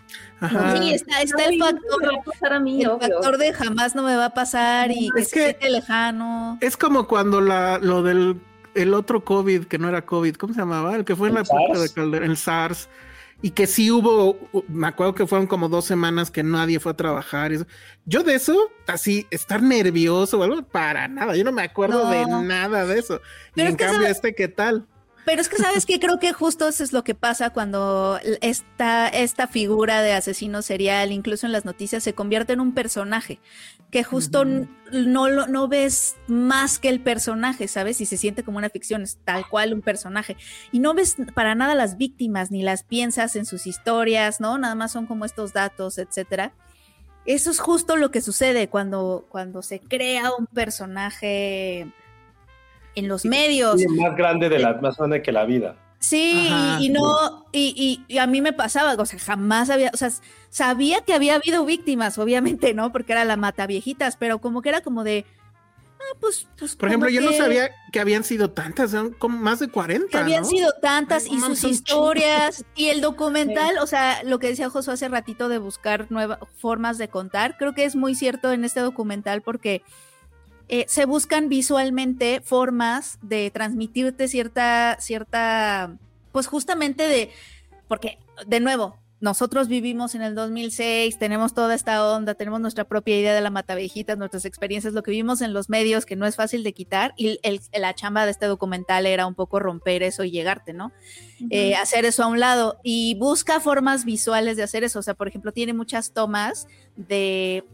[0.41, 0.77] Ajá.
[0.77, 3.09] Sí, está, está el factor, va a pasar a mí, el obvio.
[3.09, 6.59] factor de jamás no me va a pasar y que Es se que- siente lejano.
[6.61, 8.41] Es como cuando la, lo del
[8.75, 10.95] el otro COVID, que no era COVID, ¿cómo se llamaba?
[10.97, 11.81] El que fue en la ¿El época SARS?
[11.83, 12.89] de Calderón, el SARS.
[13.43, 16.97] Y que sí hubo, me acuerdo que fueron como dos semanas que nadie fue a
[16.97, 17.53] trabajar.
[17.53, 17.67] eso.
[18.07, 21.37] Yo de eso, así, estar nervioso o algo, para nada.
[21.37, 23.21] Yo no me acuerdo de nada de eso.
[23.55, 24.87] y en que cambio, sabe- este, ¿qué tal?
[25.27, 29.09] Pero es que sabes que creo que justo eso es lo que pasa cuando esta,
[29.09, 33.41] esta figura de asesino serial, incluso en las noticias, se convierte en un personaje,
[33.91, 38.01] que justo no, lo- no ves más que el personaje, ¿sabes?
[38.01, 40.37] Y se siente como una ficción, es tal cual un personaje.
[40.71, 44.59] Y no ves para nada las víctimas, ni las piensas en sus historias, ¿no?
[44.59, 46.53] Nada más son como estos datos, etcétera.
[47.25, 51.93] Eso es justo lo que sucede cuando, cuando se crea un personaje
[52.97, 53.81] en los medios.
[53.81, 55.77] Sí, más grande de la, más grande que la vida.
[55.99, 56.79] Sí, Ajá.
[56.81, 57.73] y, y no, y,
[58.09, 60.11] y- y a mí me pasaba, o sea, jamás había, o sea,
[60.51, 62.93] sabía que había habido víctimas, obviamente, ¿no?
[62.93, 65.25] Porque era la mata viejitas, pero como que era como de,
[65.99, 69.59] ah, pues, pues Por ejemplo, yo no sabía que habían sido tantas, son como más
[69.59, 70.09] de 40.
[70.11, 70.49] que habían ¿no?
[70.49, 74.95] sido tantas Ay, y sus historias y el documental, o sea, lo que decía Josué
[74.95, 78.81] hace ratito de buscar nuevas formas de contar, creo que es muy cierto en este
[78.81, 79.83] documental porque
[80.69, 85.97] eh, se buscan visualmente formas de transmitirte cierta, cierta,
[86.33, 87.31] pues justamente de,
[87.89, 93.19] porque de nuevo, nosotros vivimos en el 2006, tenemos toda esta onda, tenemos nuestra propia
[93.19, 96.37] idea de la matavejitas, nuestras experiencias, lo que vimos en los medios, que no es
[96.37, 100.23] fácil de quitar, y el- la chamba de este documental era un poco romper eso
[100.23, 100.93] y llegarte, ¿no?
[101.49, 105.15] Eh, hacer eso a un lado y busca formas visuales de hacer eso, o sea,
[105.15, 107.65] por ejemplo, tiene muchas tomas de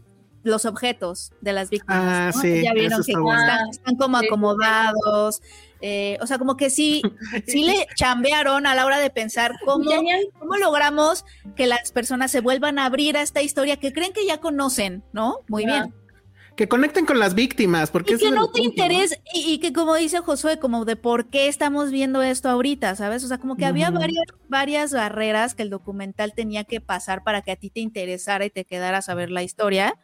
[0.43, 1.97] los objetos de las víctimas.
[1.99, 2.41] Ah, ¿no?
[2.41, 3.41] sí, ya vieron eso que está bueno.
[3.41, 5.41] están, están como acomodados,
[5.85, 7.01] eh, o sea, como que sí,
[7.47, 9.91] sí le chambearon a la hora de pensar cómo,
[10.39, 11.25] cómo logramos
[11.57, 15.03] que las personas se vuelvan a abrir a esta historia que creen que ya conocen,
[15.11, 15.39] ¿no?
[15.49, 15.93] Muy bien.
[16.55, 18.85] Que conecten con las víctimas, porque Y que no te punto, ¿no?
[18.85, 22.95] interese, y, y que como dice Josué, como de por qué estamos viendo esto ahorita,
[22.95, 23.25] ¿sabes?
[23.25, 27.41] O sea, como que había varias, varias barreras que el documental tenía que pasar para
[27.41, 29.95] que a ti te interesara y te quedaras a ver la historia.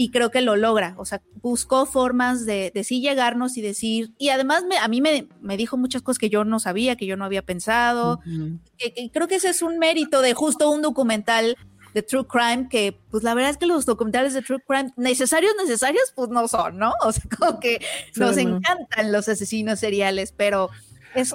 [0.00, 0.94] Y creo que lo logra.
[0.96, 4.12] O sea, buscó formas de, de sí llegarnos y decir.
[4.16, 7.04] Y además me- a mí me, me dijo muchas cosas que yo no sabía, que
[7.06, 8.20] yo no había pensado.
[8.24, 8.60] Ujú.
[8.76, 11.56] que- que creo que ese es un mérito de justo un documental
[11.94, 15.52] de True Crime, que pues la verdad es que los documentales de True Crime necesarios,
[15.58, 16.92] necesarios, pues no son, ¿no?
[17.02, 17.80] O sea, como que
[18.12, 18.42] Sí, nos no.
[18.42, 20.70] encantan los asesinos seriales, pero
[21.16, 21.34] es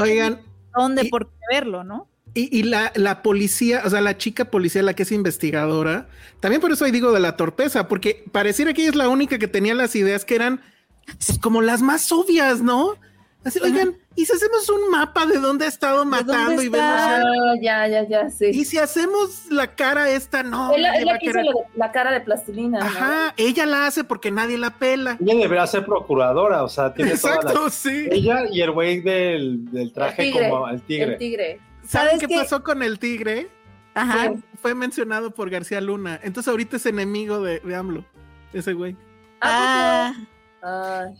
[0.00, 0.40] Oigan,
[0.74, 2.08] dónde y- por qué verlo, ¿no?
[2.34, 6.08] Y, y la, la policía, o sea, la chica policía, la que es investigadora,
[6.40, 9.38] también por eso ahí digo de la torpeza, porque pareciera que ella es la única
[9.38, 10.60] que tenía las ideas que eran
[11.06, 12.96] pues, como las más obvias, ¿no?
[13.44, 17.00] Así, oigan, ¿y si hacemos un mapa de dónde ha estado matando y vemos...
[17.62, 18.46] ya, ya, ya, sí.
[18.46, 20.74] Y si hacemos la cara esta, no.
[20.74, 22.84] Es la, nadie es va la que hizo cara de plastilina, ¿no?
[22.84, 25.16] Ajá, ella la hace porque nadie la pela.
[25.20, 27.70] Ella debería ser procuradora, o sea, tiene toda Exacto, la...
[27.70, 28.08] sí.
[28.10, 31.12] Ella y el güey del, del traje El tigre, como el tigre.
[31.12, 31.60] El tigre.
[31.88, 32.36] ¿Saben ¿Sabes qué qué?
[32.36, 33.48] pasó con el tigre?
[33.94, 34.12] Ajá.
[34.28, 36.20] Fue, fue mencionado por García Luna.
[36.22, 38.04] Entonces ahorita es enemigo de, de AMLO,
[38.52, 38.94] ese güey.
[39.40, 40.12] Ah.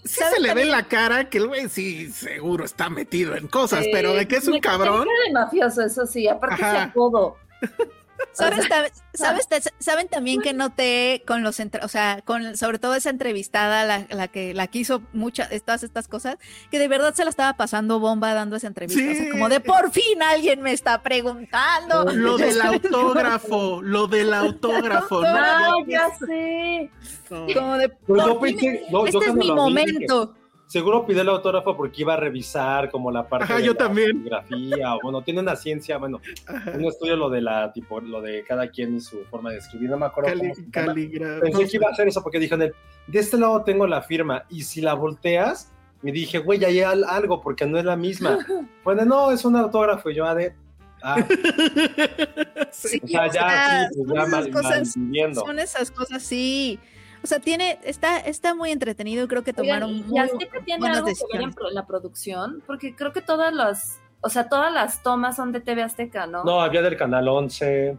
[0.05, 0.71] Sí ¿Sabes se le ve también?
[0.73, 4.37] la cara que el güey sí seguro está metido en cosas, Sí, pero de que
[4.37, 5.07] es un cabrón.
[5.27, 6.87] de mafioso, eso sí, aparte Ajá.
[6.87, 7.37] se todo.
[8.39, 12.95] ¿Sabes, ta- sabes ta- saben también que noté con los, o sea, con sobre todo
[12.95, 16.37] esa entrevistada, la, la que la que hizo muchas, todas estas cosas,
[16.71, 19.03] que de verdad se la estaba pasando bomba dando esa entrevista.
[19.03, 19.31] O sea, Sí.
[19.31, 22.05] como de por fin alguien me está preguntando.
[22.13, 25.23] Lo del autógrafo, lo del autógrafo.
[25.23, 25.87] ¿no?
[25.87, 26.91] Ya sé.
[27.31, 27.47] no.
[27.53, 30.35] Como de Pues yo por fin, pensé- no, yo este es mi momento.
[30.69, 33.79] Seguro pidió el autógrafo porque iba a revisar como la parte Ajá, de yo la
[33.79, 34.23] también.
[34.25, 36.73] grafía, o bueno, tiene una ciencia, bueno, Ajá.
[36.77, 39.91] un estudio lo de la, tipo, lo de cada quien y su forma de escribir,
[39.91, 40.73] no me acuerdo Cali- cómo se llama.
[40.93, 42.75] caligra- Pensé que iba a hacer eso porque dijo en el,
[43.09, 46.81] de este lado tengo la firma, y si la volteas, me dije, güey, ya hay
[46.83, 48.39] al- algo, porque no es la misma.
[48.87, 50.55] De, no, es un autógrafo, y yo, ah, de,
[51.03, 51.17] ah,
[52.71, 54.93] Sí, o sea, o ya, sea, sí, son pues ya esas mal, cosas-.
[55.35, 56.79] Son esas cosas, sí.
[57.23, 60.61] O sea, tiene, está, está muy entretenido y creo que Oigan, tomaron y muy Azteca
[60.65, 61.57] tiene buenas algo que ver en, decisiones.
[61.69, 65.61] en la producción, porque creo que todas las, o sea, todas las tomas son de
[65.61, 66.45] TV Azteca, ¿no?
[66.45, 67.97] No, había del Canal 11,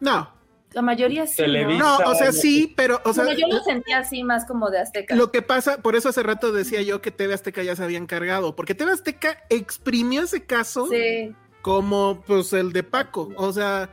[0.00, 0.30] No,
[0.72, 1.36] La mayoría sí.
[1.36, 1.78] Televisa.
[1.82, 1.98] ¿no?
[1.98, 4.78] no, o sea, sí, pero, o sea, Bueno, yo lo sentía así más como de
[4.78, 5.16] Azteca.
[5.16, 7.98] Lo que pasa, por eso hace rato decía yo que TV Azteca ya se había
[7.98, 11.34] encargado, porque TV Azteca exprimió ese caso Sí.
[11.62, 13.90] como pues el de Paco, o sea,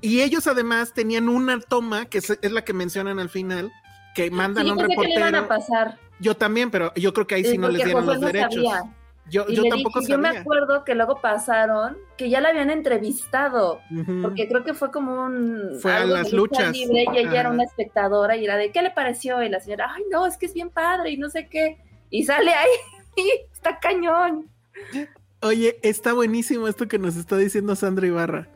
[0.00, 3.72] y ellos además tenían una toma que es, es la que mencionan al final,
[4.14, 5.48] que mandan Sí, a un pensé que le iban a reportero.
[5.48, 5.98] pasar.
[6.20, 8.54] Yo también, pero yo creo que ahí eh, sí no les dieron los no derechos.
[8.54, 8.82] sabía.
[9.30, 12.70] Yo, Y yo tampoco dije, yo me acuerdo que luego pasaron que ya la habían
[12.70, 13.78] entrevistado,
[14.22, 16.72] porque creo que fue como un Fue a algo las lucha luchas.
[16.72, 19.42] libre y ella era una espectadora y era de ¿qué le pareció?
[19.42, 21.76] Y la señora, ay no, es que es bien padre y no sé qué.
[22.08, 22.68] Y sale ahí,
[23.52, 24.48] está cañón.
[25.42, 28.48] Oye, está buenísimo esto que nos está diciendo Sandra Ibarra.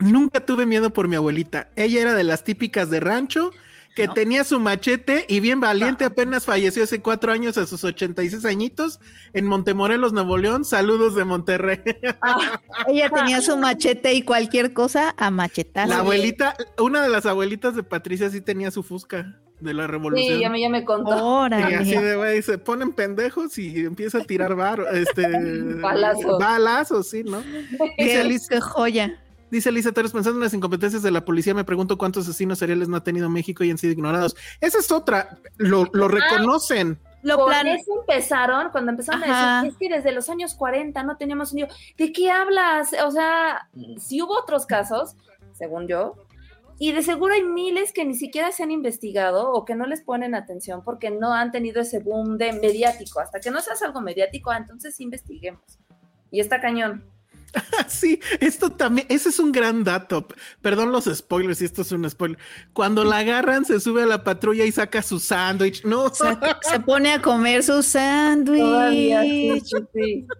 [0.00, 1.68] Nunca tuve miedo por mi abuelita.
[1.76, 3.50] Ella era de las típicas de rancho
[3.96, 4.14] que No.
[4.14, 9.00] tenía su machete y bien valiente apenas falleció hace cuatro años a sus 86 añitos
[9.32, 10.64] en Montemorelos, Nuevo León.
[10.64, 11.80] Saludos de Monterrey.
[12.22, 15.88] Ah, Ella tenía su machete y cualquier cosa a machetazo.
[15.88, 20.34] La abuelita, una de las abuelitas de Patricia sí tenía su fusca de la revolución.
[20.36, 21.10] sí, ya me, ya me contó.
[21.10, 22.00] Y así Órale.
[22.02, 25.26] de güey, se ponen pendejos y empieza a tirar bar, este,
[25.82, 26.38] Balazos.
[26.38, 27.42] balazos, sí, ¿no?
[27.98, 29.20] Dice qué joya.
[29.50, 32.88] Dice Lisa Torres, pensando en las incompetencias de la policía, me pregunto cuántos asesinos seriales
[32.88, 34.36] no ha tenido México y han sido ignorados.
[34.60, 36.98] Esa es otra, lo, lo reconocen.
[37.22, 39.60] Lo plan- eso empezaron, cuando empezaron Ajá.
[39.60, 41.66] a decir, es que desde los años 40 no teníamos un.
[41.98, 42.94] ¿De qué hablas?
[43.04, 45.16] O sea, si hubo otros casos,
[45.52, 46.14] según yo,
[46.78, 50.00] y de seguro hay miles que ni siquiera se han investigado o que no les
[50.00, 53.20] ponen atención porque no han tenido ese boom de mediático.
[53.20, 55.60] Hasta que no seas algo mediático, ah, entonces investiguemos.
[56.30, 57.04] Y está cañón.
[57.88, 60.26] Sí, esto también, ese es un gran dato.
[60.62, 62.38] Perdón los spoilers, si esto es un spoiler.
[62.72, 65.84] Cuando la agarran, se sube a la patrulla y saca su sándwich.
[65.84, 69.66] No, se pone a comer su sándwich.
[69.92, 70.26] sí,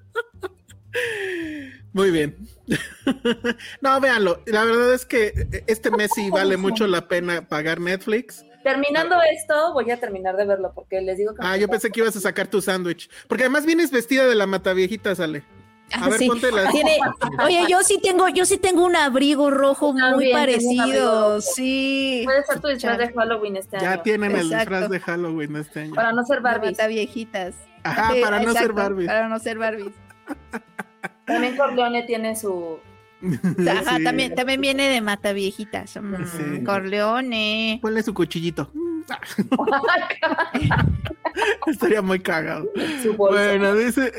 [1.92, 2.36] muy bien.
[3.80, 4.42] no, véanlo.
[4.46, 8.44] La verdad es que este mes sí vale mucho la pena pagar Netflix.
[8.62, 11.40] Terminando esto, voy a terminar de verlo porque les digo que...
[11.42, 13.08] Ah, yo pensé que ibas a sacar tu sándwich.
[13.26, 15.44] Porque además vienes vestida de la mataviejita, sale.
[15.92, 16.28] A ver, sí.
[16.28, 16.70] ponte las.
[16.72, 16.98] Tiene-
[17.44, 21.40] oye, yo sí tengo, yo sí tengo un abrigo rojo muy También abrigo parecido.
[21.40, 22.22] Sí.
[22.24, 24.02] Puede ser tu disfraz de Halloween este Ya año.
[24.02, 25.94] tienen el disfraz de Halloween este año.
[25.94, 26.72] Para no ser Barbie.
[26.74, 26.94] Barbie.
[26.94, 27.54] viejitas.
[27.82, 29.06] Ajá, Sí, para no ser exacto, Barbie.
[29.06, 29.92] Para no ser Barbie.
[31.24, 32.78] También Corleone tiene su...
[33.68, 34.04] Ajá, Sí.
[34.04, 35.96] también, también viene de mata viejitas.
[36.00, 36.64] Mm, Sí.
[36.64, 37.78] Corleone.
[37.82, 38.70] Ponle su cuchillito.
[41.66, 42.68] Estaría muy cagado.
[43.02, 43.40] su bolsa.
[43.48, 44.12] Bueno, dice.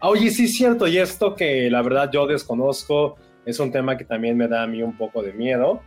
[0.00, 3.96] Ah, Oye, sí es cierto, y esto que la verdad yo desconozco, es un tema
[3.96, 5.82] que también me da a mí un poco de miedo.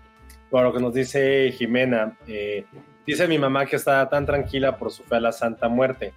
[0.49, 2.65] Por lo que nos dice Jimena, eh,
[3.07, 6.13] dice mi mamá que está tan tranquila por su fe a la Santa Muerte.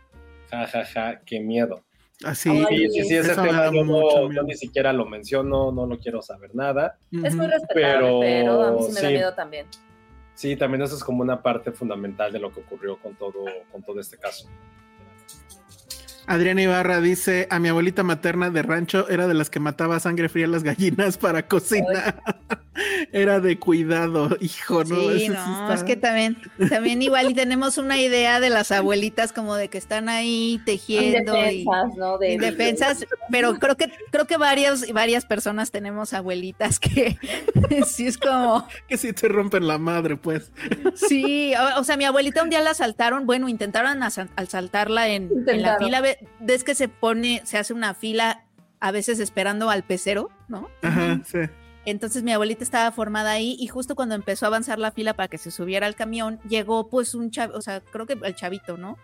[0.51, 1.82] Ja, ja, ja, qué miedo.
[2.24, 2.51] Así.
[2.51, 5.72] Ay, Sí, sí, sí, ese Eso me tema da yo, no, ni siquiera lo menciono,
[5.72, 6.99] no lo quiero saber nada.
[7.24, 9.66] Es muy respetable, Pero, pero, a mí sí me da miedo también.
[10.34, 13.82] Sí, también eso es como una parte fundamental de lo que ocurrió con todo, con
[13.82, 14.49] todo este caso.
[16.26, 20.00] Adriana Ibarra dice: A mi abuelita materna de rancho era de las que mataba a
[20.00, 22.22] sangre fría a las gallinas para cocinar.
[23.12, 24.96] era de cuidado, hijo, ¿no?
[24.96, 26.36] Sí, no, está- es que también,
[26.68, 31.34] también igual y tenemos una idea de las abuelitas como de que están ahí tejiendo
[31.36, 32.18] y Indefensas, ¿no?
[32.18, 37.16] De, indefensas, pero creo que creo que varias varias personas tenemos abuelitas que
[37.86, 40.50] sí es como que si te rompen la madre, pues.
[40.94, 45.30] sí, o, o sea, mi abuelita un día la asaltaron, bueno, intentaron asal- asaltarla en,
[45.46, 46.02] en la fila,
[46.40, 48.44] ves que se pone, se hace una fila
[48.80, 50.68] a veces esperando al pecero, ¿no?
[50.82, 51.38] Ajá, sí.
[51.84, 55.28] Entonces mi abuelita estaba formada ahí y justo cuando empezó a avanzar la fila para
[55.28, 58.76] que se subiera al camión, llegó pues un chavo, o sea, creo que el chavito,
[58.76, 58.98] ¿no?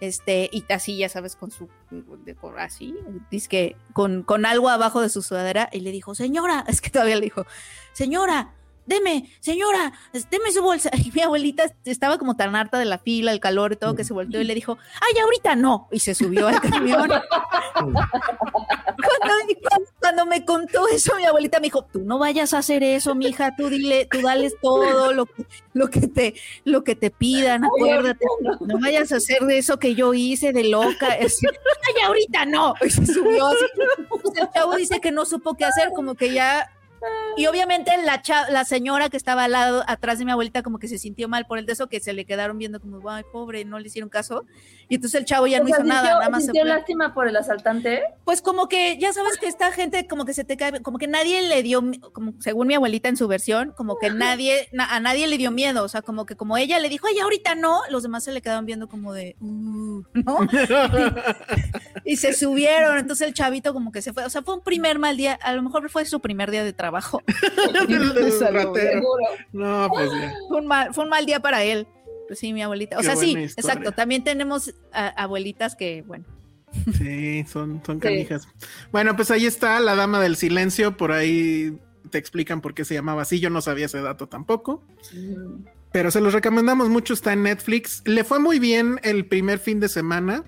[0.00, 2.94] Este, y así, ya sabes, con su, de- así,
[3.30, 6.90] dice que con, con algo abajo de su sudadera y le dijo, señora, es que
[6.90, 7.46] todavía le dijo,
[7.94, 8.52] señora,
[8.86, 9.92] deme, señora,
[10.30, 10.90] deme su bolsa.
[11.06, 14.04] Y mi abuelita estaba como tan harta de la fila, el calor y todo, que
[14.04, 15.88] se volteó y le dijo, ay, ahorita no.
[15.92, 17.10] Y se subió al camión.
[20.00, 23.54] cuando, me contó eso, mi abuelita me dijo, tú no vayas a hacer eso, mija,
[23.54, 26.34] tú dile, tú dales todo lo que, lo que te,
[26.64, 28.24] lo que te pidan, acuérdate,
[28.60, 31.08] no vayas a hacer de eso que yo hice de loca.
[31.10, 32.74] ay, ahorita no.
[32.84, 33.64] Y se subió así.
[34.40, 36.68] El chavo dice que no supo qué hacer, como que ya
[37.36, 40.88] y obviamente la, la señora que estaba al lado, atrás de mi abuelita, como que
[40.88, 43.64] se sintió mal por el de eso, que se le quedaron viendo como, ay, pobre,
[43.64, 44.46] no le hicieron caso.
[44.88, 46.44] Y entonces el chavo ya no hizo nada, nada más.
[46.44, 48.02] ¿Sintió lástima por el asaltante?
[48.24, 51.08] Pues como que, ya sabes que esta gente como que se te cae, como que
[51.08, 51.82] nadie le dio,
[52.12, 55.84] como según mi abuelita en su versión, como que nadie, a nadie le dio miedo,
[55.84, 58.42] o sea, como que como ella le dijo, ay, ahorita no, los demás se le
[58.42, 60.38] quedaron viendo como de, uh", ¿no?
[62.04, 64.98] y se subieron, entonces el chavito como que se fue, o sea, fue un primer
[64.98, 67.22] mal día, a lo mejor fue su primer día de trabajo.
[69.52, 70.10] No, pues
[70.48, 71.86] Fue un, mal, fue un mal día para él.
[72.26, 72.98] Pues sí, mi abuelita.
[72.98, 73.92] O sea, sí, exacto.
[73.92, 76.24] También tenemos abuelitas que, bueno.
[76.98, 78.48] Sí, son, son canijas.
[78.92, 80.96] Bueno, pues ahí está la dama del silencio.
[80.96, 81.78] Por ahí
[82.10, 83.40] te explican por qué se llamaba así.
[83.40, 84.84] Yo no sabía ese dato tampoco.
[85.92, 87.14] Pero se los recomendamos mucho.
[87.14, 88.02] Está en Netflix.
[88.04, 90.44] Le fue muy bien el primer fin de semana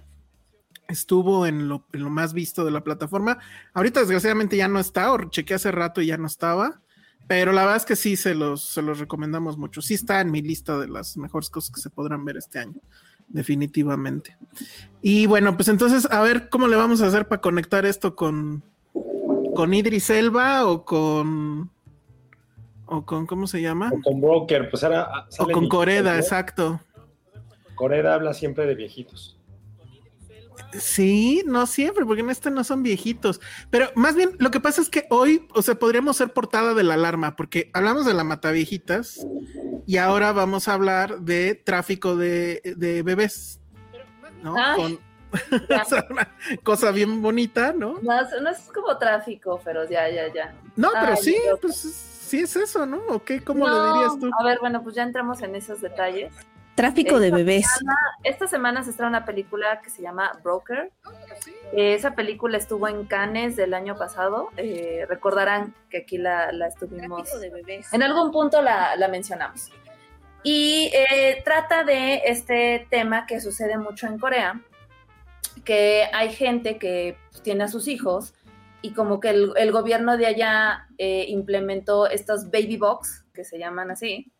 [0.89, 3.39] estuvo en lo, más visto de la plataforma.
[3.75, 6.81] Ahorita desgraciadamente ya no está, o chequé hace rato y ya no estaba.
[7.29, 9.83] Pero la verdad es que sí se los, se los recomendamos mucho.
[9.83, 12.81] Sí está en mi lista de las mejores cosas que se podrán ver este año.
[13.29, 14.37] Definitivamente.
[15.03, 18.63] Y bueno, pues entonces, a ver cómo le vamos a hacer para conectar esto con,
[19.55, 21.71] con Idris Elba o con.
[22.87, 23.91] O con, ¿cómo se llama?
[23.93, 25.27] O con Broker, pues ahora.
[25.39, 26.81] O con Coreda, exacto.
[27.75, 29.38] Coreda habla siempre de viejitos.
[30.73, 33.41] Sí, no siempre, porque en este no son viejitos.
[33.71, 36.83] Pero más bien, lo que pasa es que hoy, o sea, podríamos ser portada de
[36.83, 39.27] la alarma, porque hablamos de la mata viejitas
[39.87, 43.61] y ahora vamos a hablar de tráfico de, bebés.
[44.43, 44.55] ¿No?
[44.77, 44.99] Con,
[45.69, 46.29] una
[46.63, 47.99] cosa bien bonita, ¿no?
[48.01, 48.23] ¿no?
[48.41, 50.55] No, es como tráfico, pero ya, ya, ya.
[50.77, 52.99] No, pero sí, pues sí es eso, ¿no?
[53.09, 53.43] ¿O qué?
[53.43, 54.31] ¿Cómo lo dirías tú?
[54.39, 56.33] A ver, bueno, pues ya entramos en esos detalles.
[56.79, 57.67] Tráfico de bebés.
[58.23, 60.93] esta semana se estrena una película que se llama Broker.
[61.73, 64.51] Eh, esa película estuvo en Cannes del año pasado.
[64.57, 67.41] Eh, recordarán que aquí la, estuvimos.
[67.41, 67.93] De bebés.
[67.93, 69.73] En algún punto la, mencionamos.
[70.45, 74.61] Y eh, trata de este tema que sucede mucho en Corea,
[75.65, 78.35] que hay gente que tiene a sus hijos
[78.83, 83.91] y como que el, el gobierno de allá implementó estos baby box, que se llaman
[83.91, 84.31] así,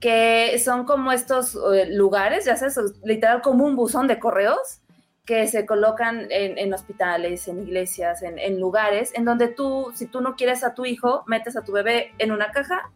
[0.00, 4.80] que son como estos eh, lugares, ya sabes, literal como un buzón de correos
[5.26, 10.34] que se colocan en, hospitales, en iglesias, en, lugares, en donde tú, si tú no
[10.34, 12.90] quieres a tu hijo, metes a tu bebé en una caja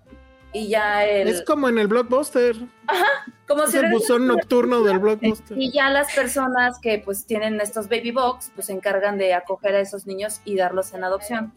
[0.53, 1.29] y ya el...
[1.29, 2.57] Es como en el blockbuster.
[2.89, 3.07] Ajá,
[3.47, 5.57] como es el buzón nocturno del blockbuster.
[5.57, 9.77] Y ya las personas que pues tienen estos baby box, pues se encargan de acoger
[9.77, 11.53] a esos niños y darlos en adopción.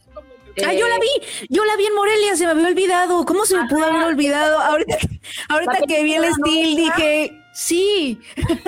[0.65, 3.25] Ah, yo la vi, yo la vi en Morelia, se me había olvidado.
[3.25, 4.59] ¿Cómo se me pudo haber olvidado?
[4.59, 4.97] Ahorita,
[5.49, 8.19] ahorita que vi el estilo dije, sí.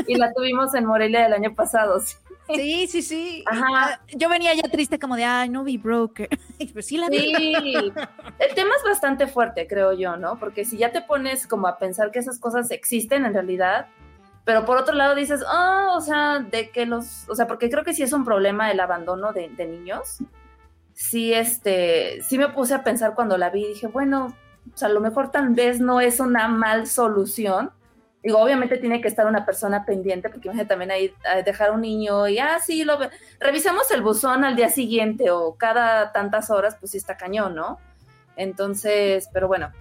[0.07, 1.99] Y la tuvimos en Morelia el año pasado.
[2.55, 3.43] Sí, sí, sí.
[3.47, 3.65] Ajá.
[3.69, 6.29] Ah, yo venía ya triste como de, ay, no vi broker.
[6.59, 7.19] Pero sí la vi.
[7.19, 7.73] Sí.
[7.73, 10.39] El tema es bastante fuerte, creo yo, ¿no?
[10.39, 13.87] Porque si ya te pones como a pensar que esas cosas existen en realidad,
[14.45, 17.83] pero por otro lado dices, ah, o sea, de que los, o sea, porque creo
[17.83, 20.19] que sí es un problema el abandono de, de niños
[20.99, 24.35] sí, este, sí me puse a pensar cuando la vi, dije, bueno,
[24.81, 27.71] a lo mejor tal vez no es una mal solución.
[28.21, 31.13] Digo, obviamente tiene que estar una persona pendiente, porque imagínate también ahí
[31.45, 32.99] dejar un niño y, ah, sí, lo
[33.39, 37.79] revisamos el buzón al día siguiente o cada tantas horas, pues sí está cañón, ¿no?
[38.35, 39.71] Entonces, pero bueno,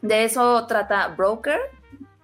[0.00, 1.60] de eso trata Broker.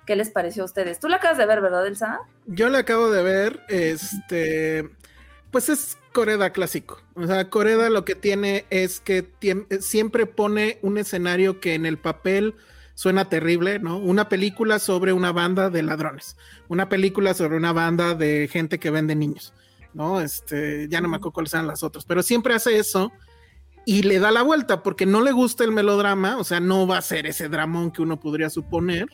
[0.06, 0.98] ¿Qué les pareció a ustedes?
[0.98, 2.20] Tú la acabas de ver, ¿verdad, Elsa?
[2.46, 4.90] Yo la acabo de ver, este,
[5.50, 7.00] pues es Coreda clásico.
[7.14, 9.26] O sea, Coreda lo que tiene es que
[9.80, 12.54] siempre pone un escenario que en el papel
[12.94, 13.98] suena terrible, ¿no?
[13.98, 16.36] Una película sobre una banda de ladrones,
[16.68, 19.54] una película sobre una banda de gente que vende niños,
[19.94, 20.20] ¿no?
[20.20, 23.12] Este, ya no me acuerdo cuáles eran las otras, pero siempre hace eso
[23.84, 26.98] y le da la vuelta porque no le gusta el melodrama, o sea, no va
[26.98, 29.06] a ser ese dramón que uno podría suponer.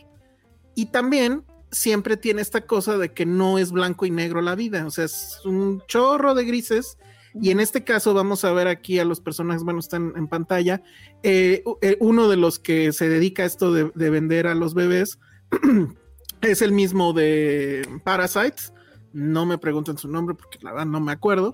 [0.75, 4.87] Y también siempre tiene esta cosa de que no es blanco y negro la vida,
[4.87, 6.99] o sea, es un chorro de grises.
[7.41, 10.83] Y en este caso vamos a ver aquí a los personajes, bueno, están en pantalla.
[11.23, 15.19] Eh, eh, uno de los que se dedica a esto de, vender a los bebés
[16.41, 18.73] es el mismo de Parasites.
[19.13, 21.53] No me pregunten su nombre porque la verdad no me acuerdo.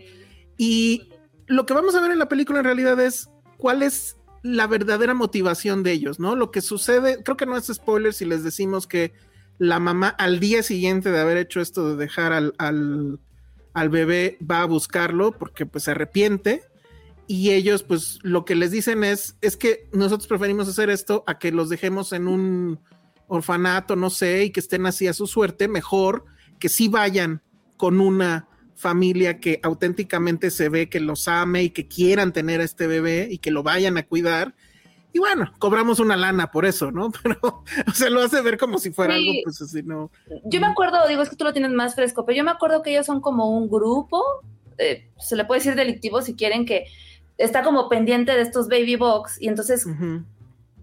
[0.56, 1.10] Y
[1.46, 5.14] lo que vamos a ver en la película en realidad es cuál es la verdadera
[5.14, 6.36] motivación de ellos, ¿no?
[6.36, 9.12] Lo que sucede, creo que no es spoiler si les decimos que
[9.59, 14.62] la mamá al día siguiente de haber hecho esto de dejar al, al, bebé va
[14.62, 16.62] a buscarlo porque pues se arrepiente
[17.26, 21.38] y ellos pues lo que les dicen es, es que nosotros preferimos hacer esto a
[21.38, 22.80] que los dejemos en un
[23.26, 26.24] orfanato, no sé, y que estén así a su suerte, mejor
[26.59, 27.42] que sí vayan
[27.76, 32.64] con una familia que auténticamente se ve que los ame y que quieran tener a
[32.64, 34.55] este bebé y que lo vayan a cuidar.
[35.14, 37.12] Y bueno, cobramos una lana por eso, ¿no?
[37.22, 37.62] Pero
[37.94, 40.10] se lo hace ver como si fuera algo, pues así, ¿no?
[40.44, 42.82] Yo me acuerdo, digo, es que tú lo tienes más fresco, pero yo me acuerdo
[42.82, 44.20] que ellos son como un grupo,
[44.76, 46.86] eh, se le puede decir delictivo si quieren, que
[47.38, 49.86] está como pendiente de estos baby box y entonces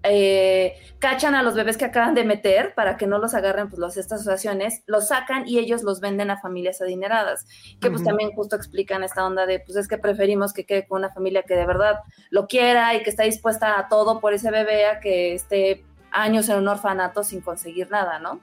[0.04, 3.80] eh, cachan a los bebés que acaban de meter para que no los agarren pues
[3.80, 7.46] las estas asociaciones, los sacan y ellos los venden a familias adineradas,
[7.80, 11.00] que pues también justo explican esta onda de pues es que preferimos que quede con
[11.00, 12.00] una familia que de verdad
[12.30, 16.50] lo quiera y que está dispuesta a todo por ese bebé a que esté años
[16.50, 18.40] en un orfanato sin conseguir nada, ¿no?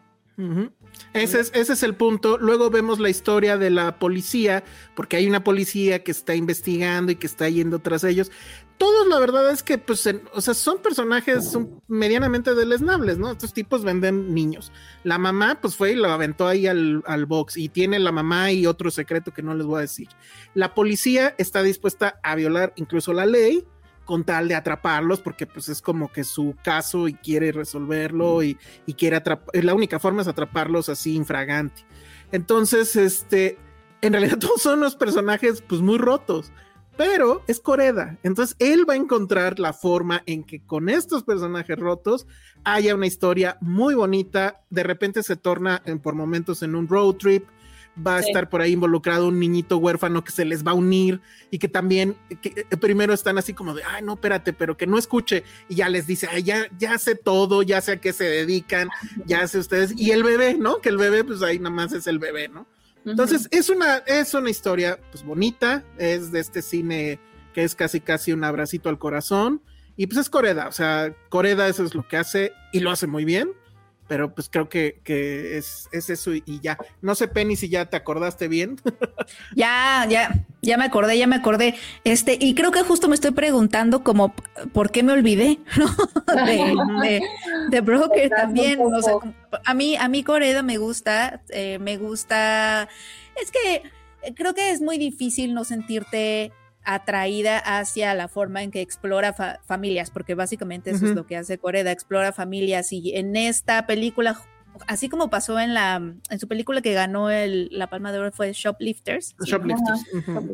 [1.14, 2.38] Ese es, ese es el punto.
[2.38, 4.62] Luego vemos la historia de la policía,
[4.94, 8.30] porque hay una policía que está investigando y que está yendo tras ellos.
[8.78, 11.58] Todos, la verdad es que, pues, o sea, son personajes
[11.88, 13.32] medianamente deleznables, ¿no?
[13.32, 14.70] Estos tipos venden niños.
[15.02, 18.52] La mamá, pues, fue y lo aventó ahí al, al box y tiene la mamá
[18.52, 20.08] y otro secreto que no les voy a decir.
[20.54, 23.64] La policía está dispuesta a violar incluso la ley
[24.08, 28.56] con tal de atraparlos, porque pues es como que su caso y quiere resolverlo y,
[28.86, 31.84] y quiere atrapar, la única forma es atraparlos así infragante.
[32.32, 33.58] Entonces, este,
[34.00, 36.52] en realidad todos son unos personajes pues muy rotos,
[36.98, 38.18] pero es Coreda.
[38.24, 42.26] Entonces él va a encontrar la forma en que con estos personajes rotos
[42.64, 47.14] haya una historia muy bonita, de repente se torna en, por momentos en un road
[47.14, 47.46] trip,
[48.04, 51.20] va a estar por ahí involucrado un niñito huérfano que se les va a unir
[51.52, 54.88] y que también que eh, primero están así como de, ay, no, espérate, pero que
[54.88, 58.12] no escuche y ya les dice, ay, ya, ya sé todo, ya sé a qué
[58.12, 58.88] se dedican,
[59.24, 60.80] ya sé ustedes, y el bebé, ¿no?
[60.80, 62.66] Que el bebé, pues ahí nada más es el bebé, ¿no?
[63.10, 67.20] Entonces, es una, es una historia, pues bonita, es de este cine
[67.54, 69.62] que es casi, casi un abracito al corazón,
[69.96, 73.08] y pues es Coreda, o sea, Coreda eso es lo que hace y lo hace
[73.08, 73.50] muy bien
[74.08, 76.78] pero pues creo que, que es, es, eso y, ya.
[77.02, 78.80] No sé, Penny, si ya te acordaste bien.
[79.54, 81.74] ya, ya, ya me acordé, ya me acordé.
[82.04, 84.34] Este, y creo que justo me estoy preguntando como,
[84.72, 85.58] ¿por qué me olvidé?
[86.46, 87.20] de,
[87.70, 88.80] de, Broker también.
[88.80, 89.14] O sea,
[89.64, 92.88] a mí, a mí Coreda me gusta, eh, me gusta,
[93.40, 93.82] es que
[94.34, 96.52] creo que es muy difícil no sentirte
[96.88, 99.34] atraída hacia la forma en que explora
[99.66, 104.40] familias, porque básicamente eso es lo que hace Coreda, explora familias y en esta película
[104.86, 108.32] así como pasó en la en su película que ganó el, la Palma de Oro
[108.32, 109.36] fue Shoplifters.
[109.44, 110.00] Shoplifters.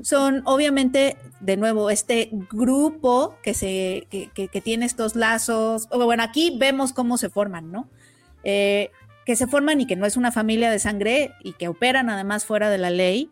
[0.02, 5.88] Son obviamente de nuevo este grupo que se que, que, tiene estos lazos.
[5.88, 7.88] Bueno, aquí vemos cómo se forman, ¿no?
[8.42, 8.90] Eh,
[9.24, 12.44] que se forman y que no es una familia de sangre y que operan además
[12.44, 13.30] fuera de la ley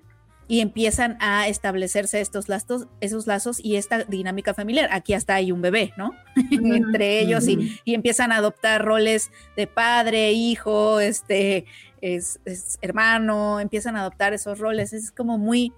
[0.48, 4.88] y empiezan a establecerse estos lazos, esos lazos y esta dinámica familiar.
[4.92, 6.12] Aquí hasta hay un bebé, ¿no?
[6.50, 11.66] Entre ellos y, empiezan a adoptar roles de padre, hijo, este,
[12.00, 12.40] es,
[12.82, 14.92] hermano, empiezan a adoptar esos roles.
[14.92, 15.72] Es como muy,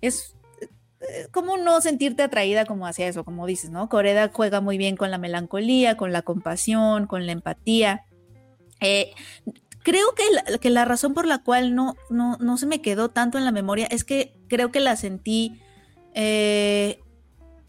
[0.00, 0.36] es
[1.00, 3.88] eh, como no sentirte atraída como hacia eso, como dices, ¿no?
[3.88, 8.04] Coreda juega muy bien con la melancolía, con la compasión, con la empatía.
[8.80, 9.12] Eh,
[9.82, 13.10] Creo que la, que la razón por la cual no, no, no, se me quedó
[13.10, 15.60] tanto en la memoria es que creo que la sentí
[16.14, 17.00] eh,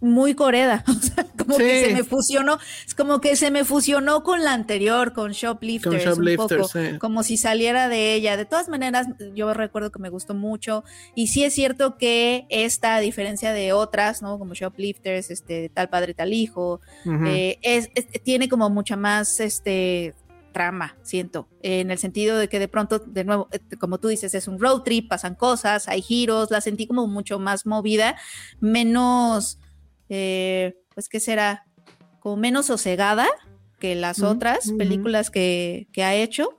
[0.03, 0.83] muy coreda.
[0.93, 2.57] O sea, como que se me fusionó,
[2.87, 7.35] es como que se me fusionó con la anterior, con Shoplifters, un poco, como si
[7.35, 8.37] saliera de ella.
[8.37, 10.85] De todas maneras, yo recuerdo que me gustó mucho.
[11.15, 14.39] Y sí es cierto que esta, a diferencia de otras, ¿no?
[14.39, 16.79] Como Shoplifters, este, tal padre, tal hijo,
[17.25, 17.89] eh, es,
[18.23, 20.15] tiene como mucha más este
[20.53, 24.33] trama, siento, en el sentido de que de pronto, de nuevo, eh, como tú dices,
[24.33, 28.15] es un road trip, pasan cosas, hay giros, la sentí como mucho más movida,
[28.61, 29.59] menos,
[30.07, 31.65] eh, pues, ¿qué será?
[32.21, 33.27] Como menos sosegada
[33.79, 36.57] que las otras películas que, ha hecho.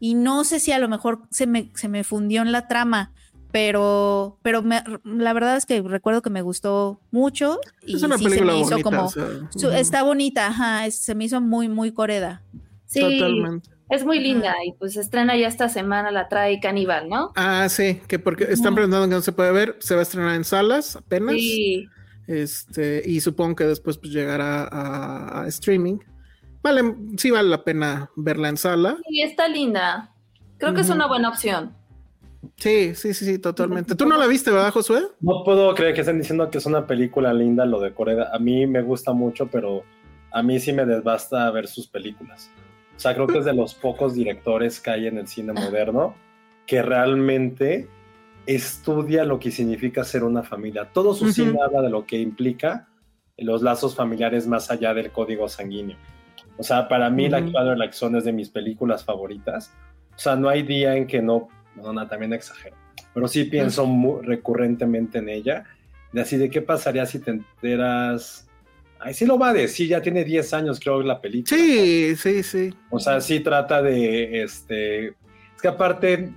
[0.00, 3.12] Y no sé si a lo mejor se me, se me fundió en la trama,
[3.52, 4.62] pero, pero
[5.04, 8.08] la verdad es que recuerdo que me gustó mucho y sí se
[8.44, 9.08] me hizo como,
[9.72, 12.42] está bonita, ajá, se me hizo muy, muy coreda.
[12.86, 13.20] Sí,
[13.90, 17.32] Es muy linda y pues estrena ya esta semana, la trae Caníbal, ¿no?
[17.36, 20.34] Ah, sí, que porque están preguntando que no se puede ver, se va a estrenar
[20.34, 21.34] en salas apenas.
[21.34, 21.88] Sí.
[22.26, 25.98] Este, y supongo que después pues llegará a, streaming.
[26.62, 28.96] Vale, sí vale la pena verla en sala.
[29.08, 30.12] Sí, está linda.
[30.58, 31.74] Creo que es una buena opción.
[32.56, 33.94] Sí, sí, sí, sí, totalmente.
[33.94, 35.02] ¿Tú no la viste, verdad, Josué?
[35.20, 38.30] No puedo creer que estén diciendo que es una película linda lo de Corea.
[38.32, 39.84] A mí me gusta mucho, pero
[40.32, 42.50] a mí sí me desbasta ver sus películas.
[42.96, 46.14] O sea, creo que es de los pocos directores que hay en el cine moderno
[46.66, 47.88] que realmente
[48.46, 50.88] estudia lo que significa ser una familia.
[50.92, 51.32] Todo su Ujú.
[51.32, 52.88] cine habla de lo que implica
[53.38, 55.96] los lazos familiares más allá del código sanguíneo.
[56.56, 57.52] O sea, para mí la Ujú.
[57.52, 59.72] Father Like Son es de mis películas favoritas.
[60.14, 62.74] O sea, no hay día en que no, no, no, también exagero,
[63.12, 63.86] pero sí pienso
[64.22, 65.64] recurrentemente en ella.
[66.12, 68.45] De así de qué pasaría si te enteras.
[69.06, 71.56] Ay, sí lo va a decir, ya tiene 10 años creo la película.
[71.56, 72.74] Sí, sí, sí.
[72.90, 76.32] O sea, sí trata de, este, es que aparte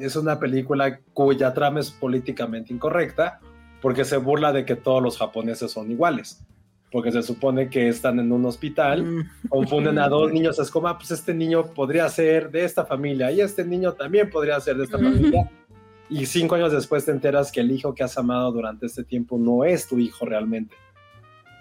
[0.00, 3.38] es una película cuya trama es políticamente incorrecta
[3.80, 6.44] porque se burla de que todos los japoneses son iguales.
[6.90, 10.88] Porque se supone que están en un hospital, Mm, confunden a dos niños, es como,
[10.88, 14.76] ah, pues este niño podría ser de esta familia y este niño también podría ser
[14.76, 15.48] de esta familia.
[16.10, 19.38] Y cinco años después te enteras que el hijo que has amado durante este tiempo
[19.38, 20.74] no es tu hijo realmente.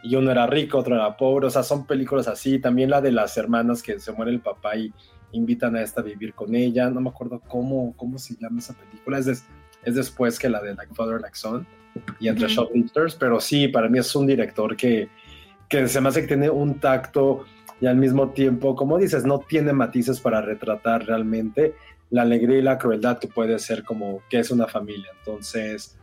[0.08, 2.60] Y uno era rico, otro era pobre, o sea, son películas así.
[2.60, 4.94] También la de las hermanas que se muere el papá y
[5.34, 6.90] invitan a esta a vivir con ella.
[6.90, 9.18] No me acuerdo cómo, cómo se llama esa película.
[9.18, 9.46] Es, des-
[9.84, 11.68] es después que la de Like Father, Like Son
[12.20, 12.48] y entre.
[12.48, 13.16] Shoplifters.
[13.16, 15.10] Pero sí, para mí es un director que,
[15.68, 17.44] que se me hace que tiene un tacto
[17.82, 21.76] y al mismo tiempo, como dices, no tiene matices para retratar realmente
[22.10, 25.10] la alegría y la crueldad que puede ser como que es una familia.
[25.20, 25.98] Entonces,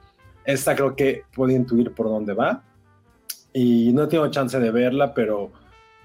[0.45, 2.63] esta creo que puede intuir por dónde va.
[3.57, 5.53] Y no tengo chance de verla, pero,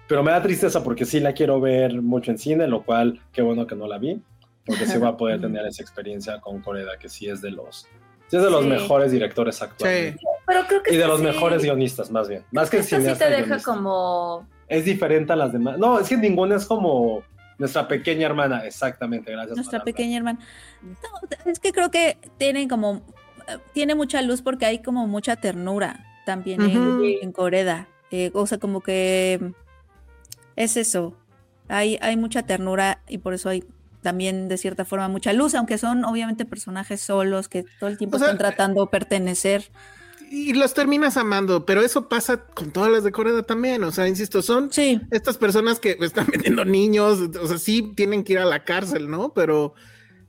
[0.08, 3.42] pero me da tristeza porque sí la quiero ver mucho en cine, lo cual qué
[3.42, 4.22] bueno que no la vi,
[4.66, 7.88] porque sí voy a poder tener esa experiencia con Coreda, que sí es de los,
[8.28, 8.70] sí es de los Sí.
[8.70, 10.16] mejores directores actuales.
[10.20, 10.26] Sí.
[10.46, 12.44] Pero creo que Y de los sí- mejores guionistas, más bien.
[12.52, 13.72] Más que esta sí cineasta te deja guionista.
[13.72, 15.80] como Es diferente a las demás.
[15.80, 17.24] No, es que ninguna es como
[17.58, 18.64] nuestra pequeña hermana.
[18.66, 19.56] Exactamente, gracias.
[19.56, 19.86] Nuestra palabra.
[19.86, 20.40] pequeña hermana.
[20.84, 23.02] No, es que creo que tienen como,
[23.48, 27.88] eh, tiene mucha luz porque hay como mucha ternura también en- en, Coreda.
[28.12, 29.52] Eh, o sea, como que
[30.56, 31.16] es eso.
[31.68, 33.64] Hay, hay mucha ternura y por eso hay
[34.04, 38.18] también de cierta forma mucha luz, aunque son obviamente personajes solos que todo el tiempo
[38.18, 39.72] O sea, están tratando de pertenecer.
[40.32, 43.84] Y los terminas amando, pero eso pasa con todas las de Coreda también.
[43.84, 48.24] O sea, insisto, son Sí, estas personas que están vendiendo niños, o sea, sí tienen
[48.24, 49.34] que ir a la cárcel, ¿no?
[49.34, 49.74] Pero,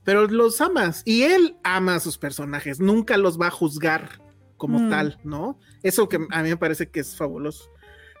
[0.03, 4.19] pero los amas y él ama a sus personajes, nunca los va a juzgar
[4.61, 4.89] como Mm.
[4.91, 5.57] tal, ¿no?
[5.81, 7.67] Eso que a mí me parece que es fabuloso.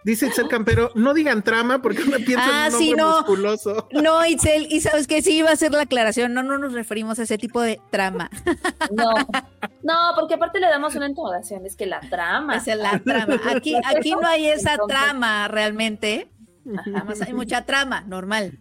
[0.03, 3.17] Dice Itzel Campero, no digan trama porque uno piensa Ah, en un sí, hombre no.
[3.17, 3.87] musculoso.
[4.03, 7.19] No, Itzel, y sabes que sí iba a ser la aclaración, no, no nos referimos
[7.19, 8.31] a ese tipo de trama,
[8.91, 9.13] no.
[9.83, 12.55] No, porque aparte le damos una entonación, es que la trama.
[12.57, 13.39] esa es la trama.
[13.55, 16.31] Aquí, aquí no hay esa Entonces- trama realmente,
[17.05, 18.57] más hay mucha trama, normal.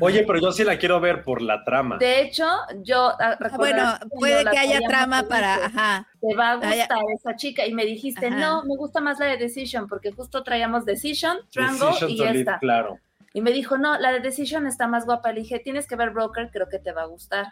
[0.00, 1.98] Oye, pero yo sí la quiero ver por la trama.
[1.98, 2.46] De hecho,
[2.82, 7.36] yo ah, Bueno, puede que haya trama para, ajá, Te va a Ah, gustar esa
[7.36, 8.38] chica y me dijiste, Ajá.
[8.38, 12.24] no, me gusta más la de Decision porque justo traíamos Decision, Triangle Decision y to
[12.24, 12.58] Live, esta.
[12.58, 12.98] Claro.
[13.34, 15.32] Y me dijo, no, la de Decision está más guapa.
[15.32, 17.46] Le dije, tienes que ver Broker, creo que te va a gustar.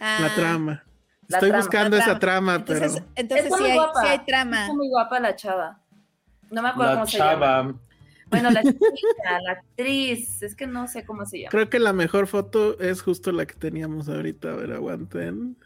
[0.00, 0.84] Ah, La trama.
[1.28, 4.62] La Estoy trama, buscando esa trama, Entonces, pero entonces sí hay, sí hay trama.
[4.62, 5.78] Está muy guapa la chava.
[6.50, 7.74] No me acuerdo La cómo se llama.
[8.30, 11.50] Bueno, la chica, la actriz, es que no sé cómo se llama.
[11.50, 14.52] creo que la mejor foto es justo la que teníamos ahorita.
[14.52, 15.56] A ver, aguanten.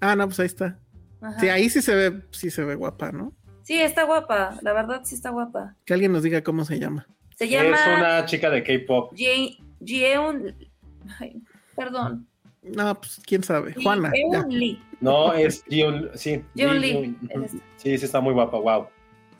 [0.00, 0.78] Ah, no, pues ahí está.
[1.20, 1.38] Ajá.
[1.40, 3.32] Sí, ahí sí se ve, sí se ve guapa, ¿no?
[3.62, 5.76] Sí, está guapa, la verdad sí está guapa.
[5.84, 7.06] Que alguien nos diga cómo se llama.
[7.36, 9.14] Se Es llama una chica de K-pop.
[9.84, 10.54] Jeon.
[11.20, 11.40] ay,
[11.76, 12.26] Perdón.
[12.62, 13.74] No, pues quién sabe.
[13.74, 14.10] Juana.
[14.14, 14.38] ya.
[14.40, 14.82] Jeon Lee.
[15.00, 16.44] No, es Jiun, sí.
[16.54, 17.64] Ji- Lee, es esta.
[17.76, 18.86] Sí, sí está muy guapa, wow.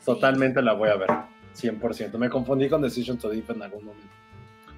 [0.03, 1.09] Totalmente la voy a ver,
[1.55, 2.17] 100%.
[2.17, 4.07] Me confundí con Decision to Deep en algún momento.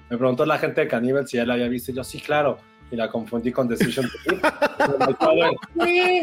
[0.08, 2.58] Me preguntó la gente de Cannibal si ya la había visto y yo, sí, claro.
[2.88, 4.40] Y la confundí con Decision to Deep.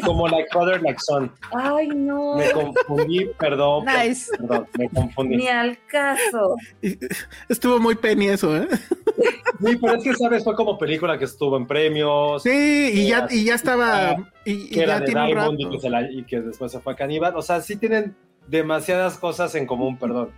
[0.05, 1.31] Como like Father, like Father, like Son.
[1.53, 2.35] Ay, no.
[2.37, 3.83] Me confundí, perdón.
[3.85, 4.31] per- Nice.
[4.37, 5.35] Perdón, me confundí.
[5.37, 6.55] Ni al caso.
[7.49, 8.67] Estuvo muy penny eso, ¿eh?
[9.63, 10.43] Sí, pero es que, ¿sabes?
[10.43, 12.43] Fue como película que estuvo en premios.
[12.43, 14.15] Sí, y ya, y ya estaba.
[14.45, 16.71] Y, y que era ya de tiene Diamond y que, se la- y que después
[16.71, 17.35] se fue a Caníbal.
[17.35, 18.15] O sea, sí tienen
[18.47, 20.31] demasiadas cosas en común, perdón.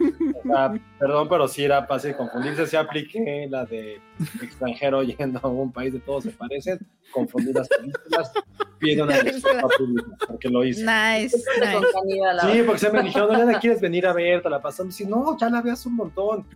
[0.00, 2.66] O sea, perdón, pero sí era fácil confundirse.
[2.66, 4.00] Sí apliqué la de
[4.42, 6.78] extranjero yendo a un país de todos se parecen,
[7.10, 8.32] confundir las películas,
[8.78, 10.82] pide una disculpa pública, porque lo hice.
[10.82, 12.52] Nice, nice.
[12.52, 14.42] Sí, porque se me dijeron, no, ¿la quieres venir a ver?
[14.42, 14.94] Te la pasamos.
[14.94, 16.46] Sí, no, ya la veas un montón.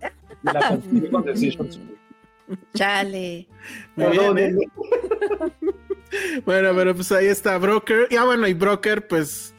[0.42, 2.58] Y la confundí con Decision to Live.
[2.74, 3.48] Chale.
[3.96, 4.54] Muy bien, Perdón, ¿eh?
[6.44, 8.06] Bueno, pero pues ahí está Broker.
[8.10, 9.51] Y ah, bueno, y Broker, pues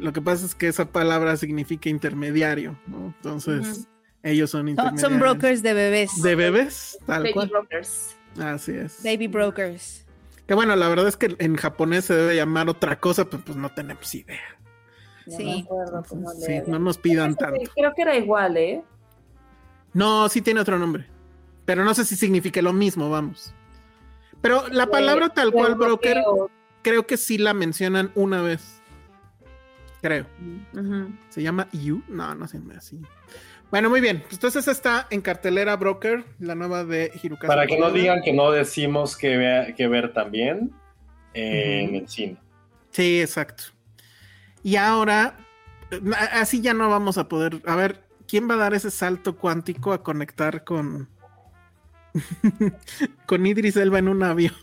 [0.00, 3.14] lo que pasa es que esa palabra significa intermediario, ¿no?
[3.16, 3.86] Entonces,
[4.22, 5.10] ellos son intermediarios.
[5.10, 6.22] son brokers de bebés.
[6.22, 6.98] ¿De bebés?
[7.06, 7.48] Tal Baby cual.
[7.48, 8.16] Brokers.
[8.38, 9.02] Así es.
[9.02, 10.06] Baby brokers.
[10.46, 13.56] Que bueno, la verdad es que en japonés se debe llamar otra cosa, pero pues
[13.56, 14.40] no tenemos idea.
[15.28, 15.64] Sí.
[16.08, 17.60] cómo Sí, no nos pidan tanto.
[17.74, 18.82] Creo que era igual, ¿eh?
[19.92, 21.06] No, sí tiene otro nombre.
[21.64, 23.54] Pero no sé si significa lo mismo, vamos.
[24.40, 26.22] Pero la palabra tal cual, broker,
[26.82, 28.79] creo que sí la mencionan una vez.
[30.00, 30.26] Creo.
[31.28, 32.02] ¿Se llama You?
[32.08, 33.00] No, no se llama así.
[33.70, 34.24] Bueno, muy bien.
[34.32, 37.46] Entonces está en cartelera Broker, la nueva de Hirukasa.
[37.48, 40.72] Para que no digan que no decimos que, vea- que ver también
[41.34, 42.36] eh, en el cine.
[42.90, 43.64] Sí, exacto.
[44.62, 45.36] Y ahora,
[45.90, 46.00] eh,
[46.32, 47.62] así ya no vamos a poder.
[47.66, 51.08] A ver, ¿quién va a dar ese salto cuántico a conectar con.
[53.26, 54.54] con Idris Elba en un avión?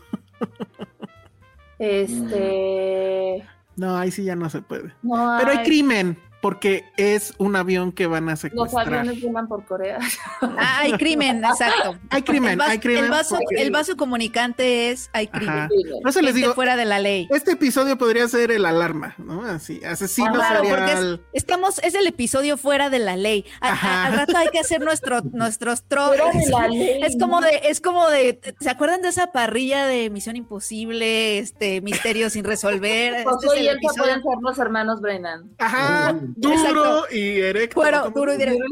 [1.78, 3.46] Este.
[3.78, 4.92] No, ahí sí ya no se puede.
[5.02, 8.94] No Pero hay- crimen, porque es un avión que van a Los secuestrar.
[8.94, 9.98] aviones vuelan por Corea.
[10.40, 11.96] Ah, hay crimen, exacto.
[12.10, 13.04] Hay crimen, el vaso, hay crimen.
[13.04, 15.68] El vaso, porque- el vaso comunicante es hay crimen.
[16.02, 17.26] Por eso les Gente digo, fuera de la ley.
[17.30, 19.42] este episodio podría ser el alarma, ¿no?
[19.44, 21.20] Así, asesino Claro, porque es, serial.
[21.32, 23.44] estamos, es el episodio fuera de la ley.
[23.60, 27.00] A- al rato hay que hacer nuestro, nuestros tro- Fuera de la ley.
[27.02, 31.80] Es como de, es como de, ¿se acuerdan de esa parrilla de Misión Imposible, este
[31.80, 33.14] misterio sin resolver?
[33.18, 35.50] Este Josué es y el pueden ser los hermanos Brennan.
[35.58, 37.04] Ajá, duro Exacto.
[37.14, 37.74] y erecto.
[37.80, 38.14] Fuera, ¿cómo?
[38.16, 38.64] duro y directo.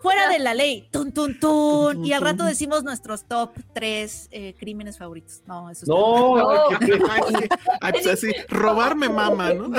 [0.00, 0.88] Fuera de la ley.
[0.90, 2.04] Tun, tun, tun.
[2.04, 5.42] Y al rato decimos nuestros top tres eh, crímenes favoritos.
[5.46, 6.78] No, eso está No, No.
[6.78, 7.48] ¿qué- qué- Ay, sí.
[7.80, 9.70] Ay, pues así, robarme mama, ¿no?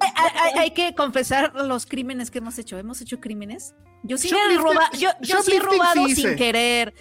[0.00, 2.78] Hay, hay- hay que confesar los crímenes que hemos hecho.
[2.78, 3.74] ¿Hemos hecho crímenes?
[4.02, 6.94] Yo sí me he Shoplifting- robado, yo, yo sí he robado sin querer.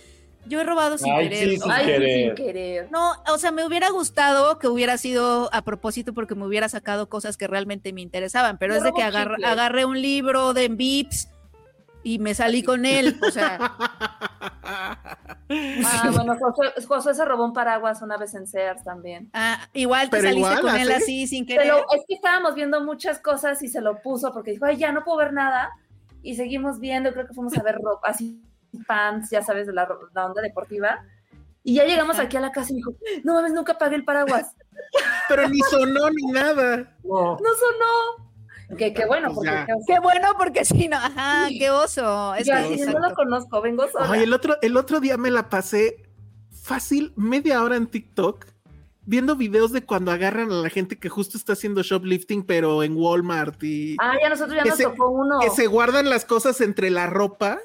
[0.45, 1.49] Yo he robado sin Ay, querer.
[1.49, 2.25] sí, sin Ay, sí, querer.
[2.35, 2.91] sin querer.
[2.91, 7.07] No, o sea, me hubiera gustado que hubiera sido a propósito porque me hubiera sacado
[7.09, 9.45] cosas que realmente me interesaban, pero Yo es de que agar- chicles.
[9.51, 11.27] agarré un libro de Vips
[12.03, 13.19] y me salí con él.
[13.21, 13.59] O sea,
[15.51, 19.29] Ah, bueno, José, José se robó un paraguas una vez en Sears también.
[19.33, 21.25] ah, igual te Pero saliste igual, con él ¿así?
[21.27, 21.67] sin querer.
[21.67, 24.91] lo- es que estábamos viendo muchas cosas y se lo puso porque dijo, ay, ya
[24.91, 25.71] no puedo ver nada.
[26.21, 28.39] Y seguimos viendo, creo que fuimos a ver ropa, así
[28.87, 29.87] pants, ya sabes, de la,
[30.25, 31.03] onda deportiva.
[31.63, 32.93] Y ya llegamos aquí a la casa y me dijo,
[33.23, 34.55] no mames, nunca pagué el paraguas.
[35.29, 36.95] Pero ni sonó ni nada.
[37.03, 37.31] no.
[37.33, 38.29] No sonó.
[38.77, 39.65] Que qué bueno, Pues porque ya.
[39.87, 42.35] qué bueno, porque si no, ajá, qué oso.
[42.35, 44.11] Es Yo así no lo conozco, vengo sola.
[44.11, 46.03] Ay, el otro, el otro día me la pasé
[46.51, 48.45] fácil media hora en TikTok
[49.05, 52.95] viendo videos de cuando agarran a la gente que justo está haciendo shoplifting, pero en
[52.95, 55.39] Walmart y Ah, ya nosotros ya nos se- tocó uno.
[55.39, 57.57] que se guardan las cosas entre la ropa.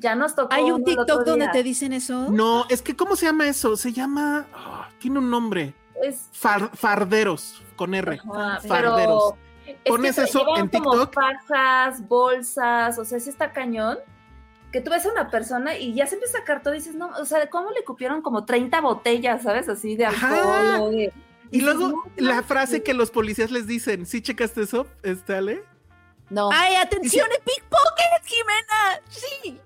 [0.00, 2.30] Ya nos tocó Hay un TikTok donde te dicen eso.
[2.30, 3.76] No, es que ¿cómo se llama eso?
[3.76, 8.18] Se llama, ah, tiene un nombre, Es, Far- farderos con R.
[8.18, 9.34] ajá, Farderos.
[9.36, 9.36] pero
[9.66, 11.14] es Pones que se eso en como TikTok.
[11.14, 13.98] fajas, bolsas, o sea, sí está cañón.
[14.72, 16.94] Que tú ves a una persona y ya se empieza a sacar todo y dices,
[16.94, 19.68] no, o sea, ¿cómo le cupieron como 30 botellas, sabes?
[19.68, 20.32] Así de alcohol.
[20.32, 20.82] Ajá.
[20.82, 21.12] o de-
[21.50, 25.64] Y luego no, la frase que los policías les dicen, ¿sí checaste eso, este Ale?
[26.30, 26.48] No.
[26.52, 29.00] Ay, atención, pickpocket, Jimena.
[29.08, 29.60] Sí.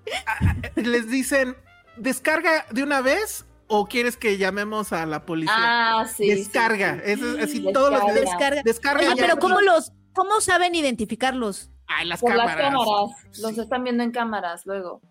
[0.75, 1.55] Les dicen,
[1.95, 5.53] ¿descarga de una vez o quieres que llamemos a la policía?
[5.55, 6.27] Ah, sí.
[6.27, 7.73] Descarga, sí, eso es así Descarga.
[7.73, 8.15] todos los días.
[8.15, 8.61] Descarga.
[8.63, 11.69] Descarga Oye, pero ¿cómo los, cómo saben identificarlos?
[11.87, 12.57] Ay, las Por cámaras.
[12.57, 13.15] las cámaras.
[13.31, 13.41] Sí.
[13.43, 15.01] Los están viendo en cámaras luego.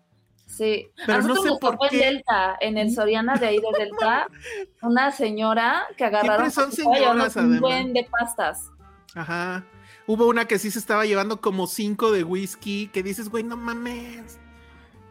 [0.47, 0.89] Sí.
[1.05, 1.97] Pero a no nosotros sé nos por tocó en qué.
[1.97, 4.27] Delta, en el Soriana de ahí de Delta,
[4.81, 8.69] una señora que agarraron son señoras, un buen de pastas.
[9.15, 9.63] Ajá.
[10.07, 13.57] Hubo una que sí se estaba llevando como cinco de whisky, que dices, güey, no
[13.57, 14.39] mames.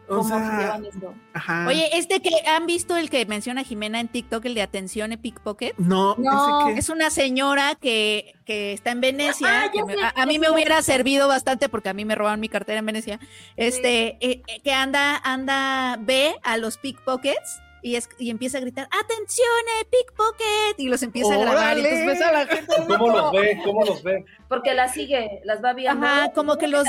[0.07, 1.15] O ¿Cómo se sea, llevan esto?
[1.33, 1.65] ajá.
[1.67, 5.17] Oye, este que han visto el que menciona Jimena en TikTok, el de atención de
[5.17, 5.75] pickpocket.
[5.79, 9.63] no, No, Es una señora que, que está en Venecia.
[9.63, 10.91] Ah, ya que me- sé, a, mí me hubiera sé.
[10.93, 13.19] servido bastante porque a mí me robaron mi cartera en Venecia.
[13.57, 18.61] Este, eh, eh, que anda, anda, ve a los pickpockets y, es, y empieza a
[18.61, 19.45] gritar, ¡Atención,
[19.79, 20.79] eh, pickpocket!
[20.79, 21.77] Y los empieza a grabar.
[21.77, 22.73] Y ves a la gente.
[22.87, 23.61] ¿Cómo los ve?
[23.63, 24.25] ¿Cómo los ve?
[24.49, 26.03] Porque la sigue, las va viendo.
[26.03, 26.87] Ajá, como que los,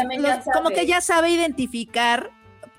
[0.54, 0.74] como sabe.
[0.74, 2.30] que ya sabe identificar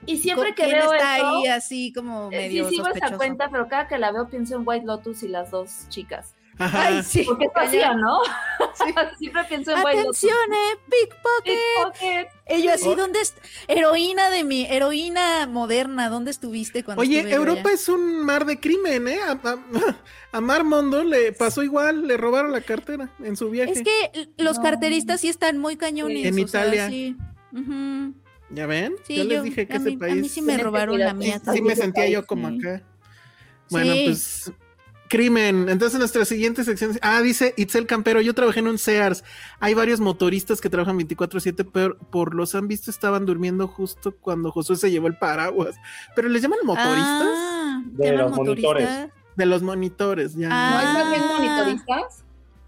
[0.08, 3.18] Y siempre que veo está eso, ahí así como eh, medio sí sigo esa sospechoso.
[3.18, 6.34] cuenta, pero cada que la veo pienso en White Lotus y las dos chicas.
[6.60, 6.86] Ajá.
[6.88, 7.24] Ay, sí.
[7.26, 8.20] Porque es vacía, ¿no?
[9.20, 9.78] siempre pienso en.
[9.78, 12.30] Atención, eh, pickpocket.
[12.48, 12.96] Ellos así, Oh.
[12.96, 13.38] ¿dónde est-
[13.68, 17.74] Heroína de mi, heroína moderna, ¿dónde estuviste cuando Oye, Europa allá?
[17.74, 19.20] es un mar de crimen, ¿eh?
[19.22, 19.58] A, a-
[20.32, 23.72] a Mar Mondo le pasó igual, le robaron la cartera en su viaje.
[23.74, 24.64] Es que los No.
[24.64, 26.26] carteristas sí están muy cañones.
[26.26, 26.90] En sea, Italia.
[26.90, 27.16] sí.
[28.50, 28.96] ¿Ya ven?
[29.06, 30.14] Sí, yo les yo- dije que a ese mí- país...
[30.14, 31.42] a mí sí me robaron la mía.
[31.54, 32.60] Sí, me Ese sentía país, yo como sí.
[32.60, 32.82] acá.
[33.70, 34.04] Bueno, Sí.
[34.08, 34.52] pues
[35.10, 35.70] crimen.
[35.70, 36.98] Entonces nuestra siguiente sección.
[37.02, 39.24] Ah, dice Itzel Campero, yo trabajé en un Sears.
[39.60, 44.52] Hay varios motoristas que trabajan 24/7, pero por los han visto estaban durmiendo justo cuando
[44.52, 45.76] Josué se llevó el paraguas.
[46.16, 48.90] Pero les llaman motoristas Ah, De los monitores.
[49.36, 50.50] de los monitores, ya.
[50.52, 50.72] Ah.
[50.72, 52.24] ¿No hay más bien monitoristas?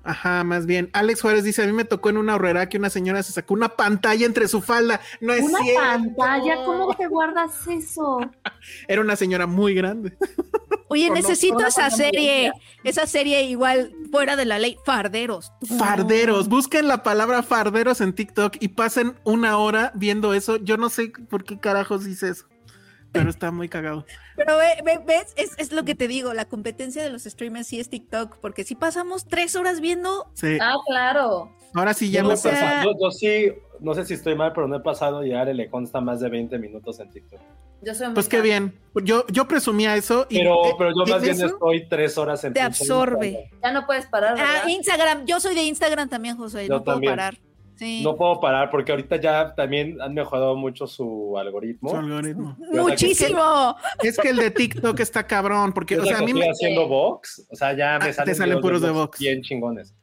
[0.10, 0.90] Ajá, más bien.
[0.94, 3.54] Alex Juárez dice, a mí me tocó en una horrera que una señora se sacó
[3.54, 5.02] una pantalla entre su falda.
[5.22, 5.82] No es Una cierto.
[5.84, 8.20] pantalla, ¿cómo te guardas eso?
[8.88, 10.18] Era una señora muy grande.
[10.88, 12.52] Oye, necesito esa serie,
[12.84, 15.52] esa serie igual fuera de la ley, Farderos.
[15.78, 16.50] Farderos.
[16.50, 20.58] Busquen la palabra farderos en TikTok y pasen una hora viendo eso.
[20.58, 22.49] Yo no sé por qué carajos dice eso.
[23.12, 24.06] Pero está muy cagado.
[24.36, 27.68] Pero ve- ve- ves, es, es lo que te digo, la competencia de los streamers
[27.68, 30.58] sí es TikTok, porque si pasamos tres horas viendo, Sí.
[30.62, 31.52] Ah, claro.
[31.74, 34.36] Ahora sí ya me no he o sea- yo- yo sí, no sé si estoy
[34.36, 37.10] mal, pero no he pasado y a Ale le consta más de 20 minutos en
[37.10, 37.40] TikTok.
[37.82, 38.78] Yo soy muy Pues qué bien.
[39.04, 40.26] Yo, yo presumía eso.
[40.30, 43.28] Y, Pero, pero yo ¿en más bien estoy tres horas en te pinche absorbe.
[43.30, 43.60] Instagram.
[43.64, 44.64] Ya no puedes parar, ¿verdad?
[44.66, 47.38] Ah, Instagram, yo soy de Instagram también, José, Yo no puedo parar.
[47.80, 48.04] Sí.
[48.04, 51.92] No puedo parar porque ahorita ya también han mejorado mucho su algoritmo.
[51.92, 52.58] Su algoritmo.
[52.74, 53.78] Muchísimo.
[54.04, 57.48] Es que el de TikTok está cabrón, porque, o sea, a mí, me, haciendo Vox,
[57.50, 59.18] o sea, ya me Ah, te salen, puros de Vox.
[59.18, 59.96] bien chingones.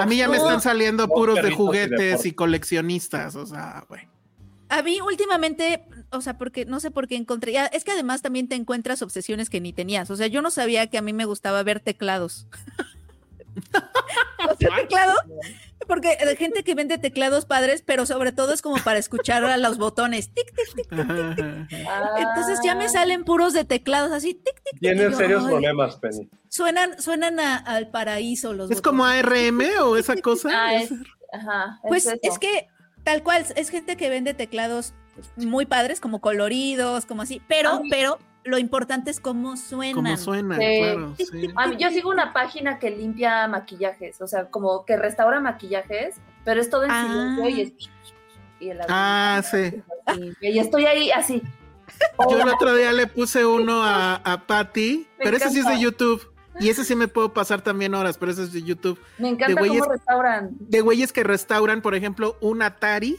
[0.00, 4.02] A mí ya me están saliendo puros de y juguetes y coleccionistas, o sea, güey.
[4.68, 8.22] A mí últimamente, o sea, porque no sé por qué encontré, ya, es que además
[8.22, 11.12] también te encuentras obsesiones que ni tenías, o sea, yo no sabía que a mí
[11.12, 12.46] me gustaba ver teclados.
[14.50, 15.14] o sea, teclado,
[15.86, 19.56] porque de gente que vende teclados padres, pero sobre todo es como para escuchar a
[19.56, 20.88] los botones, tic, tic, tic.
[21.88, 22.14] Ah.
[22.18, 26.28] Entonces ya me salen puros de teclados así, tic, tic, Tienen serios problemas, Penny.
[26.48, 28.82] Suenan, suenan a- al paraíso los ¿Es botones.
[28.82, 30.48] como ARM o esa cosa?
[30.52, 30.98] Ah, Es- es,
[31.32, 32.16] ajá, Pues eso.
[32.22, 32.68] es que
[33.04, 34.94] tal cual, es gente que vende teclados
[35.36, 37.82] muy padres, como coloridos, como así, pero, Ah.
[37.90, 39.94] pero lo importante es cómo suenan.
[39.94, 40.78] Como suena, Sí.
[40.80, 41.14] claro.
[41.18, 41.48] sí.
[41.56, 46.16] A mí- yo sigo una página que limpia maquillajes, o sea, como que restaura maquillajes,
[46.44, 47.06] pero es todo en Ah.
[47.36, 47.72] silencio y es...
[48.58, 49.82] Y, el Ah, sí.
[50.06, 51.42] así, y estoy ahí así.
[52.30, 55.66] Yo el otro día le puse uno a, a Patty, Me pero ese sí es
[55.66, 55.78] de.
[55.78, 56.32] YouTube.
[56.58, 58.98] Y ese sí me puedo pasar también horas, pero ese es de YouTube.
[59.18, 60.50] Me encanta güeyes- cómo restauran.
[60.58, 63.18] De güeyes que restauran, por ejemplo, un Atari,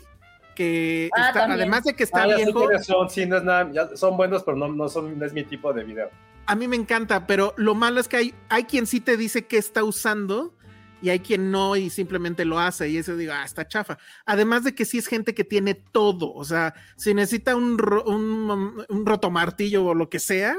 [0.58, 3.70] que Ah, está- además de que está Ah, viejo, quiénes son, sí, no es nada,
[3.72, 6.10] ya son buenos, pero no, no, son, no es mi tipo de video.
[6.48, 9.46] a mí me encanta, pero lo malo es que hay, hay quien sí te dice
[9.46, 10.54] que está usando
[11.02, 13.98] y hay quien no y simplemente lo hace y eso digo, ah, está chafa.
[14.26, 18.04] Además de que sí es gente que tiene todo, o sea, si necesita un, ro-
[18.06, 20.56] un, un rotomartillo o lo que sea,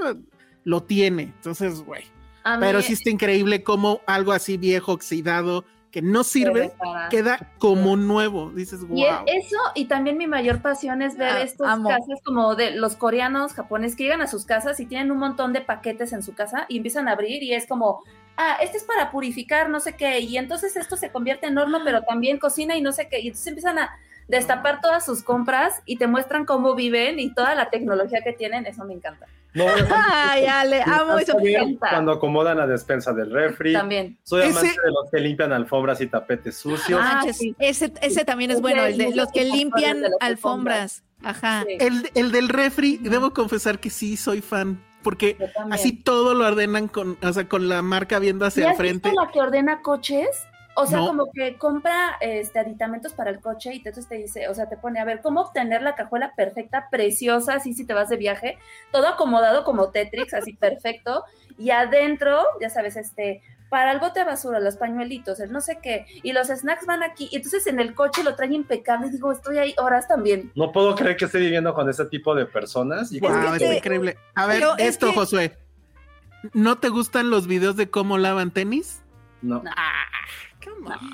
[0.65, 1.23] lo tiene.
[1.23, 2.05] Entonces, güey.
[2.61, 6.73] Pero sí está increíble como algo así viejo, oxidado, que no sirve,
[7.11, 8.51] queda como nuevo.
[8.51, 8.99] Dices, wow.
[8.99, 11.89] Y eso, y también mi mayor pasión es ver Ah, estos amo.
[11.89, 15.53] casas como de los coreanos, japoneses, que llegan a sus casas y tienen un montón
[15.53, 18.03] de paquetes en su casa y empiezan a abrir y es como,
[18.37, 21.81] ah, este es para purificar, no sé qué, y entonces esto se convierte en horno,
[21.85, 23.91] pero también cocina y no sé qué, y entonces empiezan a
[24.29, 28.67] destapar todas sus compras y te muestran cómo viven y toda la tecnología que tienen,
[28.67, 29.27] eso me encanta.
[29.55, 29.65] No,
[30.13, 31.37] Ay, Ale, amo eso.
[31.79, 33.73] Cuando acomodan la despensa del refri.
[33.73, 34.19] También.
[34.23, 37.01] Soy Ese- amante de los que limpian alfombras y tapetes sucios.
[37.03, 37.57] Ah, sí.
[37.59, 41.03] ese, ese también es bueno, el de los que limpian alfombras.
[41.25, 41.65] Ajá.
[41.67, 45.37] Sí, El, el del refri, debo confesar que sí soy fan, porque
[45.71, 48.77] así todo lo ordenan con, o sea, con la marca viendo ¿Y hacia el has
[48.77, 49.11] frente.
[49.13, 50.29] la que ordena coches?
[50.81, 51.07] O sea, No.
[51.09, 54.77] como que compra este, aditamentos para el coche y entonces te dice, o sea, te
[54.77, 58.59] pone a ver cómo obtener la cajuela perfecta, preciosa, así si te vas de viaje,
[58.93, 61.25] todo acomodado como Tetrix, así perfecto,
[61.59, 65.79] y adentro, ya sabes, este, para el bote de basura, los pañuelitos, el no sé
[65.83, 69.11] qué, y los snacks van aquí, y entonces en el coche lo traen impecable, y
[69.11, 70.53] digo, estoy ahí horas también.
[70.55, 73.11] No puedo creer que esté viviendo con ese tipo de personas.
[73.13, 74.17] Y Wow, que te- increíble.
[74.35, 75.59] A ver, pero es esto, que- Josué.
[76.55, 79.03] ¿No te gustan los videos de cómo lavan tenis?
[79.43, 79.63] no.
[79.63, 79.71] No.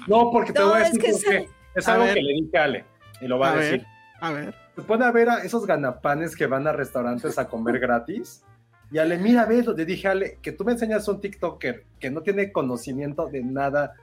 [0.06, 1.48] No, porque te No, voy a es decir que por qué.
[1.74, 2.14] Es A algo ver.
[2.14, 2.84] que le dije a Ale
[3.20, 3.78] y lo va a, A decir.
[3.80, 3.86] ver.
[4.20, 4.54] A ver.
[4.76, 8.42] Se pone a ver a esos ganapanes que van a restaurantes a comer gratis.
[8.90, 12.22] Y Ale, mira, ves, le dije, Ale, que tú me enseñas un TikToker que no
[12.22, 13.94] tiene conocimiento de nada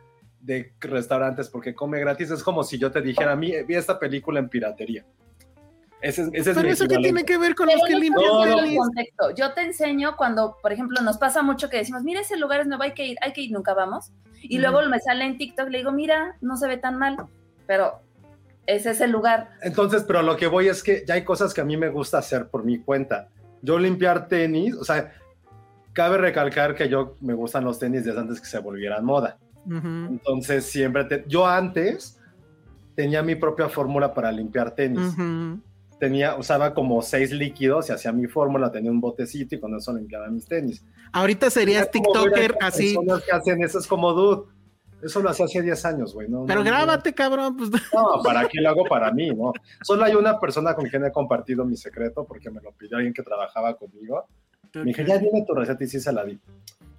[0.41, 2.31] de restaurantes porque come gratis.
[2.31, 5.05] Es como si yo te dijera, mi, vi esta película en piratería.
[6.01, 8.25] Ese, es- ese es Pero eso que tiene que ver con Pero los que limpian
[8.27, 8.75] No, no.
[8.77, 9.35] contexto.
[9.35, 12.67] Yo te enseño cuando, por ejemplo, nos pasa mucho que decimos, mira, ese lugar es
[12.67, 14.11] nuevo, hay que ir, hay que ir, nunca vamos.
[14.41, 17.18] Y luego me sale en TikTok, le digo, mira, no se ve tan mal,
[17.68, 17.99] pero
[18.65, 19.49] ese es el lugar.
[19.61, 22.18] Entonces, pero lo que voy es que ya hay cosas que a mí me gusta
[22.18, 23.30] hacer por mi cuenta.
[23.61, 25.13] Yo limpiar tenis, o sea,
[25.93, 29.38] cabe recalcar que yo me gustan los tenis desde antes que se volvieran moda.
[30.09, 32.19] Entonces, siempre, te- yo antes
[32.95, 35.13] tenía mi propia fórmula para limpiar tenis.
[35.13, 35.59] Ujú.
[36.02, 39.94] Tenía, usaba como seis líquidos y hacía mi fórmula, tenía un botecito y con eso
[39.94, 40.84] limpiaba mis tenis.
[41.11, 42.95] Ahorita serías como TikToker estas así.
[42.95, 44.48] personas que hacen eso es como, dude,
[45.03, 46.28] eso lo hacía hace 10 años, güey.
[46.28, 47.56] No, Pero no, grábate, cabrón.
[47.56, 49.53] Pues, No, ¿para qué lo hago para mí, no?
[49.84, 53.14] Solo hay una persona con quien he compartido mi secreto porque me lo pidió alguien
[53.14, 54.26] que trabajaba conmigo.
[54.73, 56.40] Me dije, ya dime tu receta y sí se la di.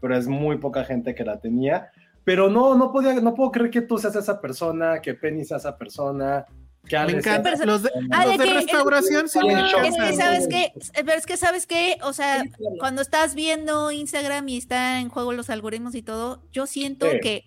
[0.01, 1.91] Pero es muy poca gente que la tenía.
[2.23, 5.57] Pero no, no podía, no puedo creer que tú seas esa persona, que Penny sea
[5.57, 6.47] esa persona,
[6.91, 7.55] Me encanta.
[7.65, 10.17] Los de, Ah, los de de que- restauración sí me Ah, Es que encantan.
[10.17, 14.59] sabes que, pero es que sabes que, o sea, que cuando estás viendo Instagram y
[14.59, 17.21] está en juego los algoritmos y todo, yo siento Sí.
[17.23, 17.45] que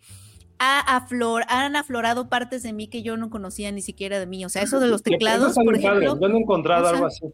[0.58, 4.46] ha aflor, han aflorado partes de mí que yo no conocía ni siquiera de mí.
[4.46, 6.18] O sea, eso de los Que teclados, por ejemplo.
[6.20, 7.26] Yo no he encontrado o sea, algo así.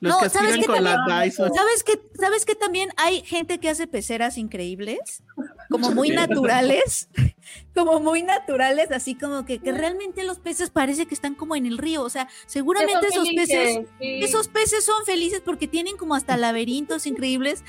[0.00, 1.32] Los No, que ¿sabes con la también?
[1.32, 5.22] ¿Sabes que, ¿Sabes que también hay gente que hace peceras increíbles?
[5.70, 7.08] Como muy naturales,
[7.74, 11.66] como muy naturales, así como que, que realmente los peces parece que están como en
[11.66, 12.02] el río.
[12.02, 14.20] O sea, seguramente esos peces, sí.
[14.22, 17.64] esos peces son felices porque tienen como hasta laberintos increíbles.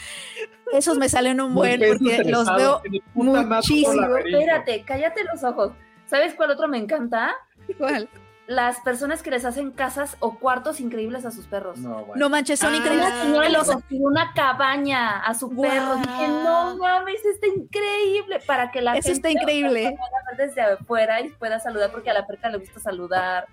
[0.73, 2.81] Esos me salen un buen Porque los veo
[3.13, 4.17] muchísimo.
[4.17, 5.73] Espérate, cállate los ojos.
[6.05, 7.33] ¿Sabes cuál otro me encanta?
[7.67, 8.09] igual.
[8.47, 11.79] Las personas que les hacen casas o cuartos increíbles a sus perros.
[11.79, 12.13] No, bueno.
[12.15, 13.07] No manches, son Ah, increíbles.
[13.07, 15.95] Una señora Los- una cabaña a su perro.
[15.95, 18.39] Dije, no mames, está increíble.
[18.45, 19.95] Para que la Eso está gente increíble.
[19.97, 23.47] pueda ver desde afuera y pueda saludar, porque a la perca le gusta saludar.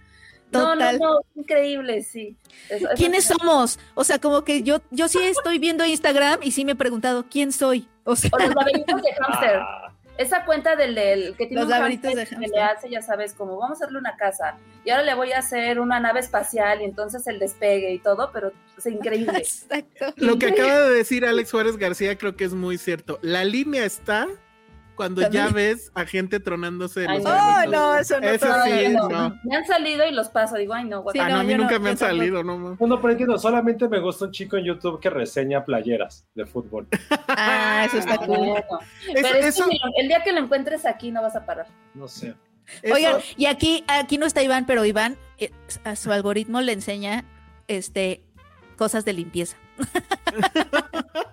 [0.50, 0.98] Total.
[0.98, 2.36] No, no, no, increíble, sí.
[2.68, 3.78] Eso- eso ¿Quiénes somos?
[3.94, 7.24] O sea, como que yo, yo sí estoy viendo Instagram y sí me he preguntado
[7.30, 7.88] quién soy.
[8.04, 9.56] O sea, O los laberintos de hámster.
[9.56, 13.34] Ah, Esa cuenta del, del que tiene Los un de que le hace, ya sabes,
[13.34, 16.82] como vamos a hacerle una casa y ahora le voy a hacer una nave espacial
[16.82, 19.38] y entonces el despegue y todo, pero es increíble.
[19.38, 20.12] exacto.
[20.16, 23.18] Lo que acaba de decir Alex Juárez García creo que es muy cierto.
[23.22, 24.28] La línea está
[24.96, 27.30] cuando ya ves a gente tronándose Ay, los no.
[27.32, 28.28] Oh, no, eso no.
[28.28, 29.08] Eso sí, no.
[29.08, 29.40] no.
[29.44, 31.18] Me han salido y los paso, digo, ay no, Sí.
[31.18, 32.80] Ah, no, a mí no, nunca me han salido, no mames.
[32.80, 36.86] No, pero entiendo, solamente me gusta un chico en YouTube que reseña playeras de fútbol.
[37.28, 38.36] Ah, eso está Ah, cool.
[38.38, 38.54] bueno.
[38.54, 41.34] Eso, Pero es que eso, si lo- el día que lo encuentres aquí no vas
[41.34, 41.66] a parar.
[41.94, 42.34] No sé.
[42.82, 45.50] eso- Oigan, y aquí, aquí no está Iván, pero Iván eh,
[45.84, 47.24] a su algoritmo le enseña
[47.68, 48.22] este
[48.76, 49.56] cosas de limpieza.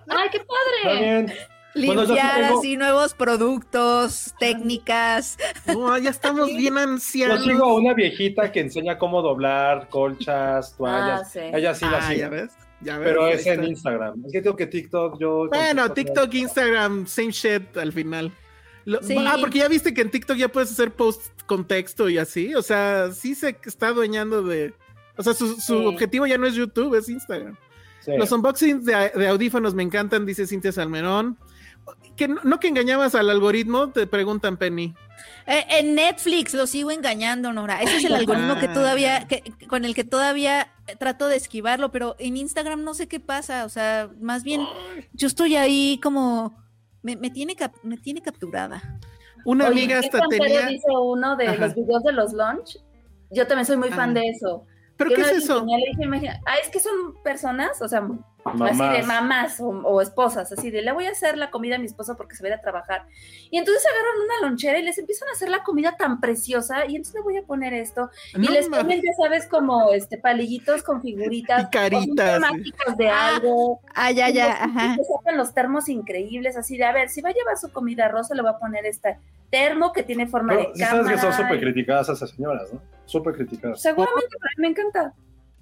[0.08, 1.36] ¡Ay, qué Está padre!
[1.74, 5.38] Bueno, yo Limpiar tengo- así nuevos productos, técnicas.
[5.66, 7.44] no, ya estamos bien Yo ancianos.
[7.44, 11.20] sigo a una viejita que enseña cómo doblar colchas, toallas.
[11.22, 11.38] Ah, sí.
[11.40, 12.18] Ella sí la Ah, sigue.
[12.20, 12.50] ya ves.
[12.82, 13.64] Ya ves, Pero es en.
[13.64, 14.22] Instagram.
[14.26, 15.48] Es que tengo que TikTok yo.
[15.48, 18.32] Bueno, TikTok, Instagram, same shit al final.
[18.86, 19.14] Lo- Sí.
[19.18, 22.54] Ah, porque ya viste que en TikTok ya puedes hacer posts con texto y así.
[22.54, 24.72] O sea, sí se está adueñando de.
[25.16, 25.86] O sea, su, su Sí.
[25.86, 27.54] objetivo ya no es YouTube, es Instagram.
[28.00, 28.12] Sí.
[28.16, 31.36] Los unboxings de, de audífonos me encantan, dice Cintia Salmerón.
[32.20, 34.94] Que no, no que engañabas al algoritmo, te preguntan Penny.
[35.46, 37.80] Eh, en Netflix lo sigo engañando, Nora.
[37.80, 41.90] Ese es el algoritmo que todavía, que, con el que todavía eh, trato de esquivarlo,
[41.90, 43.64] pero en Instagram no sé qué pasa.
[43.64, 44.60] O sea, más bien
[45.14, 46.62] yo estoy ahí como
[47.00, 48.98] me, me tiene cap- me tiene capturada.
[49.46, 50.66] Una Oye, amiga ¿qué hasta tenía.
[50.66, 51.56] dice uno de Ajá.
[51.68, 52.76] los videos de los lunch?
[53.30, 54.20] Yo también soy muy fan Ah.
[54.20, 54.66] de eso.
[54.98, 55.64] ¿Pero qué es eso?
[55.64, 58.06] dije, imagina- ah, es que son personas, o sea,
[58.44, 61.78] así de mamás o, o esposas, así de le voy a hacer la comida a
[61.78, 63.06] mi esposo porque se va a ir a trabajar.
[63.50, 66.96] Y entonces agarran una lonchera y les empiezan a hacer la comida tan preciosa y
[66.96, 68.10] entonces le voy a poner esto.
[68.34, 71.64] y les ponen, ya sabes, como este palillitos con figuritas.
[71.64, 72.42] Y caritas,
[72.96, 73.80] de algo.
[73.94, 74.96] Ah, ya, Y ya, los ajá.
[75.18, 78.34] sacan los termos increíbles, así de, a ver, si va a llevar su comida rosa,
[78.34, 79.18] le voy a poner este
[79.50, 82.80] termo que tiene forma Pero de sí sabes que son súper criticadas esas señoras, ¿no?
[83.04, 83.82] Súper criticadas.
[83.82, 85.14] Seguramente, pero a mí me encanta.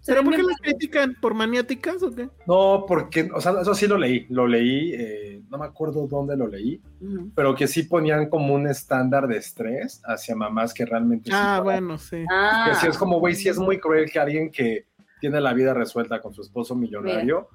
[0.06, 1.16] ¿Pero por qué las critican?
[1.20, 2.28] ¿Por maniáticas o qué?
[2.46, 4.26] No, porque, o sea, eso sí lo leí.
[4.30, 7.30] Lo leí, eh, no me acuerdo dónde lo leí, Ujú.
[7.34, 11.30] pero que sí ponían como un estándar de estrés hacia mamás que realmente.
[11.30, 11.84] sí Ah, pueden.
[11.86, 12.24] bueno, sí.
[12.30, 14.86] Ah, Que sí es como, güey, sí es muy cruel que alguien que
[15.20, 17.48] tiene la vida resuelta con su esposo millonario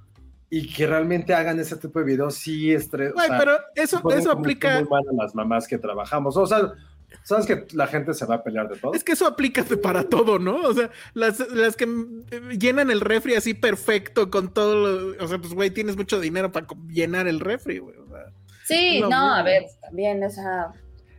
[0.49, 3.14] y que realmente hagan ese tipo de videos, sí estrés.
[3.14, 4.80] Güey, pero eso, ponen eso como aplica.
[4.82, 6.38] Muy mal a las mamás que trabajamos.
[6.38, 6.74] O sea,
[7.23, 8.94] sabes que la gente se va a pelear de todo.
[8.94, 10.56] Es que eso aplica para todo, ¿no?
[10.57, 14.76] O sea, las, las que mm, llenan el refri así perfecto con todo
[15.11, 17.95] lo, O sea, pues, güey, tienes mucho dinero para llenar el refri, güey.
[17.98, 18.26] o sea.
[18.65, 20.72] sí, no, a ver, también, o sea,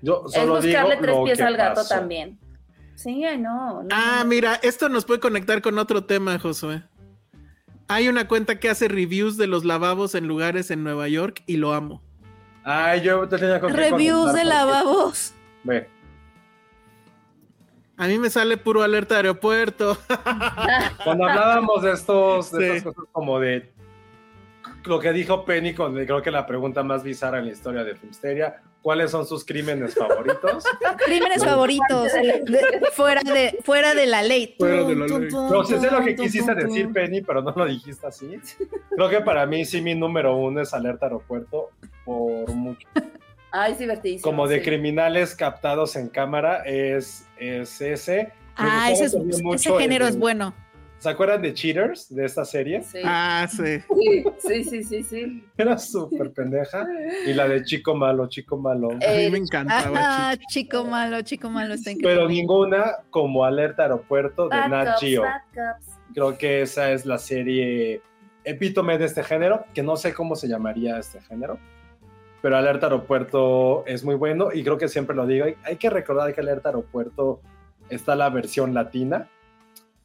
[0.02, 1.94] Yo es digo buscarle tres pies al gato pasó.
[1.94, 2.38] también.
[2.96, 3.82] Sí, no.
[3.82, 6.82] no, Ah, mira, esto nos puede conectar con otro tema, Josué.
[7.88, 11.56] Hay una cuenta que hace reviews de los lavabos en lugares en Nueva York y
[11.58, 12.02] lo amo.
[12.62, 15.34] Ay, yo tenía con Reviews de porque- lavabos.
[15.64, 15.88] Ve,
[17.96, 19.96] A mí me sale puro alerta de aeropuerto.
[21.04, 22.76] Cuando hablábamos de estos, de Sí.
[22.78, 23.70] estas cosas como de
[24.84, 27.94] lo que dijo Penny, con creo que la pregunta más bizarra en la historia de
[27.94, 30.64] Filmsteria, ¿cuáles son sus crímenes favoritos?
[31.06, 32.12] Crímenes favoritos.
[32.12, 34.54] de- fuera, de, fuera de la ley.
[34.58, 35.28] Fuera de la ley.
[35.30, 38.38] No sé, sé lo que quisiste decir, Penny, pero no lo dijiste así.
[38.90, 41.70] Creo que para mí sí mi número uno es Alerta Aeropuerto,
[42.04, 42.86] por mucho.
[43.56, 44.28] Ay, es divertidísimo.
[44.28, 44.64] Como de sí.
[44.64, 48.32] criminales captados en cámara, es, es ese.
[48.56, 50.52] Ah, ese, es- ese el género es bueno.
[50.98, 52.82] ¿Se acuerdan de Cheaters, de esta serie?
[52.82, 52.98] Sí.
[53.04, 53.78] Ah, sí.
[54.00, 55.44] Sí, sí, sí, sí, sí.
[55.56, 56.86] Era súper pendeja.
[57.26, 58.90] Y la de Chico Malo, Chico Malo.
[58.90, 59.92] A mí Eh, me encantaba.
[60.00, 60.48] Ah, chico.
[60.50, 62.14] chico malo, chico malo, está increíble.
[62.16, 65.22] Pero ninguna como Alerta Aeropuerto de Bad Nat Geo.
[66.14, 68.00] Creo que esa es la serie
[68.44, 71.58] epítome de este género, que no sé cómo se llamaría este género.
[72.44, 75.46] Pero Alerta Aeropuerto es muy bueno y creo que siempre lo digo.
[75.46, 77.40] Hay, hay que recordar que Alerta Aeropuerto
[77.88, 79.30] está la versión latina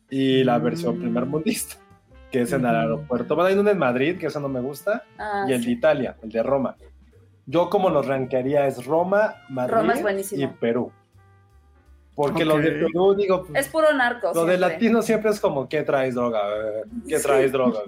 [0.09, 0.63] y la Mm.
[0.63, 1.75] versión primer mundista,
[2.31, 3.35] que es en el aeropuerto.
[3.35, 5.65] Bueno, hay uno en Madrid, que eso no me gusta, Ah, y el sí.
[5.65, 6.77] de Italia, el de Roma.
[7.45, 9.93] Yo como los rankearía es Roma, Madrid Roma
[10.31, 10.47] y.
[10.47, 10.93] Perú.
[12.21, 12.49] Porque Ok.
[12.49, 14.33] los de Perú, digo, pues, Es puro narco.
[14.35, 14.57] lo de siempre.
[14.57, 16.41] latino siempre es como, ¿qué traes droga?
[17.07, 17.79] ¿Qué traes droga?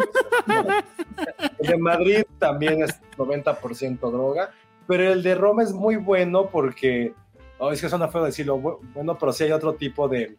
[1.59, 4.51] El de Madrid también es 90% droga,
[4.87, 7.13] pero el de Roma es muy bueno porque,
[7.57, 10.37] oh, es que suena feo decirlo, bu- bueno, pero sí hay otro tipo de,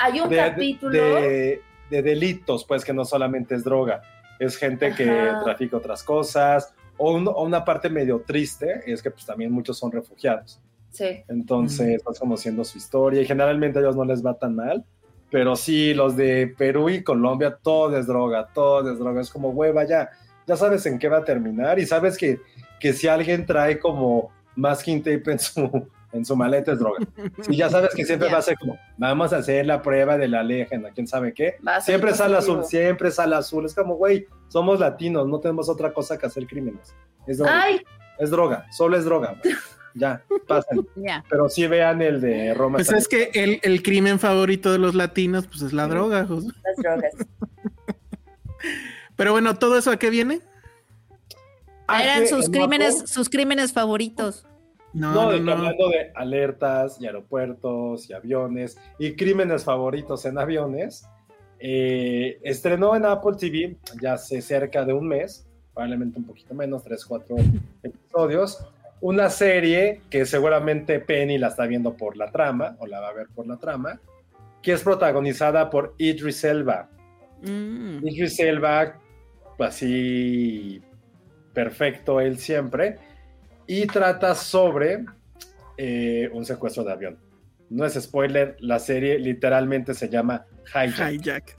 [0.00, 0.90] Hay un de, capítulo.
[0.92, 4.02] de- de delitos, pues que no solamente es droga,
[4.40, 5.44] es gente que Ajá.
[5.44, 9.78] trafica otras cosas, o, un- o una parte medio triste, es que pues también muchos
[9.78, 10.60] son refugiados.
[10.90, 11.22] Sí.
[11.28, 14.84] Entonces, estás conociendo su historia y generalmente a ellos no les va tan mal.
[15.30, 19.20] Pero sí, los de Perú y Colombia, todo es droga, todo es droga.
[19.20, 20.10] Es como, güey, vaya,
[20.46, 22.40] ya sabes en qué va a terminar y sabes que,
[22.80, 26.98] que si alguien trae como masking tape en su, en su maleta es droga.
[27.48, 28.32] Y ya sabes que siempre Ya.
[28.34, 31.56] va a ser como, vamos a hacer la prueba de la legenda, quién sabe qué.
[31.82, 33.64] Siempre sale azul, siempre sale azul.
[33.64, 36.92] Es como, güey, somos latinos, no tenemos otra cosa que hacer crímenes.
[37.28, 37.80] Es droga, Ay,
[38.18, 39.36] es droga, solo es droga.
[39.94, 40.86] Ya, pasen.
[41.28, 42.76] Pero sí vean el de Roma.
[42.78, 46.52] Pues es que el, el crimen favorito de los latinos, pues es la droga, Josué.
[46.64, 47.12] las drogas.
[49.16, 50.40] Pero bueno, ¿todo eso a qué viene?
[51.86, 54.46] Ah, Eran sus en crímenes, Apple- sus crímenes favoritos.
[54.92, 55.52] No, No, no, de- no.
[55.52, 61.04] hablando de alertas y aeropuertos y aviones y crímenes favoritos en aviones,
[61.58, 66.82] eh, estrenó en Apple TV ya hace cerca de un mes, probablemente un poquito menos,
[66.82, 67.36] tres, cuatro
[67.82, 68.64] episodios,
[69.00, 73.12] una serie que seguramente Penny la está viendo por la trama, o la va a
[73.12, 74.00] ver por la trama,
[74.62, 76.90] que es protagonizada por Idris Elba.
[77.42, 78.06] Mm.
[78.06, 78.98] Idris Elba,
[79.58, 80.82] así
[81.54, 82.98] perfecto él siempre,
[83.66, 85.04] y trata sobre
[85.76, 87.18] eh, un secuestro de avión.
[87.70, 90.44] No es spoiler, la serie literalmente se llama
[90.74, 91.12] Hijack.
[91.12, 91.58] Hijack.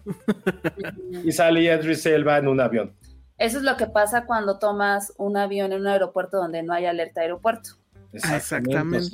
[1.23, 2.93] Y sale Idris Elba en un avión.
[3.41, 6.85] Eso es lo que pasa cuando tomas un avión en un aeropuerto donde no hay
[6.85, 7.72] alerta aeropuerto.
[8.13, 9.07] Exactamente.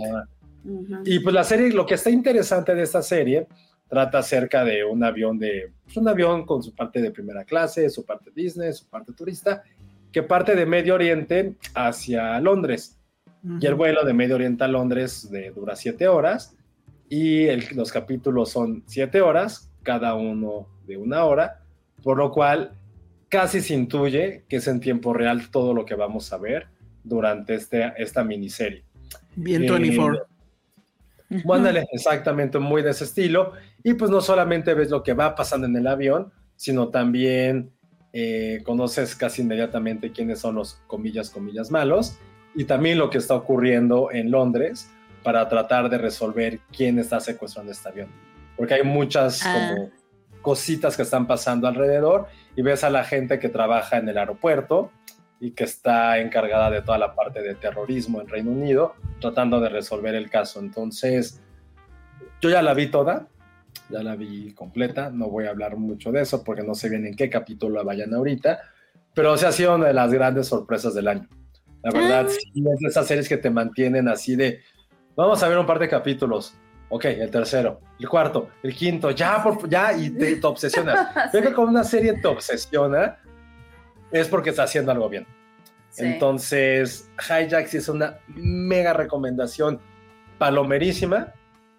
[0.65, 0.95] Ujú.
[1.05, 3.47] Y pues la serie, lo que está interesante de esta serie,
[3.87, 7.89] trata acerca de un avión de, pues, un avión con su parte de primera clase,
[7.89, 9.63] su parte business, su parte turista,
[10.11, 12.97] que parte de Medio Oriente hacia Londres.
[13.61, 16.53] Y el vuelo de Medio Oriente a Londres de, dura siete horas
[17.07, 21.61] y el- los capítulos son siete horas, cada uno de una hora,
[22.03, 22.71] por lo cual
[23.29, 26.67] casi se intuye que es en tiempo real todo lo que vamos a ver
[27.03, 28.83] durante este, esta miniserie.
[29.35, 30.27] Bien Eh, 24.
[31.29, 33.53] Bueno, ándale, exactamente, muy de ese estilo.
[33.83, 37.71] Y pues no solamente ves lo que va pasando en el avión, sino también
[38.13, 42.17] eh, conoces casi inmediatamente quiénes son los comillas, comillas malos,
[42.55, 44.89] y también lo que está ocurriendo en Londres
[45.21, 48.07] para tratar de resolver quién está secuestrando este avión.
[48.55, 49.53] Porque hay muchas Ah.
[49.75, 49.91] como
[50.41, 52.27] cositas que están pasando alrededor
[52.57, 54.91] y ves a la gente que trabaja en el aeropuerto
[55.39, 59.69] y que está encargada de toda la parte de terrorismo en Reino Unido, tratando de
[59.69, 60.59] resolver el caso.
[60.59, 61.39] Entonces,
[62.41, 63.27] yo ya la vi toda,
[63.89, 67.05] ya la vi completa, no voy a hablar mucho de eso porque no sé bien
[67.05, 68.59] en qué capítulo vayan ahorita,
[69.13, 71.29] pero o sea, ha sido una de las grandes sorpresas del año.
[71.83, 72.29] La verdad, Ah.
[72.29, 74.61] sí, es de esas series que te mantienen así de,
[75.15, 76.55] vamos a ver un par de capítulos.
[76.89, 81.09] Ok, el tercero, el cuarto, el quinto, ya, por, ya, y te, te obsesionas.
[81.31, 83.19] Creo que con una serie te obsesiona,
[84.11, 85.27] es porque está haciendo algo bien.
[85.89, 86.05] Sí.
[86.05, 89.81] Entonces, Hijack sí es una mega recomendación
[90.37, 91.33] palomerísima.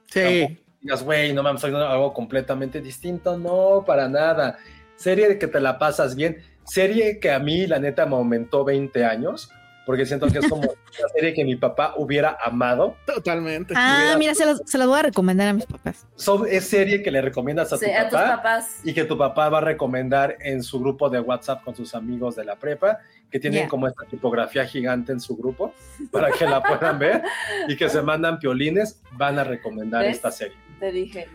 [0.07, 0.59] Sí.
[0.81, 3.39] Digas, güey, no mames, soy algo completamente distinto.
[3.39, 4.59] No, para nada.
[4.97, 6.43] Serie de que te la pasas bien.
[6.65, 9.51] Serie que a mí, la neta, me aumentó 20 años,
[9.89, 10.61] porque siento que es como
[11.01, 12.95] una serie que mi papá hubiera amado.
[13.07, 13.73] Totalmente.
[13.75, 16.07] Ah, mira, se las, se las voy a recomendar a mis papás.
[16.15, 18.81] Son- es serie que le recomiendas a tu tus papá papás.
[18.85, 22.37] y que tu papá va a recomendar en su grupo de WhatsApp con sus amigos
[22.37, 22.99] de la prepa,
[23.31, 25.73] que tienen como esta tipografía gigante en su grupo
[26.11, 27.23] para que la puedan ver
[27.67, 30.17] y que se mandan piolines, van a recomendar ¿Ves?
[30.17, 30.59] esta serie.
[30.81, 31.29] Te dije.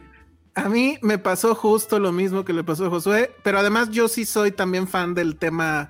[0.54, 4.08] A mí me pasó justo lo mismo que le pasó a Josué, pero además yo
[4.08, 5.90] sí soy también fan del tema,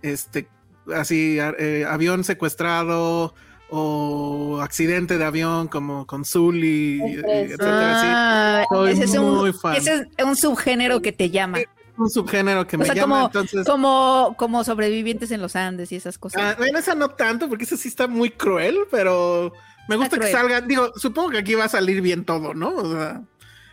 [0.00, 0.48] este,
[0.94, 3.34] así, eh, avión secuestrado
[3.70, 8.00] o accidente de avión como con Zully, etcétera.
[8.00, 8.06] sí.
[8.10, 9.76] Ah, Soy ese, es muy un, fan.
[9.76, 11.58] ese es un subgénero que te llama.
[11.98, 13.66] Un subgénero que O me sea, llama, como, entonces...
[13.66, 16.40] como, como sobrevivientes en los Andes y esas cosas.
[16.42, 19.52] Ah, bueno, esa no tanto, porque esa sí está muy cruel, pero
[19.88, 20.32] me gusta que cruel.
[20.32, 20.60] salga.
[20.60, 22.70] Digo, supongo que aquí va a salir bien todo, ¿no?
[22.74, 23.20] O sea,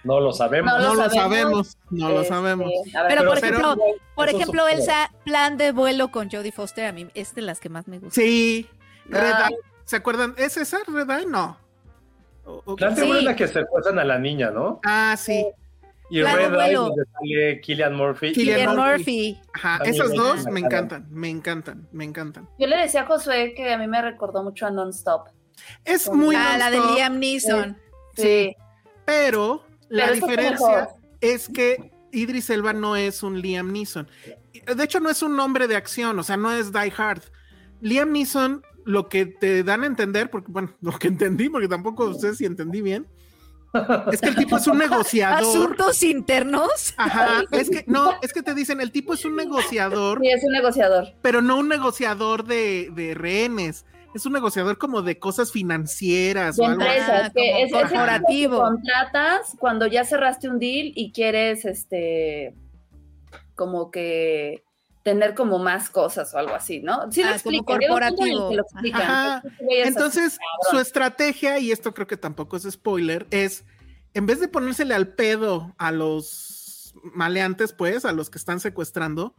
[0.05, 0.71] No lo sabemos.
[0.73, 1.77] No no, lo lo sabemos.
[1.89, 2.69] no lo Este, sabemos.
[2.93, 3.75] ver, Pero, por pero- ejemplo,
[4.15, 4.67] por ejemplo.
[4.67, 7.99] Elsa, plan de vuelo con Jodie Foster, a mí es de las que más me
[7.99, 8.15] gusta.
[8.15, 8.69] Sí,
[9.07, 9.47] Red Ah.
[9.49, 9.57] Eye.
[9.85, 10.33] ¿Se acuerdan?
[10.37, 11.25] ¿Es esa Red Eye?
[11.27, 11.57] No.
[12.45, 12.93] O- o- La Sí.
[12.93, 14.79] anterior es la que secuestran a la niña, ¿no?
[14.85, 15.45] Ah, sí.
[16.11, 16.81] Y Claro, Red Eye, vuelo.
[16.83, 18.31] donde sale Killian Murphy.
[18.33, 18.97] Killian Murphy.
[18.97, 19.41] Murphy.
[19.53, 22.47] Ajá, También esas me dos me encantan, me encantan, me encantan.
[22.59, 25.29] Yo le decía a Josué que a mí me recordó mucho a Non-Stop.
[25.83, 27.77] Es muy Ah, la de Liam Neeson.
[28.15, 28.55] Sí.
[29.05, 30.89] pero la diferencia
[31.21, 34.07] es que Idris Elba no es un Liam Neeson.
[34.75, 37.21] De hecho, no es un nombre de acción, o sea, no es Die Hard.
[37.81, 42.13] Liam Neeson, lo que te dan a entender, porque, bueno, lo que entendí, porque tampoco
[42.13, 43.07] sé si entendí bien,
[44.09, 45.39] es que el tipo es un negociador.
[45.41, 46.93] Asuntos internos.
[46.95, 50.43] Ajá, es que, no, es que te dicen, el tipo es un negociador, Sí, es
[50.45, 51.07] un negociador.
[51.21, 53.85] pero no un negociador de, de rehenes.
[54.15, 56.89] Es un negociador como de cosas financieras De o algo así.
[56.97, 58.55] empresas, Ah, que como es, corporativo.
[58.55, 62.55] que contratas cuando ya cerraste un deal y quieres este
[63.55, 64.63] como que
[65.03, 67.11] tener como más cosas o algo así, ¿no?
[67.11, 68.53] Sí lo Ah, como en el corporativo.
[68.53, 69.37] lo explican, Ajá.
[69.37, 70.37] así, Entonces,
[70.71, 73.65] su estrategia, y esto creo que tampoco es spoiler, es
[74.13, 79.35] en vez de ponérsele al pedo a los maleantes, pues, a los que están secuestrando,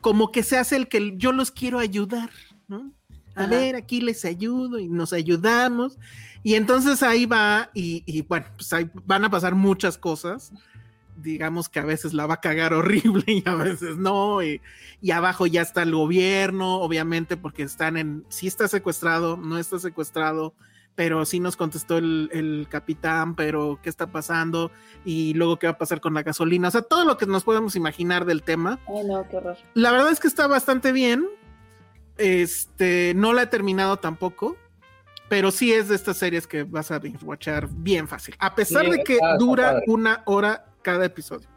[0.00, 2.30] como que se hace el que yo los quiero ayudar,
[2.68, 2.90] ¿no?
[3.34, 3.50] A Ajá.
[3.50, 5.98] ver, aquí les ayudo y nos ayudamos.
[6.42, 10.52] Y entonces ahí va, y, y bueno, pues ahí van a pasar muchas cosas.
[11.16, 14.42] Digamos que a veces la va a cagar horrible y a veces no.
[14.42, 14.60] Y,
[15.00, 19.78] y abajo ya está el gobierno, obviamente, porque están en, sí está secuestrado, no está
[19.78, 20.54] secuestrado,
[20.96, 24.70] pero sí nos contestó el, el capitán, pero ¿qué está pasando?
[25.04, 27.42] Y luego qué va a pasar con la gasolina, o sea, todo lo que nos
[27.44, 28.78] podemos imaginar del tema.
[28.86, 29.56] Ay, no, qué horror.
[29.74, 31.24] La verdad es que está bastante bien.
[32.18, 34.56] Este, no la he terminado tampoco,
[35.28, 38.90] pero sí es de estas series que vas a watchar bien fácil, a pesar Sí,
[38.92, 41.48] de que está- dura una hora cada episodio.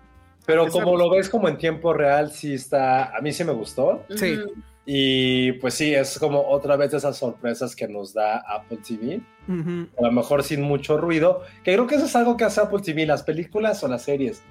[0.46, 3.16] Pero como lo ves como en tiempo real, sí está.
[3.16, 4.06] A mí sí me gustó.
[4.16, 4.38] Sí.
[4.86, 9.20] Y pues sí, es como otra vez esas sorpresas que nos da Apple TV.
[9.50, 9.88] Ujú.
[10.00, 11.42] A lo mejor sin mucho ruido.
[11.66, 13.06] Que creo que eso es algo que hace Apple TV.
[13.06, 14.42] Las películas o las series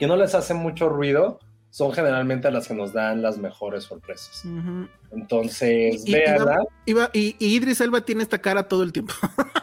[0.00, 1.38] que no les hacen mucho ruido
[1.70, 4.42] son generalmente las que nos dan las mejores sorpresas.
[5.12, 6.64] Entonces, Y- y véanla.
[6.86, 9.14] Iba- y, y Idris Elba tiene esta cara todo el tiempo.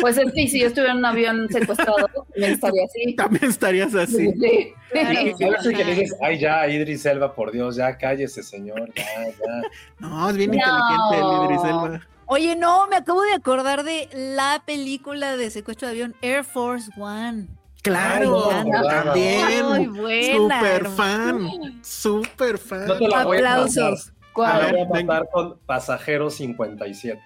[0.00, 3.16] Pues es que si yo estuviera en un avión secuestrado, también estaría así.
[3.16, 4.30] También estarías así.
[4.40, 4.72] Sí.
[4.92, 5.20] Claro.
[5.20, 9.04] Y sabes que le dices, ay ya, Idris Elba, por Dios, ya cállese, señor, ya,
[9.26, 9.62] ya.
[9.98, 10.56] No, es bien No.
[10.58, 12.00] inteligente el Idris Elba.
[12.26, 16.88] Oye, no, me acabo de acordar de la película de secuestro de avión Air Force
[16.96, 17.48] One.
[17.82, 19.64] Claro, Ay, también.
[19.72, 20.36] Ay, buena.
[20.60, 22.86] Super fan, super fan.
[22.86, 23.40] No te la voy a.
[23.40, 24.04] Aplausos.
[24.06, 24.72] Te la ¿Cuál?
[24.72, 27.20] voy a matar con Pasajero 57.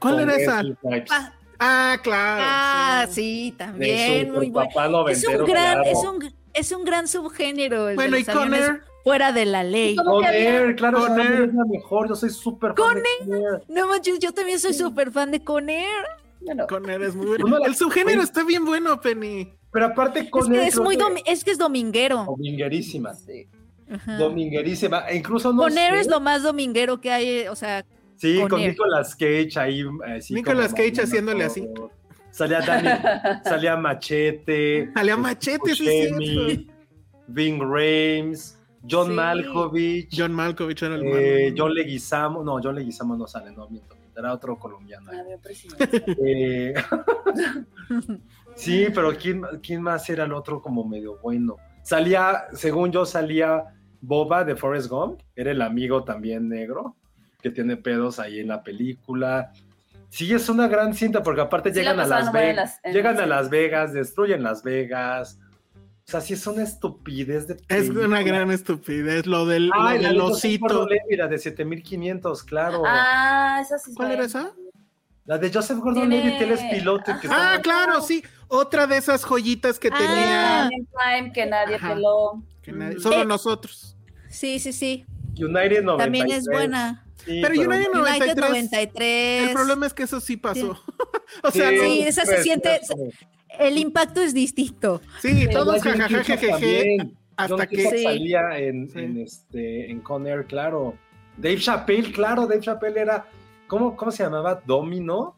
[0.00, 0.62] ¿Cuál con era esa?
[1.08, 2.42] Pa- Ah, claro.
[2.46, 3.52] Ah, sí.
[3.58, 5.08] también, su muy bueno.
[5.08, 5.82] Es un gran, claro.
[5.84, 7.88] es un, es un gran subgénero.
[7.88, 8.82] el de Bueno, y los Conner.
[9.02, 9.96] fuera de la ley.
[9.96, 11.16] Conner, claro, Conner.
[11.26, 12.08] también es la mejor.
[12.08, 13.62] Yo soy súper fan de Conner.
[13.68, 16.04] No manches, yo también soy súper fan de Conner.
[16.40, 17.46] Bueno, Conner es muy bueno.
[17.48, 19.52] No, no, El subgénero está bien bueno, Penny.
[19.72, 20.60] Pero aparte, Es Conner.
[20.62, 22.24] que es muy domi- es que es dominguero.
[22.26, 23.14] Dominguerísima.
[23.14, 23.46] sí.
[23.90, 24.18] Ajá.
[24.18, 25.08] Dominguerísima.
[25.08, 25.62] E incluso no.
[25.62, 27.84] Conner sé- es lo más dominguero que hay, eh, o sea,
[28.16, 28.70] Sí, con Conner.
[28.70, 29.80] Nicolas Cage ahí.
[30.06, 31.46] eh, sí, Nicolas Cage haciéndole todo.
[31.46, 31.68] así.
[32.30, 32.88] Salía Dani,
[33.44, 34.90] salía Machete.
[34.94, 36.72] Salía este, Machete, sí, es Buscemi, cierto.
[37.28, 38.58] Ving Rames,
[38.90, 39.12] John Sí.
[39.14, 41.54] Malkovich, John Malkovich era el eh, malo.
[41.56, 42.44] John Leguizamo.
[42.44, 45.10] No, John Leguizamo no sale, no, miento, era otro colombiano.
[45.42, 46.04] Presidencial.
[46.26, 46.74] Eh,
[48.58, 51.56] sí, pero ¿quién, ¿quién más era el otro como medio bueno?
[51.82, 53.64] Salía, según yo, salía
[54.00, 56.96] Boba de Forrest Gump, era el amigo también negro,
[57.40, 59.52] que tiene pedos ahí en la película.
[60.10, 62.92] Sí, es una gran cinta, porque aparte Sí, la llegan a Las Vegas, las- en
[62.92, 65.38] llegan a Las Vegas, destruyen Las Vegas.
[66.06, 69.26] O sea, sí es una estupidez de Es una gran estupidez.
[69.26, 70.86] Lo del, Ah, lo la del osito.
[71.18, 72.82] La de 7500, claro.
[72.86, 73.92] Ah, esa sí.
[73.94, 74.52] ¿Cuál era esa?
[75.26, 77.12] La de Joseph Gordon-Levitt, él es piloto.
[77.20, 78.24] que Ah, claro, sí.
[78.48, 80.68] Otra de esas joyitas que Ah.
[80.70, 81.32] tenía.
[81.32, 81.94] Que nadie Ajá.
[81.94, 82.42] peló.
[82.62, 83.26] que nadie- solo Eh.
[83.26, 83.96] nosotros.
[84.28, 85.06] sí, sí, sí.
[85.38, 85.98] United 93.
[85.98, 87.04] También es buena.
[87.24, 88.36] Sí, Pero United United 93.
[88.36, 89.48] 93.
[89.48, 90.70] El problema es que eso sí pasó.
[91.44, 92.80] o sea, Sí, no- Sí, esa se pues, siente-
[93.58, 95.00] El impacto es distinto.
[95.20, 97.18] sí, todos John jajaja, Cusack jejeje, también.
[97.36, 100.94] hasta John que salía en, en, este, en Con Air, claro.
[101.36, 103.26] Dave Chappelle, claro, Dave Chappelle era
[103.66, 104.60] ¿cómo, ¿cómo se llamaba?
[104.66, 105.36] Domino.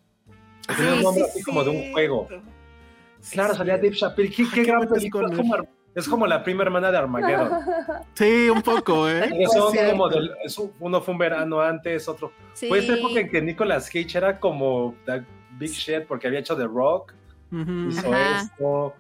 [0.77, 2.29] Tenía un nombre así como de un juego.
[3.33, 4.31] Claro, salía Dave Chappelle.
[4.31, 5.35] ¿Qué, gran película.
[5.37, 5.57] como-
[5.95, 7.51] es como la prima hermana de Armageddon.
[8.15, 9.27] Sí, un poco, ¿eh?
[9.29, 12.33] Porque son Sí, como del- es un- uno fue un verano antes, otro.
[12.55, 12.69] Sí.
[12.69, 15.25] Fue esta época en que Nicolas Cage era como the
[15.59, 17.13] big shit porque había hecho The Rock,
[17.53, 18.41] hizo Ajá.
[18.43, 18.95] esto.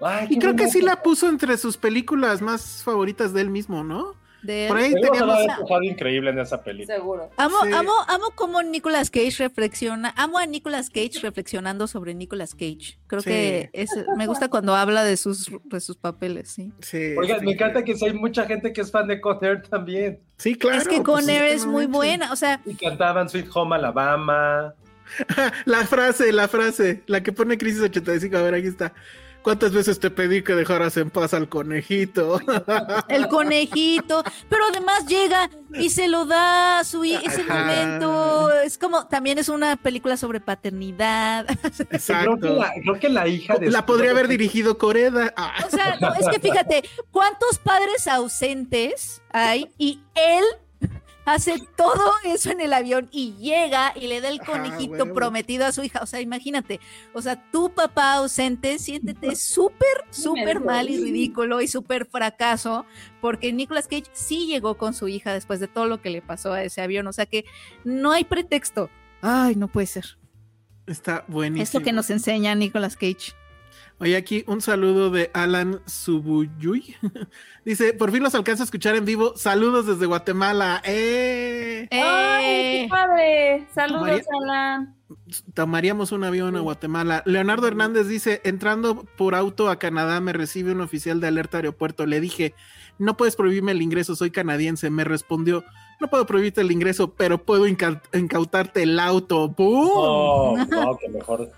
[0.00, 3.82] Ay, Y creo que sí la puso entre sus películas más favoritas de él mismo,
[3.82, 4.14] ¿no?
[4.42, 6.94] De- Por ahí había dejado increíble en esa película.
[6.94, 7.30] Seguro.
[7.36, 7.72] Amo, Sí.
[7.72, 12.98] amo, amo cómo Nicolas Cage reflexiona, amo a Nicolas Cage reflexionando sobre Nicolas Cage.
[13.08, 13.30] Creo Sí.
[13.30, 16.72] que es, me gusta cuando habla de sus, de sus papeles, sí.
[16.80, 17.46] Sí, Oigan, sí.
[17.46, 20.20] me encanta que hay mucha gente que es fan de Con Air también.
[20.36, 20.78] Sí, claro.
[20.78, 24.74] es que pues, es muy buena, o sea, Y cantaban Sweet Home Alabama.
[25.64, 28.36] La frase, la frase, la que pone Crisis 85.
[28.36, 28.92] A ver, aquí está.
[29.48, 32.38] ¿Cuántas veces te pedí que dejaras en paz al conejito?
[33.08, 37.54] el conejito, pero además llega y se lo da a su hi- ese Ajá.
[37.64, 41.46] momento, es como, también es una película sobre paternidad.
[41.46, 42.36] Creo que, Exacto.
[42.56, 45.32] la, creo que la hija de La podría haber dirigido Coreda.
[45.34, 49.70] Ah, O sea, no, es que fíjate, ¿cuántos padres ausentes hay?
[49.78, 50.44] Y él
[51.34, 55.72] hace todo eso en el avión y llega y le da el conejito prometido a
[55.72, 56.00] su hija.
[56.02, 56.80] O sea, imagínate,
[57.12, 62.86] o sea, tu papá ausente, siéntete súper, súper mal y ridículo y súper fracaso,
[63.20, 66.52] porque Nicolas Cage sí llegó con su hija después de todo lo que le pasó
[66.52, 67.06] a ese avión.
[67.06, 67.44] O sea que
[67.84, 68.90] no hay pretexto.
[69.22, 70.18] Ay, no puede ser.
[70.86, 71.62] está buenísimo.
[71.62, 73.34] Es lo que nos enseña Nicolas Cage.
[74.00, 76.94] Oye, aquí un saludo de Alan Subuyuy.
[77.64, 79.36] Dice, por fin los alcanzo a escuchar en vivo.
[79.36, 80.80] Saludos desde Guatemala.
[80.84, 81.88] ¡Eh!
[81.90, 82.82] ¡Ay, ¡Eh!
[82.84, 83.66] qué padre!
[83.74, 84.94] Saludos, Alan.
[85.52, 87.22] Tomaríamos un avión a Guatemala.
[87.26, 92.06] Leonardo Hernández dice, entrando por auto a Canadá me recibe un oficial de alerta aeropuerto.
[92.06, 92.54] Le dije,
[92.98, 94.90] no puedes prohibirme el ingreso, soy canadiense.
[94.90, 95.64] Me respondió,
[95.98, 99.48] no puedo prohibirte el ingreso, pero puedo inca- incautarte el auto.
[99.48, 100.56] ¡Bum!
[100.56, 101.50] No, no, que mejor.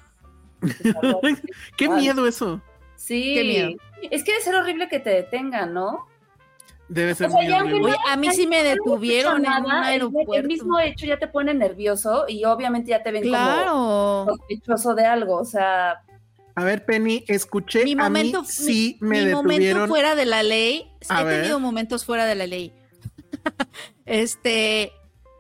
[1.77, 2.61] ¡Qué miedo eso!
[2.97, 3.35] Sí.
[3.35, 3.71] Qué miedo.
[4.11, 6.07] Es que debe ser horrible que te detengan, ¿no?
[6.89, 7.93] Debe ser O sea, muy ya aunque horrible.
[7.93, 10.35] Oye, a mí sí me no detuvieron en nada, un el- aeropuerto.
[10.35, 15.05] El mismo hecho ya te pone nervioso y obviamente ya te ven como sospechoso de
[15.07, 15.37] algo.
[15.37, 16.03] O sea,
[16.57, 19.89] A ver, Penny, escuché, Mi a momento, mí sí mi, me mi momento detuvieron.
[19.89, 20.91] fuera de la ley.
[21.09, 21.37] A he ver.
[21.43, 22.73] tenido momentos fuera de la ley.
[24.07, 24.93] este,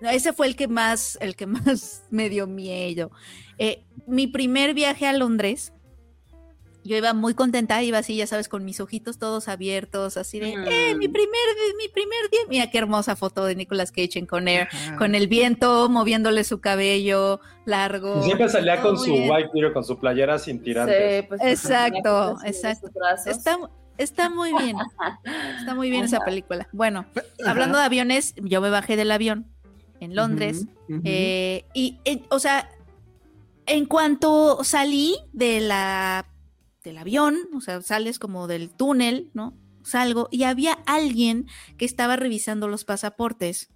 [0.02, 3.10] ese fue el que más, el que más me dio miedo.
[3.58, 5.72] Eh, mi primer viaje a Londres.
[6.82, 10.56] Yo iba muy contenta, iba así, ya sabes, con mis ojitos todos abiertos, así de,
[10.56, 10.64] Mm.
[10.66, 11.28] eh, mi primer,
[11.76, 12.40] mi primer día.
[12.48, 14.96] Mira qué hermosa foto de Nicolas Cage en Conair, Ajá.
[14.96, 18.20] con el viento moviéndole su cabello largo.
[18.20, 19.30] Y siempre salía con su bien.
[19.30, 21.20] white beater, con su playera sin tirantes.
[21.22, 22.88] sí, pues, Exacto, exacto.
[23.26, 23.58] Está,
[23.98, 24.78] está muy bien.
[25.58, 26.66] Está muy bien esa película.
[26.72, 27.50] Bueno, Ajá.
[27.50, 29.46] hablando de aviones, yo me bajé del avión
[30.00, 30.64] en Londres.
[31.04, 32.70] Eh, y, en- o sea,
[33.70, 36.26] en cuanto salí de la,
[36.84, 39.54] del avión, o sea, sales como del túnel, ¿no?
[39.84, 41.46] Salgo y había alguien
[41.78, 43.70] que estaba revisando los pasaportes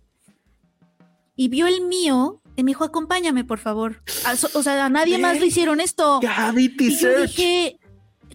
[1.36, 4.02] y vio el mío y me dijo, acompáñame, por favor.
[4.24, 6.20] A- O sea, a nadie más le hicieron esto.
[6.22, 7.30] Cavity Y yo Search.
[7.30, 7.78] dije,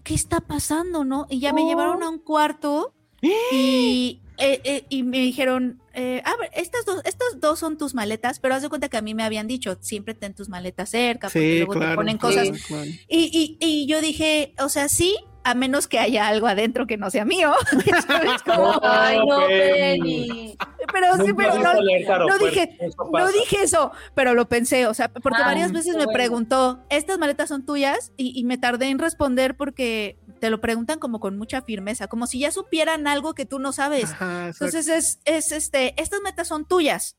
[0.04, 1.26] ¿qué está pasando, no?
[1.30, 1.68] Y ya me Oh.
[1.68, 2.92] llevaron a un cuarto
[3.22, 7.94] y, eh, eh, y me dijeron, eh, a ver, estas dos, estas dos son tus
[7.94, 10.88] maletas, pero haz de cuenta que a mí me habían dicho, siempre ten tus maletas
[10.90, 11.96] cerca, porque Sí, luego te claro.
[11.96, 12.62] ponen claro, cosas.
[12.66, 12.90] claro.
[13.08, 16.98] Y, y, y yo dije, o sea, sí, a menos que haya algo adentro que
[16.98, 17.52] no sea mío.
[18.06, 18.78] ¿Sabes cómo?
[18.82, 20.56] Ay, no, Penny.
[20.92, 25.08] Pero sí, pero no, no dije, eso no dije eso, pero lo pensé, o sea,
[25.10, 26.12] porque Ah, varias veces me bueno.
[26.12, 28.12] preguntó, ¿estas maletas son tuyas?
[28.16, 32.26] Y, y me tardé en responder porque te lo preguntan como con mucha firmeza, como
[32.26, 34.10] si ya supieran algo que tú no sabes.
[34.10, 34.48] Ajá.
[34.48, 37.16] Entonces es, es este, estas metas son tuyas.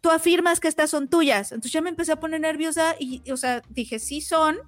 [0.00, 1.52] Tú afirmas que estas son tuyas.
[1.52, 4.58] Entonces ya me empecé a poner nerviosa y, y, o sea, dije, sí son,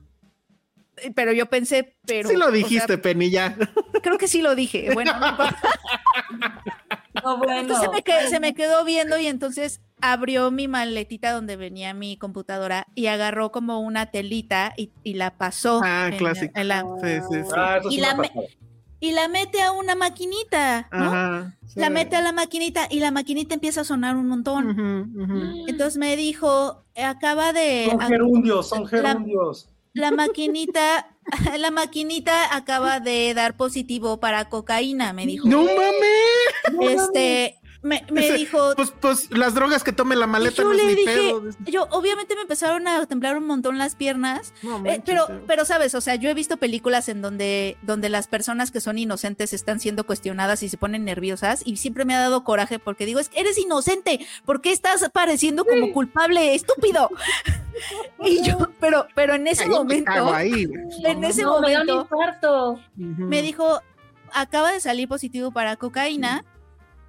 [0.99, 2.29] eh, pero yo pensé, pero...
[2.29, 3.57] sí o lo sea, dijiste, Penny, ya.
[4.03, 4.91] creo que sí lo dije.
[4.95, 5.37] Bueno, no
[7.39, 7.61] bueno.
[7.61, 12.87] Entonces me se me quedó viendo y entonces abrió mi maletita donde venía mi computadora
[12.95, 15.81] y agarró como una telita y, y la pasó.
[15.85, 16.53] Ah, en- clásico.
[16.59, 17.51] en la- Sí, sí, sí.
[17.57, 18.31] Ah, eso sí Y la me-
[18.99, 21.05] y la mete a una maquinita, ¿no?
[21.05, 21.57] Ajá.
[21.67, 21.79] sí.
[21.81, 25.65] La mete a la maquinita y la maquinita empieza a sonar un montón.
[25.69, 27.89] Entonces me dijo, acaba de...
[27.91, 29.69] Son gerundios, son gerundios.
[29.93, 31.15] la maquinita,
[31.59, 35.47] la maquinita acaba de dar positivo para cocaína, me dijo.
[35.47, 37.03] ¡No mames!
[37.03, 40.95] Este, me, me dijo, Pues, pues las drogas que tome la maleta yo no le
[40.95, 41.43] dije, pedo.
[41.67, 45.43] yo obviamente me empezaron a temblar un montón las piernas, No eh, pero, eh.
[45.47, 48.99] pero sabes, o sea, yo he visto películas en donde, donde las personas que son
[48.99, 53.07] inocentes están siendo cuestionadas y se ponen nerviosas y siempre me ha dado coraje porque
[53.07, 57.11] digo, es que eres inocente, ¿por qué estás pareciendo como culpable, estúpido?
[58.25, 60.67] y yo, pero, pero en ese Ay, momento, ahí,
[61.05, 62.81] en ese no, me da un momento, infarto.
[62.97, 63.81] Me dijo,
[64.33, 66.45] acaba de salir positivo para cocaína,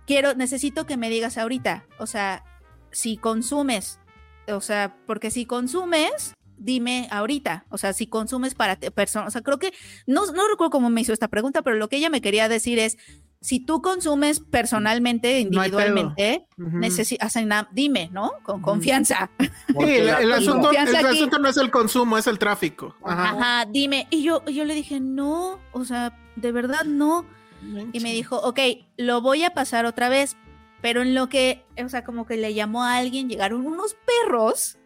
[0.07, 2.43] quiero, necesito que me digas ahorita, o sea,
[2.91, 3.99] si consumes,
[4.47, 9.41] o sea, porque si consumes, dime ahorita, o sea, si consumes para personas, o sea,
[9.41, 9.73] creo que,
[10.07, 12.79] no, no recuerdo cómo me hizo esta pregunta, pero lo que ella me quería decir
[12.79, 12.97] es,
[13.39, 16.77] si tú consumes personalmente, No individualmente, Ujú.
[16.77, 18.31] necesi- o sea, na- dime, ¿no?
[18.41, 19.29] Con confianza.
[19.39, 19.47] Sí,
[19.77, 22.95] el, asunto, confianza el asunto no es el consumo, es el tráfico.
[23.03, 23.29] Ajá.
[23.29, 24.07] Ajá, dime.
[24.09, 27.25] Y yo, y yo le dije, no, o sea, de verdad no.
[27.91, 28.59] Y me dijo, ok,
[28.97, 30.37] lo voy a pasar otra vez,
[30.81, 34.77] pero en lo que, o sea, como que le llamó a alguien, llegaron unos perros.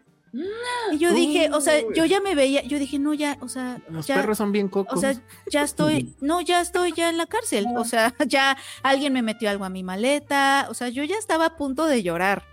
[0.93, 3.81] Y yo dije, o sea, yo ya me veía, yo dije, no, ya, o sea,
[3.89, 5.01] Los ya, perros son bien o cocos.
[5.01, 5.13] sea,
[5.51, 9.49] ya estoy, no, ya estoy ya en la cárcel, o sea, ya alguien me metió
[9.49, 12.43] algo a mi maleta, o sea, yo ya estaba a punto de llorar.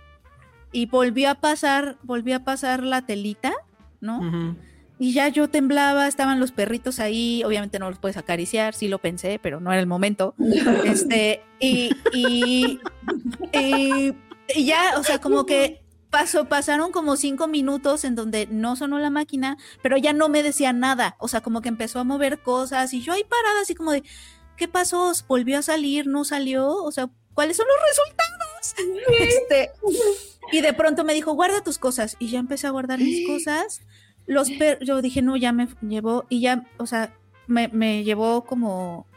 [0.71, 3.53] Y volvió a pasar, volvió a pasar la telita,
[4.01, 4.19] ¿no?
[4.19, 4.55] Ujú.
[4.99, 8.99] Y ya yo temblaba, estaban los perritos ahí, obviamente no los puedes acariciar, sí lo
[8.99, 10.35] pensé, pero no era el momento.
[10.85, 12.79] Este, y, y,
[13.53, 14.13] y-
[14.55, 18.97] y ya, o sea, como que pasó, pasaron como cinco minutos en donde no sonó
[18.97, 21.15] la máquina, pero ya no me decía nada.
[21.19, 24.03] O sea, como que empezó a mover cosas y yo ahí parada, así como de,
[24.57, 25.11] ¿qué pasó?
[25.27, 26.07] ¿Volvió a salir?
[26.07, 26.67] ¿No salió?
[26.67, 28.39] O sea, ¿cuáles son los resultados?
[29.19, 29.71] Este,
[30.51, 32.15] y de pronto me dijo, guarda tus cosas.
[32.19, 33.81] Y ya empecé a guardar mis cosas.
[34.29, 37.15] Los per yo dije, no, ya me llevó, y ya, o sea,
[37.47, 39.07] me, me llevó como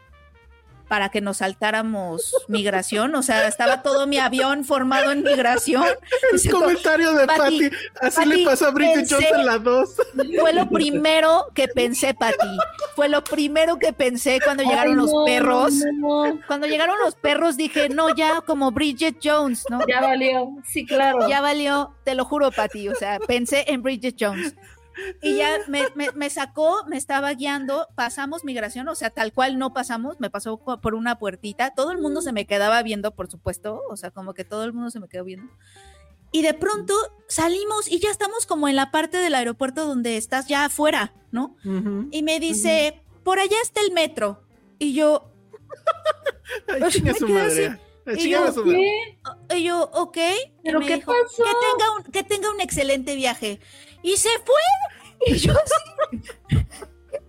[0.89, 5.85] para que nos saltáramos migración, o sea, estaba todo mi avión formado en migración.
[6.33, 7.71] El Dice, comentario de Patty.
[8.01, 9.97] Así le pasó a Bridget Jones en la 2.
[10.41, 12.59] Fue lo primero que pensé, Pati.
[12.97, 15.75] Fue lo primero que pensé cuando llegaron Ay, los no, perros.
[15.95, 16.41] no, no.
[16.47, 19.87] Cuando llegaron los perros dije, no, ya como Bridget Jones, ¿no?
[19.87, 20.57] Ya valió.
[20.67, 21.29] Sí, claro.
[21.29, 22.89] Ya valió, te lo juro, Pati.
[22.89, 24.55] O sea, pensé en Bridget Jones.
[25.23, 29.59] Y ya me, me- me sacó, me estaba guiando, pasamos migración, o sea, tal cual
[29.59, 33.31] no pasamos, me pasó por una puertita, todo el mundo se me quedaba viendo, por
[33.31, 35.51] supuesto, o sea, como que todo el mundo se me quedó viendo.
[36.31, 36.95] Y de pronto
[37.29, 41.57] salimos y ya estamos como en la parte del aeropuerto donde estás ya afuera, ¿no?
[41.65, 42.09] Ujú.
[42.11, 44.43] Y me dice, por allá está el metro.
[44.79, 45.31] Y yo,
[46.69, 47.67] Ay, chinga su madre.
[47.67, 47.79] así.
[48.07, 48.81] Y chinga yo, su madre.
[49.49, 49.59] ¿Qué?
[49.59, 50.17] Y yo, ok.
[50.17, 51.45] Y ¿Pero me qué dijo, pasó?
[51.45, 53.61] Que tenga, un, que tenga un excelente viaje.
[54.03, 55.27] Y se fue.
[55.27, 55.53] Y yo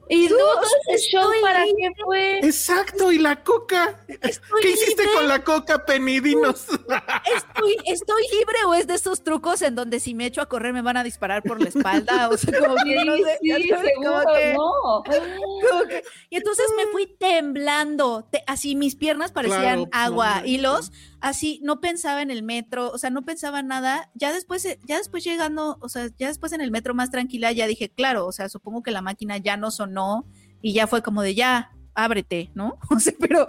[0.10, 2.40] ¿Y Tú, todo ese show para qué fue?
[2.40, 4.06] Exacto, y la coca.
[4.08, 6.20] estoy ¿Qué hiciste libre, con la coca, Penny?
[6.20, 6.66] Dinos.
[7.36, 10.74] Estoy, estoy libre o es de esos trucos en donde si me echo a correr
[10.74, 12.30] me van a disparar por la espalda.
[12.30, 13.40] O sea, como que Sí, no sé.
[13.42, 15.04] sí, sabes, como seguro, que- no.
[15.70, 20.46] como que- y entonces me fui temblando, te- así mis piernas parecían Claro, agua, no,
[20.48, 20.92] hilos,
[21.24, 24.12] así no pensaba en el metro, o sea, no pensaba en nada.
[24.14, 27.52] Ya después, eh, ya después llegando, o sea, ya después en el metro más tranquila,
[27.54, 30.26] ya dije, claro, o sea, supongo que la máquina ya no sonó
[30.62, 32.78] y ya fue como de ya, ábrete, ¿no?
[32.92, 33.48] O sea, pero,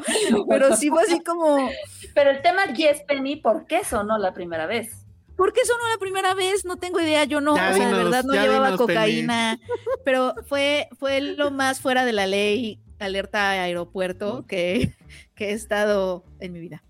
[0.48, 1.68] pero sí fue así como,
[2.14, 5.00] Pero el tema aquí es Penny, ¿por qué sonó la primera vez?
[5.36, 6.64] ¿por qué sonó la primera vez?
[6.64, 8.94] No tengo idea, yo no, Ya o sea, de verdad no llevaba dinos, Penny.
[8.94, 9.60] cocaína,
[10.04, 14.94] pero fue, fue lo más fuera de la ley, alerta aeropuerto que,
[15.34, 16.84] que he estado en mi vida.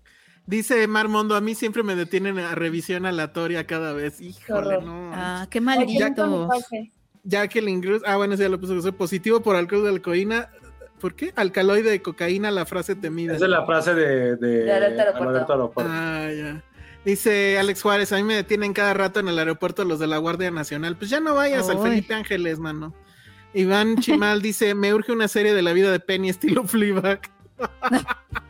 [0.47, 4.21] Dice Marmondo, a mí siempre me detienen a revisión aleatoria cada vez.
[4.21, 5.11] Híjole, no.
[5.13, 6.49] Ah, qué maldito.
[7.23, 10.49] Jacqueline Cruz, ah, bueno, ese ya lo puso, soy positivo por alcohol de alcoína.
[10.99, 11.33] ¿Por qué?
[11.35, 13.35] Alcaloide de cocaína, la frase temida.
[13.35, 15.91] Esa es la frase de, de, De alerta aeropuerto.
[15.91, 16.63] Ah, ya.
[17.03, 20.17] Dice Alex Juárez, a mí me detienen cada rato en el aeropuerto los de la
[20.17, 20.97] Guardia Nacional.
[20.97, 21.79] Pues ya no vayas al.
[21.79, 22.93] Felipe Ángeles, mano.
[23.53, 27.21] Iván Chimal dice, me urge una serie de la vida de Penny estilo Fleabag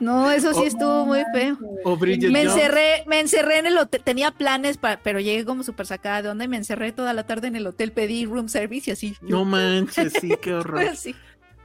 [0.00, 0.66] No, eso sí Oh.
[0.66, 1.58] estuvo muy feo.
[1.84, 5.62] o Bridget Me encerré, me encerré en el hotel, tenía planes, pa- pero llegué como
[5.62, 8.48] súper sacada de onda y me encerré toda la tarde en el hotel, pedí room
[8.48, 9.16] service y así.
[9.20, 10.84] No manches, sí, qué horror.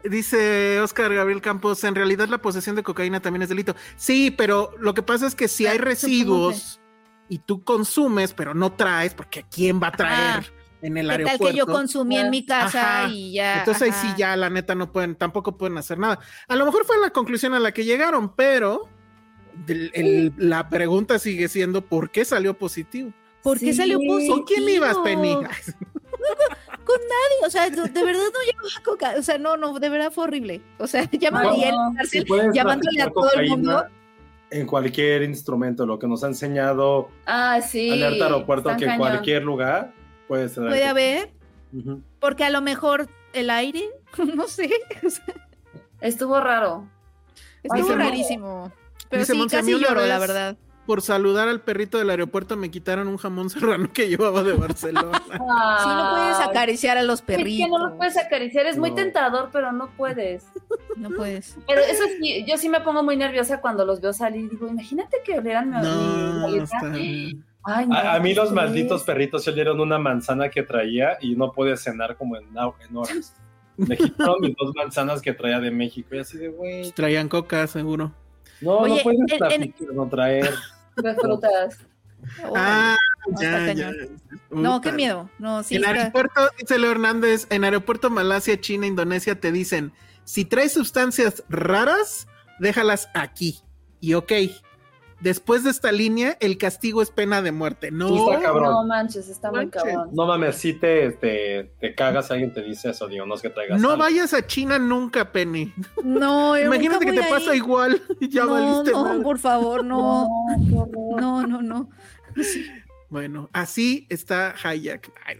[0.04, 3.74] Dice Oscar Gabriel Campos, en realidad la posesión de cocaína también es delito.
[3.96, 6.82] Sí, pero lo que pasa es que si Ah, hay residuos
[7.30, 10.54] y tú consumes, pero no traes, porque ¿quién va a traer
[10.84, 11.46] en el ¿Qué tal aeropuerto?
[11.48, 13.10] que yo consumí en mi casa Ajá.
[13.12, 13.60] y ya?
[13.60, 16.20] Entonces ahí sí ya la neta no pueden, tampoco pueden hacer nada.
[16.48, 18.90] A lo mejor fue la conclusión a la que llegaron, pero
[19.68, 23.12] el- el- la pregunta sigue siendo ¿por qué salió positivo?
[23.42, 23.74] ¿Por qué Sí.
[23.76, 24.36] salió positivo?
[24.36, 25.34] ¿Con quién ibas, Penny?
[25.36, 25.46] Con
[27.00, 30.26] nadie, o sea, de verdad no llevaba coca, o sea, no, no, de verdad fue
[30.26, 30.62] horrible.
[30.80, 31.54] O sea, me No.
[32.06, 32.24] Si
[32.54, 33.86] llamándole a todo el mundo.
[34.52, 37.90] en cualquier instrumento, lo que nos ha enseñado Ah, sí.
[37.90, 39.94] Alerta Aeropuerto, que en cualquier lugar
[40.28, 40.68] puede ser.
[40.68, 41.32] Puede haber,
[42.20, 43.84] porque a lo mejor el aire,
[44.36, 44.70] no sé,
[46.02, 46.88] Estuvo raro.
[47.64, 48.72] estuvo rarísimo.
[49.10, 50.58] Pero sí, casi lloro, la verdad.
[50.86, 55.22] Por saludar al perrito del aeropuerto me quitaron un jamón serrano que llevaba de Barcelona.
[55.32, 57.66] Sí, no puedes acariciar a los Es perritos.
[57.66, 60.46] que no lo puedes acariciar, es muy tentador, pero no puedes.
[60.98, 61.58] No puedes.
[61.68, 64.50] Pero eso sí, yo sí me pongo muy nerviosa cuando los veo salir.
[64.50, 66.80] Digo, imagínate que olieran mi, mi No, maleta.
[67.64, 71.18] Ay, no, A, a mí ¿qué los malditos perritos se olieron una manzana que traía
[71.22, 73.34] y no pude cenar como en, en horas.
[73.78, 77.66] Me quitaron mis dos manzanas que traía de México y así de, güey, Traían coca,
[77.68, 78.12] seguro.
[78.62, 80.54] no, Oye, no puedes en- en- traficar, no traer.
[80.98, 81.80] De frutas.
[82.56, 82.96] Ah,
[83.28, 83.92] No, ya.
[84.52, 85.30] No, qué miedo.
[85.40, 85.76] No, sí.
[85.76, 89.92] en está- aeropuerto, dice Leo Hernández, en aeropuerto Malasia, China, Indonesia, te dicen,
[90.24, 92.28] si traes sustancias raras,
[92.60, 93.60] déjalas aquí.
[94.00, 94.32] Y ok,
[95.24, 97.90] después de esta línea, el castigo es pena de muerte.
[97.92, 98.72] No, Sí, está cabrón.
[98.72, 100.10] No manches, está muy cabrón.
[100.14, 103.50] No mames, si te, te, te cagas alguien te dice eso, digo, no es que
[103.50, 104.04] traigas no algo.
[104.04, 105.74] vayas a China nunca, Penny.
[106.04, 110.28] No, yo Imagínate que te pasa igual y ya no, valiste no, por favor, no.
[110.60, 110.88] No.
[111.20, 111.90] No, no, no.
[113.10, 115.12] Bueno, así está Hayak.
[115.26, 115.38] Ay,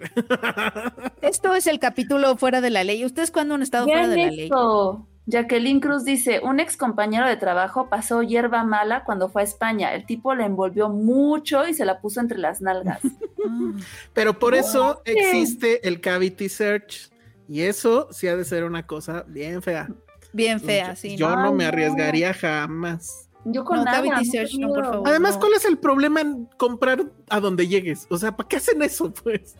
[1.22, 3.04] Esto es el capítulo fuera de la ley.
[3.04, 4.42] ¿Ustedes cuándo han estado fuera de la ley?
[4.44, 5.08] esto.
[5.26, 9.94] Jacqueline Cruz dice, un ex compañero de trabajo pasó hierba mala cuando fue a España.
[9.96, 13.00] El tipo la envolvió mucho y se la puso entre las nalgas.
[14.14, 17.10] Pero por eso existe el cavity search.
[17.48, 19.90] Y eso sí ha de ser una cosa bien fea.
[20.32, 21.16] Bien fea, Yo- sí.
[21.18, 21.54] Yo ¿no?
[21.54, 23.30] me arriesgaría jamás.
[23.46, 23.98] Yo con No, nada.
[23.98, 25.08] cavity no search, no, por favor.
[25.08, 25.38] Además.
[25.38, 28.08] ¿cuál es el problema en comprar a donde llegues?
[28.10, 29.56] O sea, ¿para qué hacen eso, pues?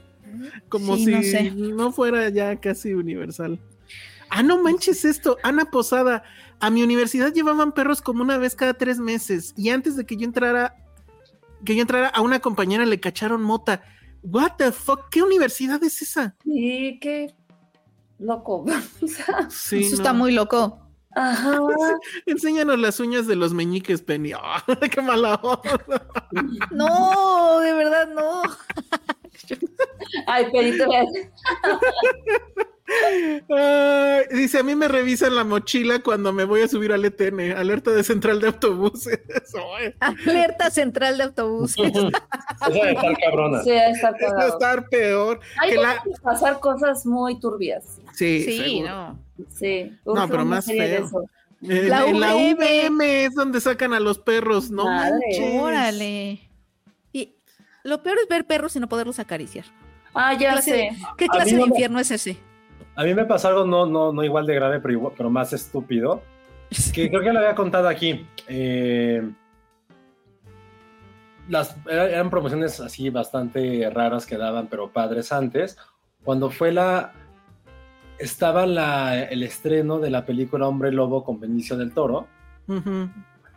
[0.70, 3.60] Como Sí, si no no, fuera ya casi universal.
[4.36, 6.24] Ah, no manches esto, Ana Posada.
[6.60, 9.54] A mi universidad llevaban perros como una vez cada tres meses.
[9.56, 10.76] Y antes de que yo entrara,
[11.64, 13.84] que yo entrara a una compañera le cacharon mota.
[14.24, 15.10] What the fuck?
[15.12, 16.36] ¿Qué universidad es esa?
[16.44, 17.36] Sí, qué
[18.18, 18.66] loco.
[19.04, 19.96] O sea, Sí, Eso no.
[19.98, 20.80] está muy loco.
[21.16, 21.60] Ajá.
[22.26, 24.32] Enséñanos las uñas de los meñiques, Penny.
[24.34, 26.08] Ah, ¡Qué mala onda!
[26.72, 28.42] No, de verdad no.
[30.26, 30.86] Ay, Pedito,
[33.50, 37.52] Ay, dice, a mí me revisan la mochila cuando me voy a subir al ETN,
[37.54, 39.20] alerta de central de autobuses.
[40.00, 41.92] Alerta central de autobuses.
[41.94, 43.64] Esa de estar cabrona.
[43.64, 45.40] sí, está es estar peor.
[45.60, 48.00] Hay que la- pasar cosas muy turbias.
[48.14, 48.90] Sí, Sí, seguro.
[48.90, 49.20] no.
[49.50, 49.92] Sí.
[50.06, 51.06] No, pero más feo.
[51.06, 51.26] eso.
[51.62, 53.02] En La en la UVM.
[53.26, 55.40] Es donde sacan a los perros, no manches.
[55.62, 56.50] Órale.
[57.14, 57.36] Y
[57.84, 59.66] lo peor es ver perros y no poderlos acariciar.
[60.14, 60.90] Ah, ya clase sé.
[61.18, 62.38] ¿Qué clase de no me- infierno es ese?
[62.96, 65.52] A mí me pasó algo no, no, no igual de grave, pero, igual- pero más
[65.54, 66.22] estúpido.
[66.94, 68.26] Que creo que lo había contado aquí.
[68.48, 69.28] Eh,
[71.50, 75.78] las, era- eran promociones así bastante raras que daban, pero padres antes.
[76.24, 77.12] Cuando fue la.
[78.20, 82.28] Estaba la, el estreno de la película Hombre Lobo con Benicio del Toro.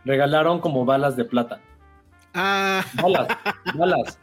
[0.05, 1.61] Regalaron como balas de plata.
[2.35, 3.29] Ah, Balas,
[3.75, 4.19] balas.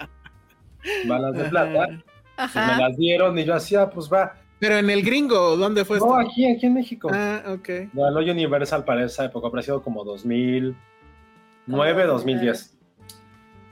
[1.07, 1.87] Balas de plata.
[2.35, 2.65] ajá.
[2.73, 4.33] Y me las dieron y yo hacía, pues va.
[4.63, 6.29] Pero en el gringo, ¿dónde fue No, esto?
[6.31, 7.09] aquí, aquí en México.
[7.13, 7.69] Ah, ok.
[7.91, 10.73] Ganó Universal para esa época, habrá sido como 2009,
[12.03, 12.77] Ah, 2010.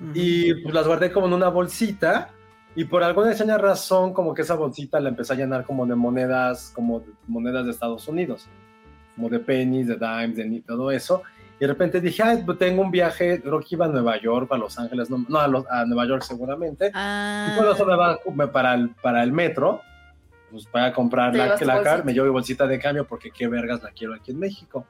[0.01, 0.11] Ujú.
[0.13, 2.31] Y pues las guardé como en una bolsita
[2.75, 5.95] y por alguna extraña razón como que esa bolsita la empecé a llenar como de
[5.95, 8.49] monedas, como de monedas de Estados Unidos,
[9.15, 11.21] como de pennies, de dimes, de todo eso.
[11.57, 14.49] Y de repente dije, ay, pues tengo un viaje, creo que iba a Nueva York,
[14.51, 16.87] a Los Ángeles, no, no, a, Los- a Nueva York seguramente.
[16.87, 17.53] Y Ah.
[17.55, 19.81] cuando eso me va me- para el, para el metro,
[20.51, 22.03] pues para comprar Te la, la car, bolsita.
[22.03, 24.85] me llevo mi bolsita de cambio porque qué vergas la quiero aquí en México.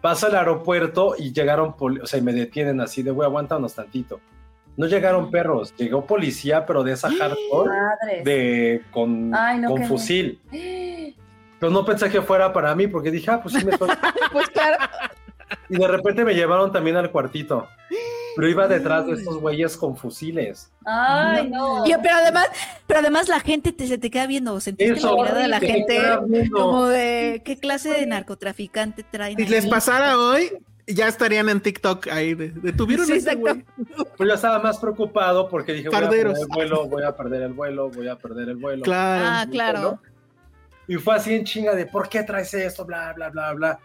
[0.00, 4.20] Paso al aeropuerto y llegaron, o sea, y me detienen así de, güey, aguántanos tantito.
[4.76, 8.24] No llegaron perros, llegó policía, pero de esa hardcore, Madres.
[8.24, 10.40] de, con, Ay, no, con fusil.
[10.50, 13.90] Pero no pensé que fuera para mí porque dije, ah, pues sí me estoy...
[14.32, 14.78] Pues claro.
[15.68, 17.68] Y de repente me llevaron también al cuartito.
[18.36, 20.70] Pero iba detrás de estos güeyes con fusiles.
[20.84, 21.84] Ay, no.
[22.02, 22.46] Pero además,
[22.86, 25.60] pero además la gente te, se te queda viendo, sentiste Eso, la mirada de la
[25.60, 26.00] te gente
[26.50, 29.36] como de qué clase de narcotraficante traen.
[29.36, 30.50] Si les pasara hoy,
[30.86, 32.34] ya estarían en TikTok ahí.
[32.34, 33.40] de- Detuvieron Sí, ese exacto.
[33.76, 34.06] güey.
[34.16, 37.42] Pues yo estaba más preocupado porque dije, voy a perder el vuelo, voy a perder
[37.42, 38.82] el vuelo, voy a perder el vuelo.
[38.82, 39.24] Claro.
[39.26, 40.00] Ah, claro.
[40.88, 42.84] Y fue así en chinga de, ¿por qué traes esto?
[42.84, 43.78] Bla, bla, bla, bla.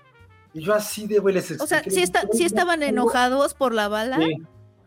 [0.57, 3.87] Y yo así de, güey, les O sea, está, no estaban tengo- enojados por la
[3.87, 4.17] bala.
[4.17, 4.33] Sí.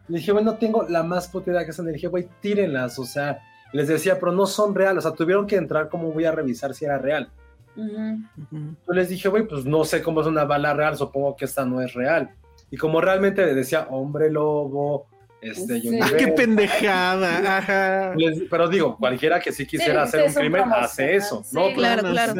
[0.08, 1.86] Le dije, güey, no tengo la más puta idea que son.
[1.86, 3.38] Le dije, güey, tírenlas, o sea.
[3.72, 6.74] Les decía, pero no son reales, o sea, tuvieron que entrar, ¿cómo voy a revisar
[6.74, 7.30] si era real?
[7.76, 11.64] Yo les dije, güey, pues no sé cómo es una bala real, supongo que esta
[11.64, 12.30] no es real.
[12.70, 15.06] Y como realmente le decía hombre lobo,
[15.40, 15.98] este, Sí.
[16.02, 17.58] Ah, Qué pendejada.
[17.58, 18.14] Ajá.
[18.16, 21.72] les- pero digo, cualquiera que sí quisiera Sí, hacer un crimen hace eso, sí, ¿no?
[21.74, 22.34] Claro, no claro.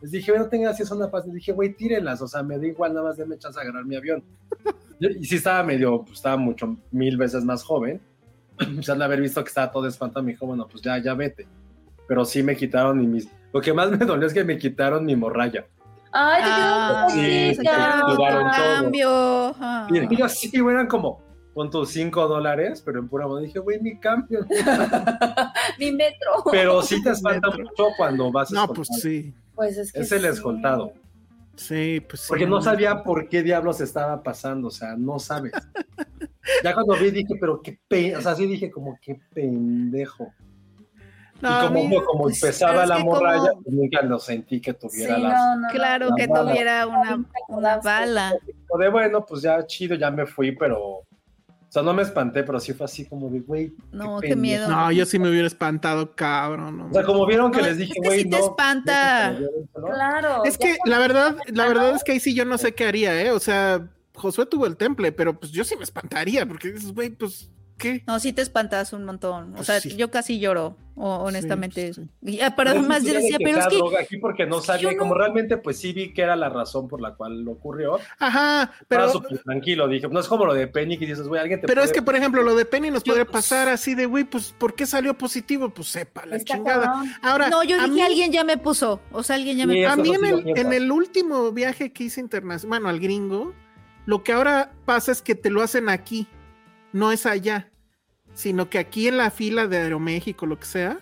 [0.00, 1.26] Les dije, no tengas si es una paz.
[1.26, 3.84] Les dije, güey, tírenlas, o sea, me da igual, nada más denme chance a agarrar
[3.84, 4.22] mi avión.
[4.98, 8.00] Y sí estaba medio, pues estaba mucho, mil veces más joven.
[8.78, 11.14] O sea, al haber visto que estaba todo espantado, me dijo, bueno, pues ya, ya
[11.14, 11.48] vete.
[12.06, 13.28] Pero sí me quitaron y mis...
[13.52, 15.66] Lo que más me dolió es que me quitaron mi morraya.
[16.12, 18.50] Ay, te Ah, quedó sí, todo.
[18.50, 19.08] Cambio.
[19.60, 19.86] Ah.
[19.90, 21.22] Y yo sí, güey, eran como,
[21.60, 24.46] con tus 5 dólares, pero en pura moda dije, güey, mi cambio.
[25.78, 26.42] Mi metro.
[26.50, 28.74] Pero sí te espanta mucho cuando vas No, escoltado.
[28.88, 29.34] pues sí.
[29.54, 30.26] Pues es que Es el sí.
[30.28, 30.94] escoltado.
[31.56, 32.28] Sí, pues sí.
[32.30, 35.52] Porque no sabía por qué diablos estaba pasando, o sea, no sabes.
[36.64, 38.16] Ya cuando vi dije, pero qué pe...
[38.16, 40.32] o sea, sí dije como qué pendejo.
[41.42, 44.72] No, y como, mí- como pues, es la morralla, como- pues, nunca lo sentí que
[44.72, 45.58] tuviera Sí, las...
[45.58, 45.68] no.
[45.68, 48.34] Claro La que tuviera una, una bala.
[48.70, 51.02] O de bueno, pues ya chido, ya me fui, pero...
[51.70, 53.72] O sea, no me espanté, pero sí fue así como de, güey.
[53.92, 54.66] No, qué miedo.
[54.68, 56.78] No, yo sí me hubiera espantado, cabrón.
[56.78, 56.86] no.
[56.88, 58.44] O sea, como vieron que No, les dije, es que güey, sí te no.
[58.44, 59.30] espanta.
[59.38, 59.86] ¿no?
[59.86, 60.44] Claro.
[60.44, 63.22] Es que la verdad, la verdad es que ahí sí yo no sé qué haría,
[63.22, 63.30] ¿eh?
[63.30, 63.86] O sea,
[64.16, 67.48] Josué tuvo el temple, pero pues yo sí me espantaría, porque dices, güey, pues,
[67.80, 68.02] ¿qué?
[68.06, 69.52] No, sí te espantas un montón.
[69.52, 69.96] O Pues sea, sí.
[69.96, 71.92] yo casi lloro, o- honestamente.
[71.94, 72.02] sí.
[72.22, 75.14] Y, ah, pero Pero además yo decía, pero es que aquí porque no sabía, como
[75.14, 77.98] realmente pues sí vi que era la razón por la cual lo ocurrió.
[78.18, 81.40] Ajá, Pero pero, súper tranquilo, dije, no es como lo de Penny que dices, güey,
[81.40, 83.94] alguien te pero es que, por ejemplo, lo de Penny nos Yo- podría pasar así
[83.94, 85.70] de, güey, pues, ¿por qué salió positivo?
[85.70, 86.82] Pues sepa la Está chingada.
[86.84, 87.10] cabrón.
[87.22, 89.00] Ahora, no, yo a dije, mí- alguien ya me puso.
[89.12, 91.92] O sea, alguien ya me Sí, A mí no en el, en el último viaje
[91.92, 93.54] que hice internacional, bueno, al gringo,
[94.06, 96.26] lo que ahora pasa es que te lo hacen aquí,
[96.92, 97.69] no es allá,
[98.40, 100.98] sino que aquí en la fila de Aeroméxico, lo que sea,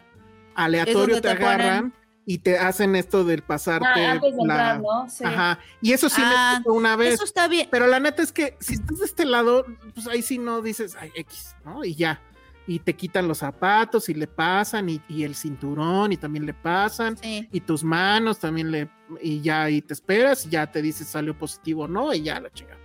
[0.55, 1.95] aleatorio te, ponen- agarran
[2.27, 4.55] y te hacen esto del pasarte Ah, antes de la...
[4.73, 5.09] entrar, ¿no?
[5.09, 5.25] Sí.
[5.25, 7.15] Ajá, y eso sí Ah, me pasó una vez.
[7.15, 7.69] Eso está bien.
[7.71, 10.97] Pero la neta es que si estás de este lado, pues ahí sí no dices,
[11.01, 11.85] ay, X, ¿no?
[11.85, 12.21] Y ya.
[12.67, 16.53] Y te quitan los zapatos y le pasan, y, y el cinturón y también le
[16.53, 17.49] pasan, Sí.
[17.51, 18.91] y tus manos también le,
[19.23, 22.41] y ya, y te esperas, y ya te dices salió positivo o no, y ya
[22.41, 22.78] la chingada.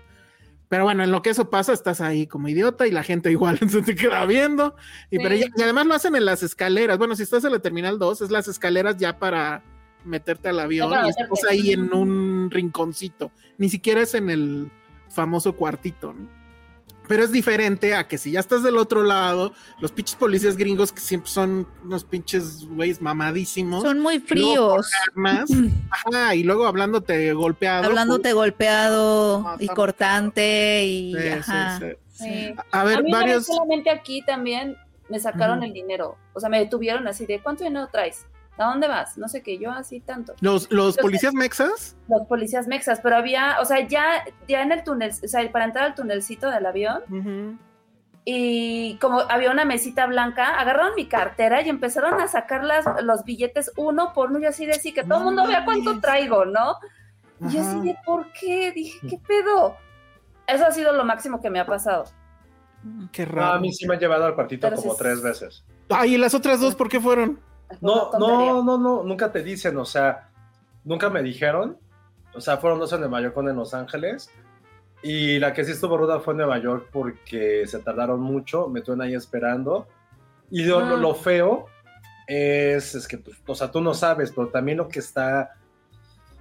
[0.73, 3.59] Pero bueno, en lo que eso pasa, estás ahí como idiota y la gente igual
[3.69, 4.75] se te queda viendo.
[5.11, 6.97] Y, pero ya- y además lo hacen en las escaleras.
[6.97, 9.61] Bueno, si estás en la terminal 2, es las escaleras ya para
[10.03, 13.31] meterte al avión y estás ahí en un rinconcito.
[13.59, 14.71] Ni siquiera es en el
[15.09, 16.13] famoso cuartito.
[16.13, 16.27] ¿no?
[17.07, 20.91] Pero es diferente a que si ya estás del otro lado, los pinches policías gringos
[20.93, 23.83] que siempre son unos pinches güeyes mamadísimos.
[23.83, 24.89] Son muy fríos.
[25.09, 25.49] armas,
[25.91, 27.85] ajá, y luego hablándote golpeado.
[27.85, 31.79] Hablándote golpeado No, y cortante y Sí, sí, ajá.
[31.79, 31.85] sí.
[32.13, 32.55] Sí.
[32.71, 33.47] A ver, a mí varios.
[33.47, 34.77] solamente aquí también
[35.09, 36.17] me sacaron el dinero.
[36.33, 38.25] O sea, me detuvieron así de ¿cuánto dinero traes?
[38.57, 39.17] ¿A dónde vas?
[39.17, 40.35] No sé qué, yo así tanto.
[40.39, 41.95] Los, los policías mexas.
[42.07, 45.65] Los policías mexas, pero había, o sea, ya, ya en el túnel, o sea, para
[45.65, 47.59] entrar al tunelcito del avión,
[48.25, 53.23] y como había una mesita blanca, agarraron mi cartera y empezaron a sacar las, los
[53.25, 55.99] billetes uno por uno, y así de sí, que todo el No mundo vea cuánto
[55.99, 56.77] traigo, ¿no?
[57.41, 58.71] Y yo así de, ¿por qué?
[58.71, 59.75] Dije, ¿qué pedo?
[60.47, 62.05] Eso ha sido lo máximo que me ha pasado.
[63.11, 63.53] Qué No, raro.
[63.53, 65.65] a mí sí me han llevado al cuartito Pero como tres veces.
[65.89, 67.39] Ay, ¿y las otras dos por qué fueron?
[67.81, 70.29] No, no, no, no, nunca te dicen, o sea,
[70.83, 71.77] nunca me dijeron.
[72.35, 74.29] O sea, fueron dos en Nueva York, en Los Ángeles.
[75.03, 78.81] Y la que sí estuvo ruda fue en Nueva York porque se tardaron mucho, me
[78.81, 79.87] tuvieron ahí esperando.
[80.49, 80.99] Y lo, lo- Ah.
[80.99, 81.65] lo feo
[82.27, 85.51] es, es que, pues, o sea, tú no sabes, pero también lo que está,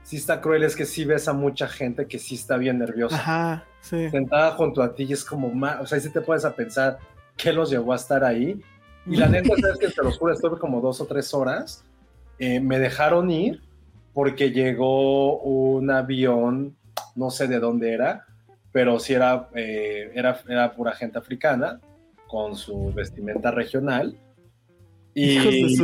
[0.05, 3.17] sí está cruel es que sí ves a mucha gente que sí está bien nerviosa.
[3.17, 4.09] Ajá, sí.
[4.11, 5.49] sentada junto a ti y es como,
[5.81, 6.99] o sea, sí te puedes a pensar
[7.37, 8.63] qué los llevó a estar ahí.
[9.07, 11.85] Y la neta es que te lo juro, estuve como dos o tres horas.
[12.39, 13.61] Eh, me dejaron ir
[14.15, 16.77] porque llegó un avión,
[17.16, 18.27] no sé de dónde era,
[18.73, 21.81] pero sí era, eh, era, era pura gente africana
[22.29, 24.16] con su vestimenta regional.
[25.15, 25.77] Y, y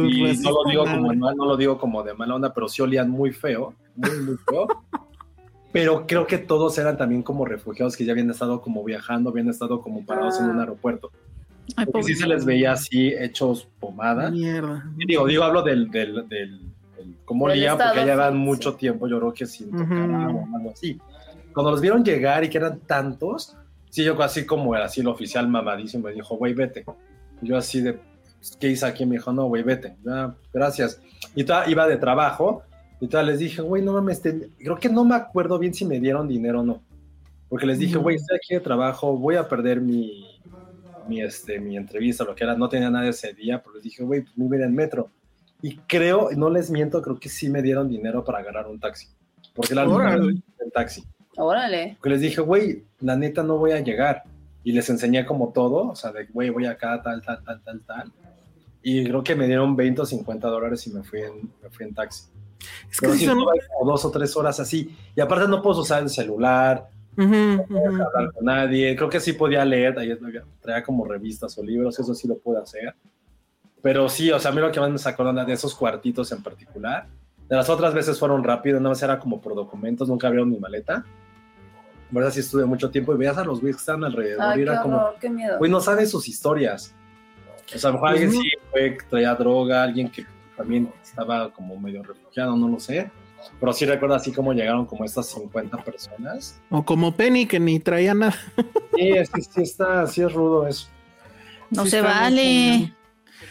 [0.43, 3.11] no, lo digo como, mal- no lo digo como de mala onda, pero sí olían
[3.11, 4.67] muy feo, muy, muy feo.
[5.71, 9.49] Pero creo que todos eran también como refugiados que ya habían estado como viajando, habían
[9.51, 10.61] estado como parados en un Ah.
[10.61, 11.11] aeropuerto.
[11.77, 14.31] Ay, Porque sí se les veía así hechos pomada.
[14.31, 14.85] Mierda.
[14.97, 16.61] Digo, digo, hablo del, del, del,
[16.97, 18.79] del- cómo olían, porque ya sí, mucho sí.
[18.79, 20.99] tiempo, yo creo que sin tocar agua o algo así.
[21.53, 23.57] Cuando los vieron llegar y que eran tantos,
[23.91, 26.85] sí, yo así como era así el oficial mamadísimo, me dijo, güey, vete.
[27.43, 27.99] Y yo así de,
[28.59, 29.05] ¿qué hice aquí?
[29.07, 29.97] Me dijo, no, güey, vete.
[30.05, 31.01] Ya, gracias.
[31.35, 32.63] Y toda, iba de trabajo,
[33.01, 35.85] y toda, les dije, güey, no mames, te- creo que no me acuerdo bien si
[35.85, 36.83] me dieron dinero o no.
[37.49, 40.38] Porque les dije, güey, estoy aquí de trabajo, voy a perder mi,
[41.09, 44.03] mi, este, mi entrevista, lo que era, no tenía nada ese día, pero les dije,
[44.05, 45.11] güey, pues me voy a ir en metro.
[45.63, 49.09] Y creo, no les miento, creo que sí me dieron dinero para agarrar un taxi.
[49.55, 51.03] Porque la el taxi.
[51.37, 51.97] Órale.
[51.99, 54.23] Porque les dije, güey, la neta no voy a llegar.
[54.63, 57.81] Y les enseñé como todo, o sea, de, güey, voy acá, tal, tal, tal, tal,
[57.83, 58.13] tal.
[58.83, 61.87] Y creo que me dieron 20 o 50 dólares y me fui en, me fui
[61.87, 62.25] en taxi.
[62.91, 64.95] Es que sí son- como dos o tres horas así.
[65.17, 67.65] Y aparte no puedo usar el celular, No ujú.
[68.03, 68.95] hablar con nadie.
[68.95, 69.95] Creo que sí podía leer,
[70.61, 72.95] traía como revistas o libros, eso sí lo pude hacer.
[73.83, 76.43] Pero sí, o sea, a mí lo que más me sacó de esos cuartitos en
[76.43, 77.07] particular.
[77.49, 80.59] De las otras veces fueron rápido, una vez era como por documentos, nunca abrieron mi
[80.59, 81.05] maleta.
[82.09, 84.53] En verdad sí estuve mucho tiempo y veías a los güeyes que estaban alrededor Ay,
[84.53, 85.59] y qué era como, horror, qué miedo.
[85.59, 86.95] güey, no saben sus historias.
[87.75, 90.25] O sea, a lo mejor alguien sí fue traía droga, alguien que
[90.57, 93.11] también estaba como medio refugiado, no lo sé.
[93.61, 96.61] Pero sí recuerdo así como llegaron como estas 50 personas.
[96.71, 98.37] O como Penny, que ni traía nada.
[98.97, 100.89] Sí, es que sí está, sí es rudo eso.
[101.71, 102.95] No Sí se vale.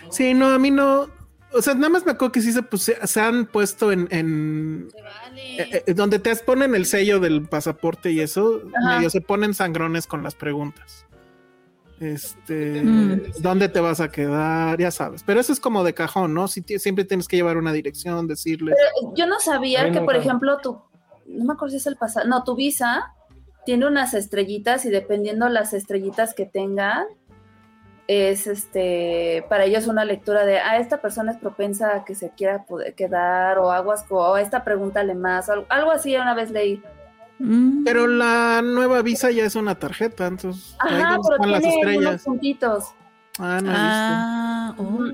[0.10, 1.08] Sí, no, a mí no.
[1.54, 4.90] O sea, nada más me acuerdo que sí se, puse- se han puesto en, en-
[4.92, 5.62] Se vale.
[5.62, 8.98] eh, eh, donde te ponen el sello del pasaporte y eso, Ajá.
[8.98, 11.06] medio se ponen sangrones con las preguntas.
[12.00, 13.22] Este, Mm.
[13.40, 14.78] ¿dónde te vas a quedar?
[14.80, 15.24] Ya sabes.
[15.24, 16.48] Pero eso es como de cajón, ¿no?
[16.48, 18.76] Si siempre tienes que llevar una dirección, decirles.
[19.16, 20.22] Yo no sabía Ay, que, no, por no.
[20.22, 20.80] ejemplo, tu,
[21.26, 23.14] no me acuerdo si es el pasado, no, tu visa
[23.66, 27.06] tiene unas estrellitas y dependiendo las estrellitas que tengan,
[28.08, 32.30] es este, para ellos una lectura de, ah, esta persona es propensa a que se
[32.30, 36.52] quiera poder quedar o aguas, o a esta pregúntale más, algo, algo así una vez
[36.52, 36.82] leí.
[37.40, 37.84] Mm.
[37.84, 41.76] Pero la nueva visa ya es una tarjeta, entonces ahí Ajá, donde pero las tiene
[41.78, 42.24] unos estrellas.
[42.24, 42.84] puntitos.
[43.40, 43.76] Ah, no he visto.
[43.78, 45.06] Ah, oh.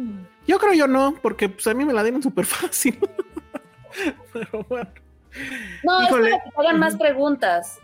[0.47, 2.97] Yo creo yo no, porque pues a mí me la dieron súper fácil.
[4.31, 4.89] Pero bueno.
[5.83, 6.29] No, Híjole.
[6.29, 7.79] es para que hagan más preguntas.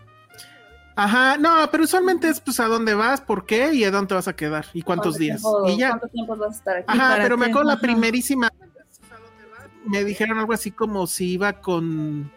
[0.96, 4.14] Ajá, no, pero usualmente es pues a dónde vas, por qué y a dónde te
[4.16, 5.42] vas a quedar y cuántos ¿Cuánto días.
[5.42, 5.90] tiempo- Y ya.
[5.92, 6.86] ¿Cuánto tiempo vas a estar aquí?
[6.88, 8.50] Ajá, pero me acuerdo la primerísima.
[9.86, 12.32] Me dijeron algo así como si iba con.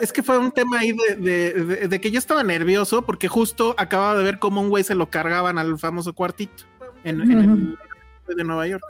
[0.00, 3.28] Es que fue un tema ahí de, de- de- de que yo estaba nervioso porque
[3.28, 6.64] justo acababa de ver cómo un güey se lo cargaban al famoso cuartito
[7.04, 7.78] en, en
[8.28, 8.82] el de Nueva York.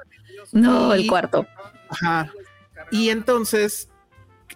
[0.52, 1.47] No, el cuarto.
[1.90, 2.31] Ajá.
[2.90, 3.89] Y entonces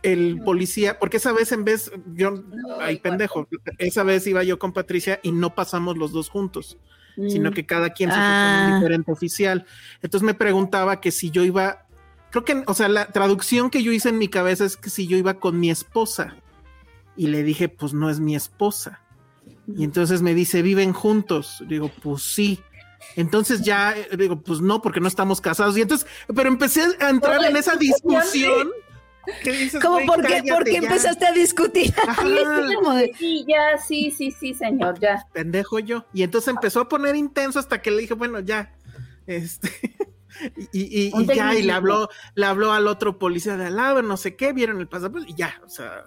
[0.03, 2.43] el policía, porque esa vez en vez, yo,
[2.81, 3.49] ay pendejo,
[3.79, 6.79] esa vez iba yo con Patricia y no pasamos los dos juntos,
[7.17, 7.31] Mm.
[7.31, 8.69] sino que cada quien se fue con Ah.
[8.75, 9.67] un diferente oficial.
[10.03, 11.85] Entonces me preguntaba que si yo iba,
[12.45, 15.07] creo que, o sea, la traducción que yo hice en mi cabeza es que si
[15.07, 16.37] yo iba con mi esposa.
[17.17, 19.01] Y le dije, pues no es mi esposa.
[19.67, 21.63] Y entonces me dice, ¿viven juntos?
[21.67, 22.61] Digo, pues sí.
[23.17, 25.77] Entonces ya eh, digo, pues no, porque no estamos casados.
[25.77, 28.71] Y entonces, pero empecé a entrar en esa discusión.
[29.43, 30.79] que dices, ¿Cómo "Güey, por qué, por qué ya".
[30.79, 31.93] empezaste a discutir?
[33.19, 35.27] Sí, ya, sí, sí, sí, señor, ya.
[35.33, 36.07] pendejo yo.
[36.15, 38.75] Y entonces empezó a poner intenso hasta que le dije, bueno, ya.
[39.27, 39.71] Este.
[40.73, 43.77] Y, y- Un y ya, y le habló, le habló al otro policía de al
[43.77, 46.05] lado, no sé qué, vieron el pasaporte y ya, o sea.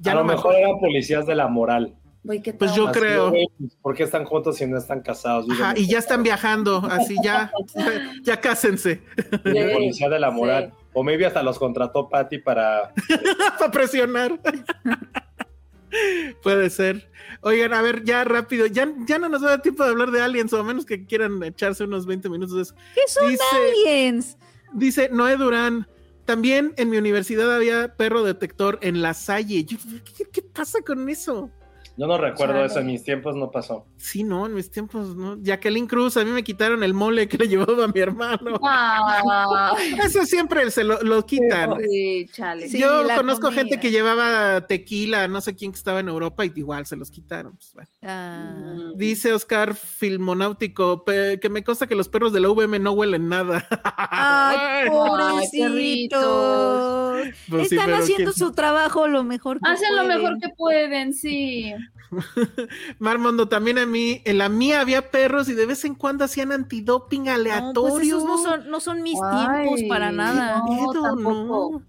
[0.00, 1.94] Ya a lo me mejor eran policías de la moral.
[2.24, 3.30] Güey, ¿qué Pues yo Así, creo.
[3.30, 3.46] pues,
[3.80, 5.46] ¿Por qué están juntos si no están casados?
[5.50, 7.52] Ajá, y ya están viajando, así ya,
[8.22, 9.02] ya cásense.
[9.44, 10.72] El policía de la moral.
[10.92, 12.92] O maybe hasta los contrató Patty para.
[13.58, 14.38] para presionar.
[16.42, 17.08] Puede ser.
[17.42, 20.10] Oigan, a ver, ya rápido, ya, ya no nos va a dar tiempo de hablar
[20.10, 22.74] de aliens, o a menos que quieran echarse unos 20 minutos de eso.
[22.94, 24.36] ¿Qué son Dice, aliens?
[24.72, 25.86] dice Noé Durán,
[26.24, 29.64] también en mi universidad había perro detector en la Salle.
[29.64, 29.78] Yo,
[30.16, 31.50] ¿qué, qué pasa con eso?
[31.98, 33.84] Yo no recuerdo eso, en mis tiempos no pasó.
[33.96, 35.36] Sí, no, en mis tiempos, ¿no?
[35.42, 38.58] Jacqueline Cruz, a mí me quitaron el mole que le llevaba a mi hermano.
[38.62, 41.72] Ah, Eso siempre se lo, lo quitan.
[41.90, 42.68] sí, chale.
[42.68, 43.62] Sí, Yo conozco comida.
[43.62, 47.10] gente que llevaba tequila, no sé quién que estaba en Europa y igual se los
[47.10, 47.56] quitaron.
[47.56, 47.88] pues, bueno.
[48.02, 48.54] Ah.
[48.94, 53.66] Dice Oscar Filmonáutico que me consta que los perros de la VM no huelen nada.
[53.96, 54.88] Ay,
[55.98, 57.28] pobrecitos.
[57.48, 60.22] Pues Están haciendo quién- su trabajo lo mejor que Hacen lo pueden.
[60.22, 61.74] mejor que pueden, sí.
[62.98, 66.52] Marmondo, también a mí, en la mía había perros y de vez en cuando hacían
[66.52, 67.90] antidoping No, aleatorio.
[67.94, 70.62] pues esos no son, no son mis Ay, tiempos para nada.
[70.66, 71.16] no.
[71.16, 71.82] No.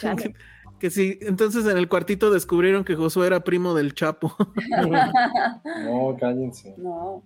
[0.00, 0.34] Chale.
[0.80, 4.36] Que sí, entonces en el cuartito descubrieron que Josué era primo del Chapo.
[5.84, 6.74] No, cállense.
[6.76, 7.22] No.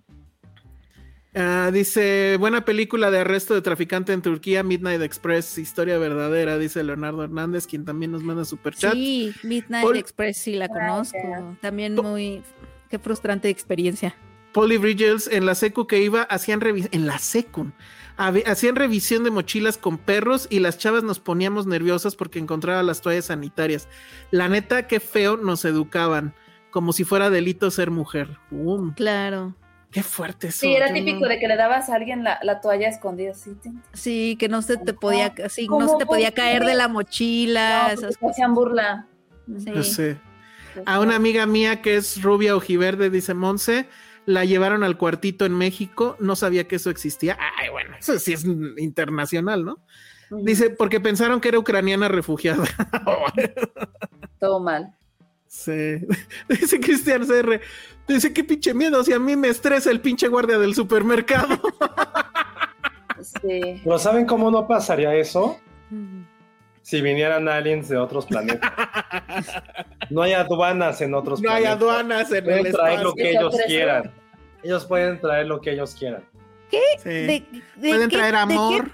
[1.35, 6.83] Ah, dice, buena película de arresto de traficante en Turquía, Midnight Express, historia verdadera, dice
[6.83, 8.93] Leonardo Hernández, quien también nos manda super chat.
[8.93, 11.17] Sí, Midnight Pol- Express sí la conozco.
[11.61, 12.41] También muy,
[12.89, 14.15] qué frustrante experiencia.
[14.53, 17.71] Polly Bridges, en la secu que iba, hacían revisión, en la secu,
[18.17, 23.01] hacían revisión de mochilas con perros y las chavas nos poníamos nerviosas porque encontraba las
[23.01, 23.87] toallas sanitarias.
[24.31, 26.33] La neta, qué feo nos educaban,
[26.71, 28.39] como si fuera delito ser mujer.
[28.49, 29.53] Um, Claro.
[29.91, 30.59] Qué fuerte eso.
[30.59, 33.33] Sí, era típico no- de que le dabas a alguien la, la toalla escondida.
[33.33, 33.51] Sí,
[33.93, 36.87] Sí, que no se te podía, sí, no ¿Cómo se te podía caer de la
[36.87, 39.07] mochila, No, esas porque te hacían burla.
[39.57, 39.71] Sí.
[39.73, 40.17] Yo sé.
[40.85, 43.87] A una amiga mía que es rubia ojiverde, dice Monse,
[44.25, 47.35] la llevaron al cuartito en México, no sabía que eso existía.
[47.57, 48.45] Ay, bueno, eso sí es
[48.77, 49.79] internacional, ¿no?
[50.43, 52.63] Dice, porque pensaron que era ucraniana refugiada.
[54.39, 54.93] Todo mal.
[55.47, 55.71] Sí.
[56.49, 57.59] Dice Cristian CR.
[58.09, 61.59] Dice, qué pinche miedo, si a mí me estresa el pinche guardia del supermercado.
[63.21, 63.81] Sí.
[63.83, 65.59] Pero ¿saben cómo no pasaría eso?
[66.81, 68.71] Si vinieran aliens de otros planetas.
[70.09, 71.81] No hay aduanas en otros no hay planetas.
[71.81, 73.15] aduanas en el Pueden traer lo espacio.
[73.15, 74.11] que ¿Se ellos quieran.
[74.63, 76.23] Ellos pueden traer lo que ellos quieran.
[76.71, 77.09] Sí.
[77.09, 77.45] ¿De,
[77.75, 78.85] de Pueden qué- traer de amor.
[78.85, 78.91] qué-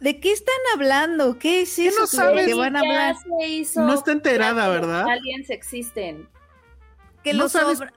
[0.00, 1.38] ¿De qué están hablando?
[1.38, 2.46] ¿Qué es ¿Qué eso no que- sabes?
[2.46, 3.14] que van a hablar?
[3.76, 5.06] No está enterada, ¿verdad?
[5.08, 6.28] Aliens existen.
[7.22, 7.92] ¿Que no los sabes- sobra-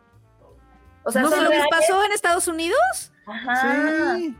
[1.03, 3.11] O sea, ¿No sé lo que pasó en Estados Unidos?
[3.25, 4.15] Ajá.
[4.17, 4.35] Sí.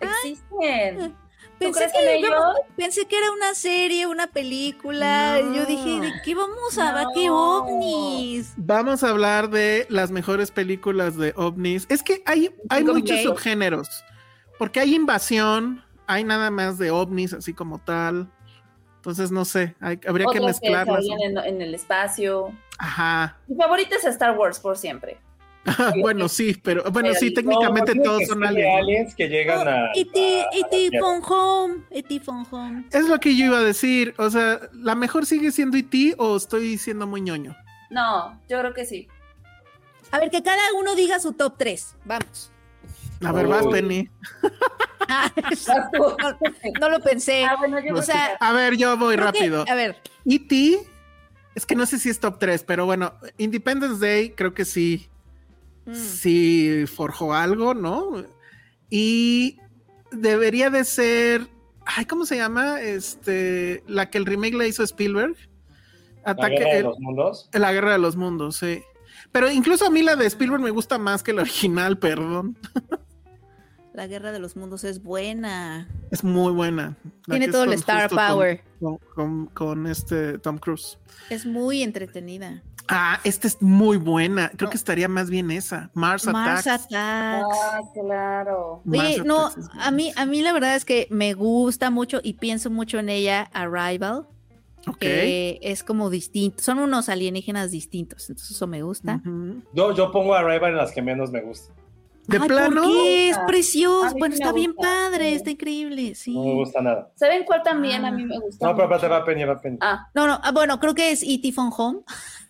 [0.00, 1.16] Existen.
[1.58, 2.34] Pensé que, ellos?
[2.76, 5.38] pensé que era una serie, una película.
[5.40, 5.54] No.
[5.54, 7.06] Yo dije, ¿de qué vamos a ver?
[7.14, 7.58] ¿Qué No.
[7.62, 8.52] ovnis?
[8.56, 11.86] Vamos a hablar de las mejores películas de ovnis.
[11.88, 13.88] Es que hay, hay muchos subgéneros.
[14.58, 18.28] Porque hay invasión, hay nada más de ovnis, así como tal.
[18.96, 20.96] Entonces, no sé, hay- habría que Otros que mezclarlas.
[21.06, 22.52] salían en, en el espacio.
[22.78, 23.36] Ajá.
[23.46, 25.18] Mi favorita es Star Wars por siempre.
[26.00, 28.76] Bueno, sí, pero bueno, sí, técnicamente No, todos son aliens.
[28.82, 29.92] aliens que llegan a.
[29.94, 30.42] E.T.
[30.42, 31.00] a-.
[31.00, 31.74] Phone Home.
[31.90, 32.20] E.T.
[32.20, 32.84] Phone Home.
[32.90, 34.14] Es lo que yo iba a decir.
[34.18, 36.14] O sea, ¿la mejor sigue siendo E.T.
[36.18, 37.56] o estoy siendo muy ñoño?
[37.90, 39.06] No, yo creo que sí.
[40.10, 41.94] A ver, que cada uno diga su top 3.
[42.04, 42.50] Vamos.
[43.24, 43.66] A ver, vas.
[43.66, 44.08] Penny.
[45.14, 45.30] Ah,
[45.92, 46.16] no,
[46.80, 47.44] no lo pensé.
[47.44, 49.64] Ah, bueno, yo O sea, A ver, yo voy que- rápido.
[49.68, 50.78] a ver, E.T.
[51.54, 55.10] Es que no sé si es top 3, pero bueno, Independence Day creo que sí.
[55.86, 58.24] Mm, Sí forjó algo, ¿no?
[58.90, 59.58] Y
[60.10, 61.48] debería de ser.
[61.84, 62.80] Ay, ¿cómo se llama?
[62.80, 63.82] Este.
[63.86, 65.36] La que el remake le hizo Spielberg.
[66.24, 66.56] La Ataque.
[66.58, 67.50] guerra de los mundos.
[67.52, 68.82] La guerra de los mundos, sí.
[69.32, 72.58] Pero incluso a mí la de Spielberg me gusta más que la original, perdón.
[73.94, 75.88] la guerra de los mundos es buena.
[76.10, 76.96] Es muy buena.
[77.26, 78.62] La Tiene todo el star power.
[78.80, 80.98] Con, con- con este Tom Cruise.
[81.30, 82.62] Es muy entretenida.
[82.88, 84.50] Ah, esta es muy buena.
[84.56, 85.90] Creo que estaría más bien esa.
[85.94, 86.86] Mars, Mars Attacks.
[86.92, 87.58] Attacks.
[87.72, 88.82] Ah, claro.
[88.84, 92.20] Mars Oye, no, Attacks a mí, a mí la verdad es que me gusta mucho
[92.22, 94.26] y pienso mucho en ella, Arrival,
[94.88, 94.98] Ok.
[94.98, 99.20] que es como distinto, son unos alienígenas distintos, entonces eso me gusta.
[99.24, 99.62] Ujú.
[99.72, 101.76] Yo, yo pongo Arrival en las que menos me gustan.
[102.26, 102.82] De Ay, plano.
[102.82, 103.28] ¿por qué?
[103.30, 105.34] Es A precioso, bueno, está bien padre, sí.
[105.34, 106.32] está increíble, sí.
[106.34, 107.10] No me gusta nada.
[107.16, 108.08] ¿Saben cuál también Ah.
[108.08, 108.64] a mí me gusta?
[108.66, 109.78] No, pero aparte va Penny, va Penny.
[109.80, 111.50] Ah, No, no, ah, bueno, creo que es E.T.
[111.52, 111.98] Phone Home.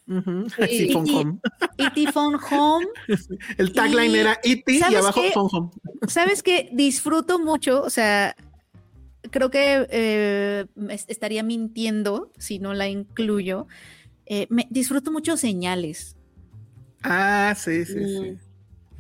[0.09, 0.51] Ujú.
[0.51, 1.39] Sí, Sí, Phone y- Home.
[1.79, 2.13] E.T.
[2.13, 2.87] Phone Home.
[3.59, 4.73] El tagline y- era E.T.
[4.73, 5.31] y ¿sabes abajo qué?
[5.33, 5.71] Phone Home.
[6.07, 6.69] ¿Sabes qué?
[6.73, 8.37] Disfruto mucho, o sea,
[9.31, 10.67] creo que eh,
[11.09, 13.67] estaría mintiendo si no la incluyo.
[14.27, 16.15] Eh, me, disfruto mucho señales.
[17.03, 18.37] Ah, sí, sí, sí.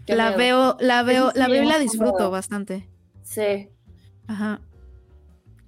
[0.03, 0.39] Mm, qué La miedo.
[0.39, 2.89] veo, la veo, sí la veo y la disfruto bastante.
[3.23, 3.69] Sí.
[4.29, 4.61] Ajá.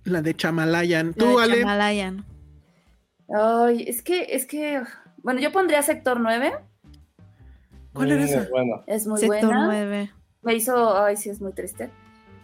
[0.05, 1.09] La de Chamalayan.
[1.09, 1.61] La Tú, de Ale.
[1.61, 2.25] Chamalayan.
[3.35, 4.83] Ay, es que, es que,
[5.23, 6.53] bueno, yo pondría Sector 9,
[7.95, 8.43] ¿Cuál era Mm, esa?
[8.43, 9.65] es Bueno, es muy Sector buena.
[9.67, 10.11] 9.
[10.43, 11.91] Me hizo, ay, sí, es muy triste.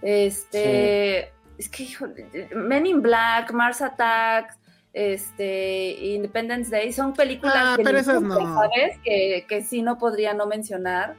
[0.00, 4.56] Este, es que, híjole, Men in Black, Mars Attacks,
[4.92, 8.36] este, Independence Day, son películas Ah, que pero esas no.
[8.54, 8.98] ¿sabes?
[9.04, 11.16] Que, que sí no podría no mencionar,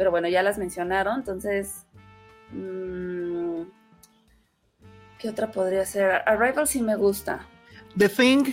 [0.00, 1.84] pero bueno, ya las mencionaron, entonces,
[2.52, 3.64] mm,
[5.18, 6.22] ¿qué otra podría ser?
[6.24, 7.46] Arrival sí me gusta.
[7.98, 8.44] The Thing.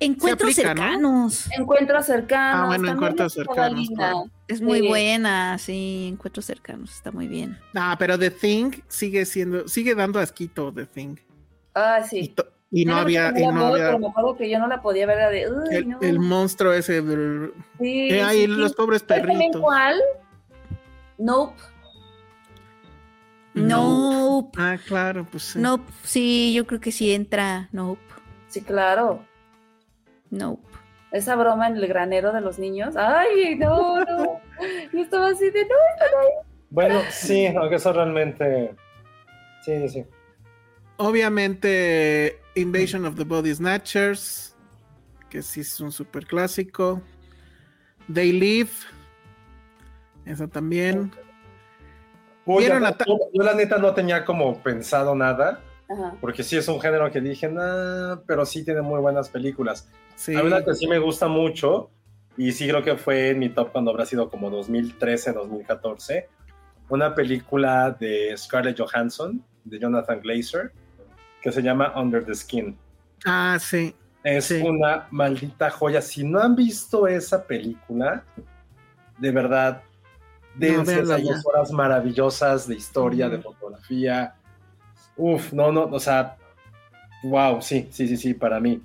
[0.00, 0.80] Encuentros aplica, ¿no?
[0.80, 1.50] cercanos.
[1.52, 2.62] Encuentros cercanos.
[2.62, 4.24] Ah, bueno, Encuentros cercanos, claro.
[4.46, 4.88] Es muy Sí.
[4.88, 6.08] buena, sí.
[6.12, 6.94] Encuentros cercanos.
[6.94, 7.58] Está muy bien.
[7.74, 11.16] Ah, pero The Thing sigue siendo, sigue dando asquito The Thing.
[11.74, 12.28] Ah, Y, sí.
[12.28, 14.82] to- y no había, y no la había pero me acuerdo que yo no la
[14.82, 15.98] podía ver era de, uy, el, no.
[16.02, 17.00] el monstruo ese.
[17.00, 17.54] brr.
[17.80, 18.76] Sí, Eh, ahí sí, los sí.
[18.76, 19.60] pobres ¿Sabes también perritos.
[19.62, 20.00] cuál?
[21.18, 21.54] Nope.
[23.54, 24.56] Nope.
[24.60, 25.58] Ah, claro, pues sí.
[25.58, 25.84] Nope.
[26.04, 27.68] Sí, yo creo que sí entra.
[27.72, 28.00] Nope.
[28.48, 29.24] Sí, claro.
[30.30, 30.62] Nope.
[31.10, 32.94] Esa broma en el granero de los niños.
[32.96, 34.40] Ay, no, no.
[34.92, 35.74] Yo estaba así de, no.
[36.70, 38.74] bueno, sí, aunque eso realmente.
[39.64, 40.04] Sí, sí, sí.
[40.98, 44.54] Obviamente, Invasion of the Body Snatchers,
[45.30, 47.00] que sí es un super clásico.
[48.12, 48.70] They Live,
[50.24, 51.12] esa también.
[52.44, 56.16] Uy, ¿Vieron yo, a ta- yo- yo la neta no tenía como pensado nada, Ajá.
[56.20, 59.88] porque sí es un género que dije, nah, pero sí tiene muy buenas películas.
[60.16, 60.34] Sí.
[60.34, 61.90] Hay una que sí me gusta mucho,
[62.36, 66.28] y sí creo que fue en mi top cuando habrá sido como 2013, 2014,
[66.88, 70.72] una película de Scarlett Johansson, de Jonathan Glazer,
[71.42, 72.76] que se llama Under the Skin.
[73.24, 73.94] Ah, sí.
[74.24, 74.60] Es Sí.
[74.62, 76.02] una maldita joya.
[76.02, 78.24] Si no han visto esa película,
[79.18, 79.82] de verdad,
[80.56, 84.34] dense véanla esas horas maravillosas de historia, de fotografía.
[85.16, 86.36] Uf, no, no, o sea,
[87.22, 88.82] wow, sí, sí, sí, sí, para mí.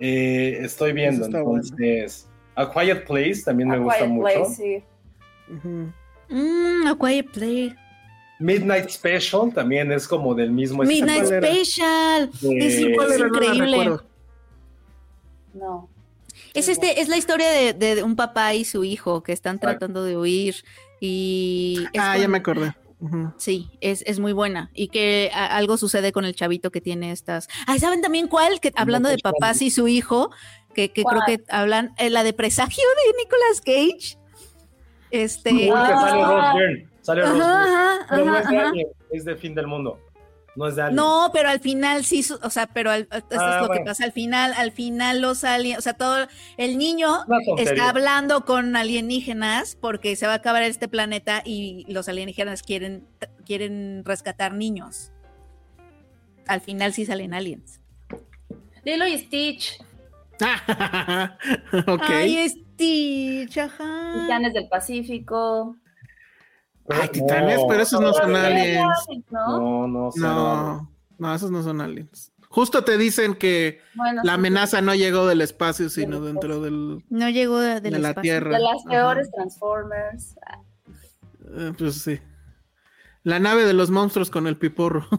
[0.00, 1.62] Eh, estoy viendo, está bueno.
[1.62, 4.24] entonces, A Quiet Place también me A gusta Quiet mucho.
[4.34, 4.84] Place, sí.
[5.54, 5.92] Ujú.
[6.28, 7.74] Mm, A Quiet Play.
[8.42, 11.40] Midnight Special también es como del mismo Midnight estilo.
[11.40, 11.54] ¿Cuál era?
[11.54, 12.30] Special.
[12.42, 13.18] Es, ¿Cuál es?
[13.20, 13.96] No increíble.
[15.54, 15.88] No.
[16.54, 20.04] Es este, es la historia de, de un papá y su hijo que están tratando
[20.04, 20.56] de huir
[21.00, 22.74] y Ah, ya me acordé.
[23.36, 24.70] Sí, es, es muy buena.
[24.74, 27.48] Y que a- algo sucede con el chavito que tiene estas.
[27.66, 28.60] Ah, ¿saben también cuál?
[28.60, 30.30] Que hablando de papás y su hijo,
[30.72, 34.18] que, que creo que hablan, eh, la de presagio de Nicolas Cage.
[35.10, 35.50] Este.
[35.52, 37.26] Uy, que sale Ah.
[37.26, 37.50] Rose Rose.
[37.50, 38.68] Ajá, ajá, Pero no es de ajá.
[38.70, 40.00] Alien, es de fin del mundo.
[40.54, 40.96] No es de Alien.
[40.96, 44.04] No, pero al final sí, o sea, pero al- esto Ah, es lo que pasa
[44.04, 46.26] al final, al final los aliens, o sea, todo
[46.58, 47.08] el niño
[47.58, 53.06] está hablando con alienígenas porque se va a acabar este planeta y los alienígenas quieren
[53.46, 55.10] quieren rescatar niños.
[56.46, 57.80] Al final sí salen aliens.
[58.84, 59.78] Lilo y Stitch.
[62.00, 64.12] Ay, Stitch, ajá.
[64.22, 65.76] Titanes del Pacífico.
[66.88, 68.92] Ay, titanes, pero esos no son aliens.
[69.30, 69.86] ¿no?
[69.86, 70.10] No, no.
[70.16, 72.32] No, no, esos no son aliens.
[72.48, 77.02] Justo te dicen que Bueno, la sí, amenaza no llegó del espacio, sino dentro del,
[77.08, 78.22] No llegó de, de del la espacio.
[78.30, 78.50] Tierra.
[78.58, 78.90] De las Ajá.
[78.90, 80.34] peores Transformers.
[81.56, 82.20] Eh, pues sí.
[83.24, 85.06] La nave de los monstruos con el piporro.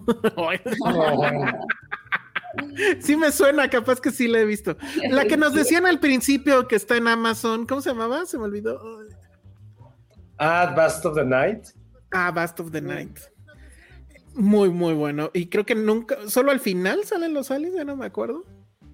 [3.00, 4.78] Sí me suena, capaz que sí la he visto.
[5.10, 8.28] La que nos decían al principio que está en Amazon, ¿cómo se llamaba?
[8.28, 8.80] Se me olvidó.
[10.46, 11.68] Ah, Bast of the Night.
[12.12, 13.18] Ah, Bast of the Night.
[14.36, 15.30] Muy, muy bueno.
[15.34, 18.44] Y creo que nunca, solo al final salen los aliens, ya no me acuerdo.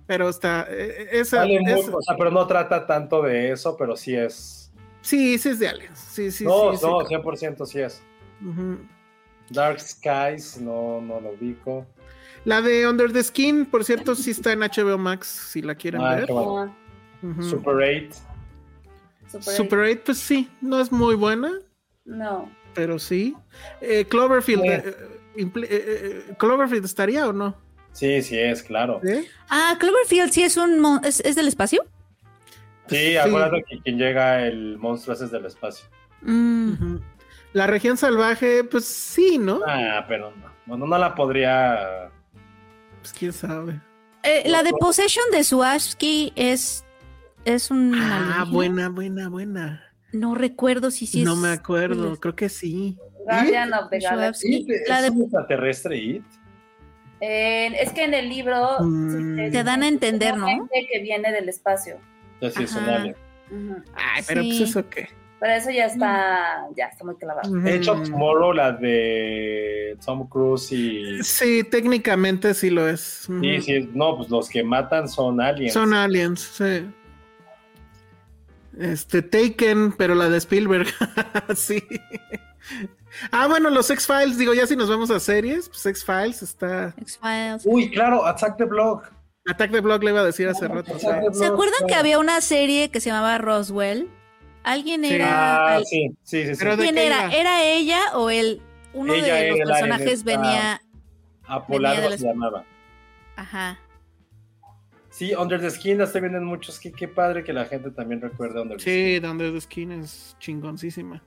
[0.06, 3.76] Pero está, eh, esa, Sale muy- esa- o sea, pero no trata tanto de eso,
[3.78, 4.72] pero sí es.
[5.02, 5.98] sí, sí es de aliens.
[6.00, 7.06] Sí, sí, no, sí, no, sí.
[7.08, 8.02] 100% sí es.
[9.50, 11.86] Dark Skies, no, no lo ubico.
[12.46, 16.02] La de Under the Skin, por cierto, sí está en HBO Max, si la quieren
[16.02, 16.28] Ah, ver.
[16.32, 16.76] bueno.
[17.24, 17.42] Ah.
[17.42, 18.20] Super 8.
[19.32, 21.52] Super, Super 8, pues sí, no es muy buena,
[22.06, 22.50] No.
[22.74, 23.36] pero sí.
[23.82, 24.68] Eh, Cloverfield, Sí.
[24.70, 24.96] eh,
[25.38, 27.56] eh, ¿Cloverfield estaría o no?
[27.94, 29.02] Sí, sí es, claro.
[29.04, 29.26] ¿Eh?
[29.50, 31.84] Ah, Cloverfield sí es un es, es del espacio.
[32.88, 33.18] Sí, Sí.
[33.18, 35.86] acuérdate que quien llega el monstruo es del espacio.
[36.22, 36.98] Mm.
[37.54, 39.62] La región salvaje, pues sí, ¿no?
[39.68, 40.50] Ah, pero no.
[40.66, 42.10] Bueno, no la podría.
[43.02, 43.80] Pues quién sabe.
[44.24, 46.84] Eh, la de Possession de Suashki es
[47.56, 48.46] es un Ah, alienígena.
[48.46, 49.84] buena, buena, buena.
[50.12, 52.98] No recuerdo si sí no es- me acuerdo, creo que sí.
[53.26, 54.66] Guardian of the Galaxy.
[54.66, 56.24] De- ¿Es un extraterrestre It?
[57.22, 59.52] Eh, es que en el libro Mm.
[59.52, 60.48] Te dan a entender, ¿no?
[60.48, 61.98] que viene del espacio.
[62.42, 63.16] Ya sí es un alien.
[63.94, 64.48] Ay, pero Sí.
[64.58, 65.10] pues eso qué.
[65.42, 67.50] Pero eso ya está, ya está muy clavado.
[67.66, 71.24] Edge of Tomorrow, la de Tom Cruise y.
[71.24, 73.28] Sí, técnicamente sí lo es.
[73.42, 75.74] Sí, sí, no, pues los que matan son aliens.
[75.74, 76.86] Son aliens, sí.
[78.80, 80.88] Este, Taken, pero la de Spielberg.
[81.56, 81.84] sí.
[83.32, 86.94] Ah, bueno, los X-Files, digo, ya si nos vamos a series, pues X-Files está.
[86.98, 87.64] X-Files.
[87.66, 89.12] Uy, claro, Attack the Block.
[89.48, 90.98] Attack the Block le iba a decir hace rato.
[90.98, 91.06] sí.
[91.08, 94.08] Attack the ¿Se acuerdan que había una serie que se llamaba Roswell?
[94.64, 95.14] ¿Alguien Sí.
[95.16, 95.76] era?
[95.76, 96.66] Ah, sí, sí, sí.
[96.78, 97.34] ¿Quién era?
[97.34, 98.62] ¿Era ella o él?
[98.94, 100.82] Uno Ella de los personajes venía.
[101.46, 102.64] Apolardo venía de se las- llamaba.
[103.36, 103.80] Ajá.
[105.20, 106.80] Sí, Under the Skin la estoy viendo en muchos.
[106.80, 108.94] Qué, qué padre que la gente también recuerde Under the Skin.
[108.94, 111.22] Sí, donde the Skin es chingoncísima.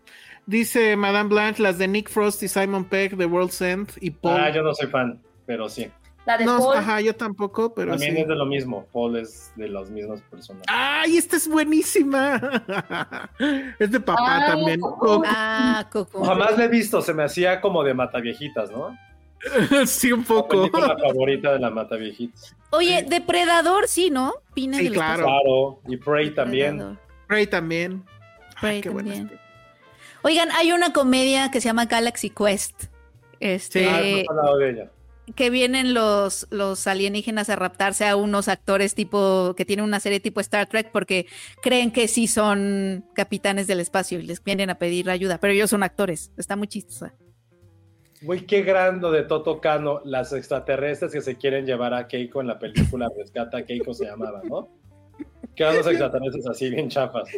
[0.47, 4.41] Dice Madame Blanche, las de Nick Frost y Simon Pegg, The World's End y Paul.
[4.41, 5.91] Ah, yo no soy fan, pero sí.
[6.25, 8.23] La de no, Paul, ajá, yo tampoco, pero También sí.
[8.23, 8.87] es de lo mismo.
[8.95, 10.63] Paul es de las mismas personas.
[10.69, 12.41] ¡Ay, esta es buenísima!
[13.79, 14.81] es de papá Ay, también.
[14.81, 15.23] Coco.
[15.27, 16.25] Ah, Coco.
[16.25, 18.97] Jamás la he visto, se me hacía como de mataviejitas, ¿no?
[19.87, 20.49] sí, un La poco.
[20.71, 22.55] película favorita de la mataviejitas.
[22.71, 24.35] Oye, Depredador, sí, ¿no?
[24.55, 25.25] Pines Sí, del claro.
[25.25, 26.79] Claro, y Prey también.
[26.79, 26.99] Depredador.
[27.29, 28.05] Ray también.
[28.61, 29.31] Prey Ay, qué buena también.
[29.35, 29.43] este.
[30.23, 32.85] Oigan, hay una comedia que se llama Galaxy Quest.
[33.41, 33.87] Este, Sí.
[33.89, 34.91] Ah, no he hablado de ella.
[35.35, 40.21] que vienen los, los alienígenas a raptarse a unos actores tipo que tienen una serie
[40.21, 41.27] tipo Star Trek porque
[41.61, 45.71] creen que sí son capitanes del espacio y les vienen a pedir ayuda, pero ellos
[45.71, 46.31] son actores.
[46.37, 47.15] Está muy chistosa.
[48.23, 52.47] Güey, qué grande de Toto Cano, las extraterrestres que se quieren llevar a Keiko en
[52.47, 54.69] la película Rescata Keiko se llamaba, ¿no?
[55.55, 57.29] Que eran los extraterrestres así bien chafas.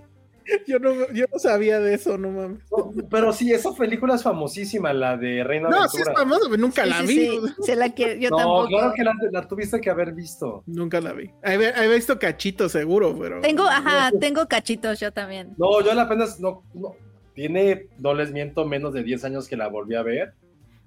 [0.67, 2.59] Yo no, yo no sabía de eso, no mames.
[2.71, 6.13] No, pero sí, esa película es famosísima, la de Reina No, sí Aventura.
[6.13, 7.27] es famoso, pero nunca Sí, la sí, vi.
[7.49, 8.67] sí, se la quiero, yo no, tampoco.
[8.69, 10.63] claro que la, la tuviste que haber visto.
[10.67, 11.31] Nunca la vi.
[11.43, 13.41] Había, había visto cachito seguro, pero.
[13.41, 15.55] Tengo, ajá, tengo cachitos yo también.
[15.57, 16.95] No, yo la apenas no, no.
[17.35, 20.35] Tiene, no les miento, menos de 10 años que la volví a ver.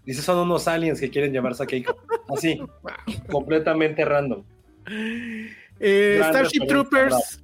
[0.07, 1.97] Dice, son unos aliens que quieren llevarse a Keiko.
[2.29, 2.61] Así,
[3.29, 4.41] completamente random.
[5.81, 7.43] Eh, Starship Troopers.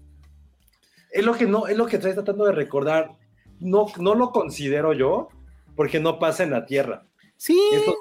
[1.11, 3.11] Es lo que no, es lo que estoy tratando de recordar.
[3.60, 5.27] No, no lo considero yo,
[5.76, 7.06] porque no pasa en la Tierra.
[7.35, 7.60] Sí.
[7.73, 7.95] Esto-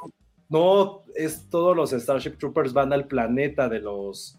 [0.49, 4.39] no, es todos los Starship Troopers van al planeta de los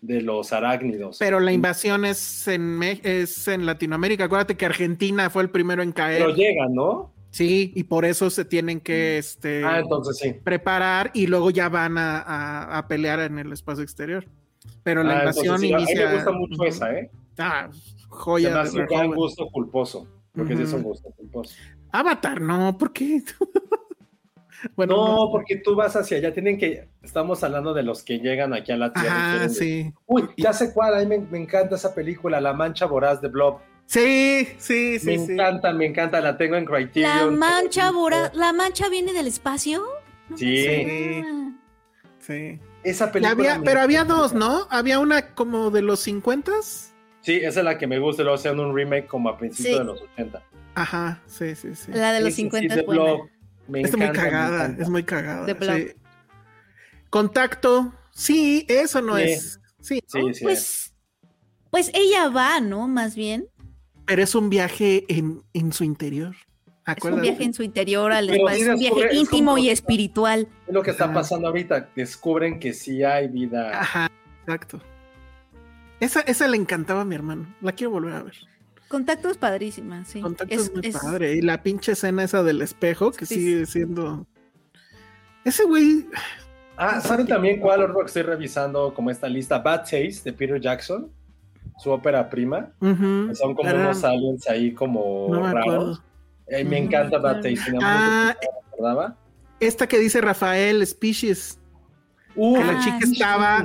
[0.00, 1.16] de los arácnidos.
[1.18, 4.26] Pero la invasión es en, es en Latinoamérica.
[4.26, 6.22] Acuérdate que Argentina fue el primero en caer.
[6.22, 7.15] Pero llegan, ¿no?
[7.36, 10.32] Sí, y por eso se tienen que este, Ah, entonces sí.
[10.32, 14.24] preparar y luego ya van a, a- a pelear en el espacio exterior.
[14.82, 15.74] Pero la Ah, invasión entonces sí.
[15.74, 16.08] A mí inicia.
[16.08, 17.10] me gusta mucho esa, ¿eh?
[17.38, 18.48] Ah, Se joya.
[18.48, 20.08] me de hace un gran gusto culposo.
[20.32, 21.54] Porque sí es un gusto culposo.
[21.92, 23.22] Avatar, no, ¿por qué?
[24.76, 26.32] bueno, no, porque tú vas hacia allá.
[26.32, 26.88] Tienen que.
[27.02, 29.30] Estamos hablando de los que llegan aquí a la Tierra.
[29.32, 29.92] quieren- sí.
[30.06, 30.94] Uy, ya sé cuál.
[30.94, 33.58] A mí me, me encanta esa película, La Mancha Voraz de Blob.
[33.86, 35.32] Sí, sí, sí, me sí.
[35.32, 36.20] encanta, me encanta.
[36.20, 37.38] La tengo en La Criterion.
[37.38, 39.84] mancha tengo- voraz, la mancha viene del espacio.
[40.28, 41.24] No Sí.
[42.18, 42.58] Sí.
[42.82, 43.30] Esa película.
[43.52, 44.66] había, pero había dos, ¿no?
[44.70, 46.52] Había una como de los 50
[47.20, 48.22] Sí, esa es la que me gusta.
[48.22, 49.78] y Luego hacían un remake como a principios Sí.
[49.78, 50.42] de los 80.
[50.74, 51.90] Ajá, sí, sí, sí.
[51.92, 53.02] La de los Sí, sí, 50 sí, es buena.
[53.68, 55.46] Me es muy encanta, cagada, es muy cagada.
[55.76, 55.92] Sí.
[57.10, 59.22] Contacto, sí, eso no Sí.
[59.24, 59.60] es.
[59.80, 60.20] Sí, ¿no?
[60.28, 60.44] Sí, sí.
[60.44, 60.94] Pues,
[61.70, 62.86] pues ella va, ¿no?
[62.88, 63.48] Más bien.
[64.06, 66.34] Pero es un viaje en, en su interior.
[66.34, 67.22] Es un Acuérdate.
[67.22, 68.62] viaje en su interior al espacio.
[68.64, 70.48] Es un viaje es íntimo y espiritual.
[70.68, 71.90] Es lo que está pasando ahorita.
[71.96, 73.80] Descubren que sí hay vida.
[73.80, 74.08] Ajá,
[74.42, 74.80] exacto.
[75.98, 77.46] Esa, esa le encantaba a mi hermano.
[77.60, 78.34] La quiero volver a ver.
[78.88, 80.20] Contacto es padrísima, sí.
[80.20, 81.34] Contacto es, muy padre.
[81.34, 83.34] Y la pinche escena esa del espejo que Sí.
[83.34, 84.24] sigue siendo.
[85.44, 86.06] Ese güey.
[86.76, 89.58] Ah, ¿saben también cuál otro que estoy revisando como esta lista?
[89.58, 91.10] Bad Taste de Peter Jackson.
[91.78, 92.70] Su ópera prima.
[92.80, 95.62] Son como era- unos aliens ahí como No me raros.
[95.74, 96.02] acuerdo.
[96.48, 97.42] Eh, me No encanta Bad.
[97.42, 97.76] Taste.
[97.82, 98.34] Ah.
[99.60, 101.58] Esta que dice Rafael, Species.
[102.34, 103.12] Uh, que la Ah, chica sí.
[103.12, 103.64] estaba.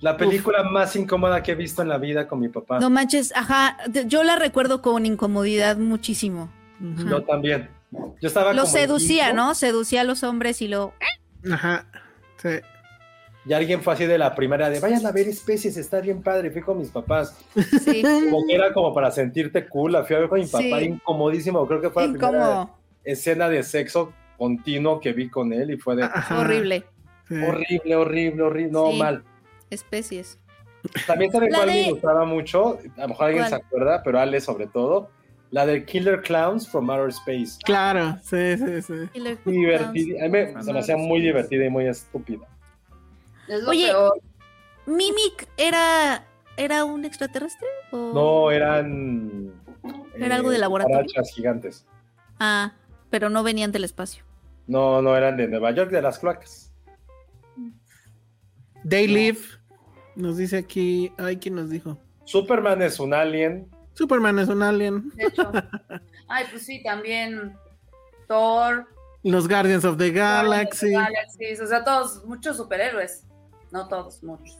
[0.00, 2.78] La película más incómoda que he visto en la vida con mi papá.
[2.80, 3.76] No manches, ajá.
[4.06, 6.50] Yo la recuerdo con incomodidad muchísimo.
[6.80, 7.68] Yo también.
[7.92, 9.54] Yo estaba Lo como seducía, ¿no?
[9.54, 10.94] Seducía a los hombres y lo.
[11.50, 11.86] Ajá.
[12.38, 12.48] Sí.
[13.46, 16.50] Y alguien fue así de la primaria de vayan a ver especies, está bien padre.
[16.50, 17.36] Fui con mis papás.
[17.84, 18.02] Sí.
[18.02, 19.92] Como que era como para sentirte cool.
[19.92, 20.84] La fui a ver con mi papá, Sí.
[20.84, 21.66] incomodísimo.
[21.66, 22.68] Creo que fue la primera
[23.02, 26.84] escena de sexo continuo que vi con él y fue de Ajá, Horrible.
[27.30, 28.72] horrible, horrible, horrible.
[28.72, 28.98] No, Sí.
[28.98, 29.24] mal.
[29.70, 30.38] Especies.
[31.06, 32.78] También saben cuál de- me gustaba mucho.
[32.96, 33.50] A lo mejor alguien ¿Cuál?
[33.60, 35.10] se acuerda, pero Ale sobre todo.
[35.50, 37.58] La de Killer Clowns from Outer Space.
[37.64, 38.94] Claro, sí, sí, sí.
[39.44, 40.20] Divertida.
[40.24, 42.46] A mí me- se me hacía muy divertida y muy estúpida.
[43.50, 44.20] Es lo Oye, peor.
[44.86, 46.24] ¿Mimic era,
[46.56, 47.66] era un extraterrestre?
[47.90, 49.52] o- No, eran.
[50.14, 50.98] ¿Era algo de laboratorio?
[51.04, 51.86] cucarachas gigantes.
[52.38, 52.72] Ah,
[53.10, 54.24] pero no venían del espacio.
[54.66, 56.72] No, no eran de Nueva York, de las cloacas.
[58.88, 59.40] They Live.
[60.16, 61.12] Nos dice aquí.
[61.18, 61.98] Ay, ¿quién nos dijo?
[62.24, 63.68] Superman es un alien.
[63.94, 65.10] Superman es un alien.
[65.16, 65.50] De hecho.
[66.28, 67.56] Ay, pues sí, también
[68.28, 68.86] Thor,
[69.24, 70.92] Los Guardians of the Galaxy.
[70.92, 73.24] Galaxies, o sea, todos, muchos superhéroes.
[73.72, 74.58] No todos, muchos.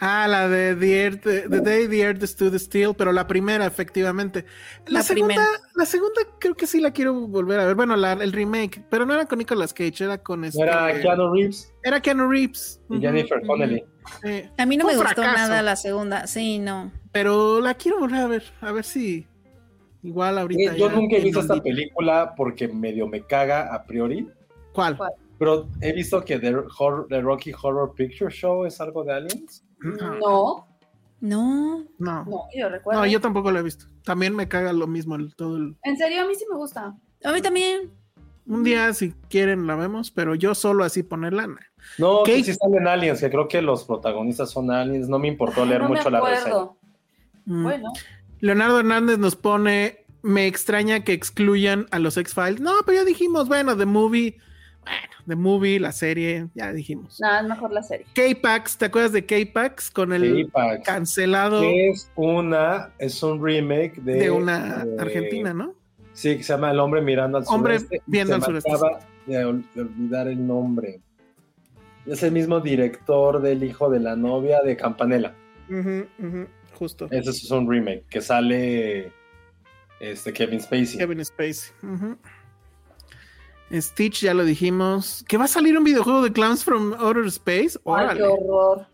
[0.00, 4.44] Ah, la de The, Earth, the Day the Earth Stood Still, pero la primera, efectivamente.
[4.86, 5.48] La, La segunda, primera.
[5.74, 7.74] la segunda creo que sí la quiero volver a ver.
[7.74, 10.60] Bueno, la- el remake, pero no era con Nicolas Cage, era con este.
[10.60, 12.80] No era Keanu Reeves era Keanu Reeves.
[12.90, 13.42] y Jennifer.
[13.44, 13.82] Connelly.
[14.22, 16.28] eh, A mí no me gustó nada la segunda.
[16.28, 16.92] Sí, no.
[17.10, 19.26] pero la quiero volver a ver, a ver si
[20.04, 20.74] igual ahorita.
[20.74, 24.28] Eh, Yo nunca he visto esta película porque medio me caga a priori.
[24.72, 24.96] ¿Cuál?
[24.96, 25.10] ¿Cuál?
[25.38, 29.64] Pero he visto que The, Rocky Horror Picture Show es algo de aliens.
[29.80, 30.66] No,
[31.20, 32.24] No, No.
[32.24, 32.26] no.
[32.56, 33.00] yo recuerdo.
[33.00, 33.86] No, yo tampoco lo he visto.
[34.04, 35.76] También me caga lo mismo el, todo el...
[35.82, 36.96] En serio, a mí sí me gusta.
[37.24, 37.90] A mí también.
[38.46, 41.46] Un día, si quieren, la vemos, pero yo solo así ponerla.
[41.46, 41.56] no.
[41.98, 42.36] No, ¿Qué?
[42.36, 45.08] que sí salen aliens, que creo que los protagonistas son aliens.
[45.08, 46.68] No me importó leer no me mucho la reseña.
[47.44, 47.62] Mm.
[47.62, 47.92] Bueno,
[48.40, 52.60] Leonardo Hernández nos pone, me extraña que excluyan a los X-Files.
[52.60, 54.38] No, pero ya dijimos, bueno, The Movie,
[54.82, 57.18] bueno, The Movie, la serie, ya dijimos.
[57.20, 58.06] nada, es mejor la serie.
[58.14, 59.90] K-Pax, ¿te acuerdas de K-Pax?
[59.90, 60.50] Con el
[60.84, 65.74] cancelado Es una, es un remake de, de una eh, argentina, ¿no?
[66.14, 68.02] Sí, que se llama El hombre mirando al Hombre sureste.
[68.06, 68.72] viendo Se al sureste.
[68.72, 71.00] acaba de, ol- de olvidar el nombre.
[72.06, 75.34] Es el mismo director del hijo de la novia de Campanella.
[75.68, 76.46] Ujú, ujú.
[76.74, 77.06] justo.
[77.10, 79.12] Ese es un remake que sale
[80.00, 80.96] este Kevin Spacey.
[80.98, 81.72] Kevin Spacey.
[81.82, 82.16] Ujú.
[83.72, 85.24] Stitch, ya lo dijimos.
[85.28, 87.76] ¿Que va a salir un videojuego de Clowns from Outer Space?
[87.78, 88.20] Ay, Órale.
[88.20, 88.86] qué horror.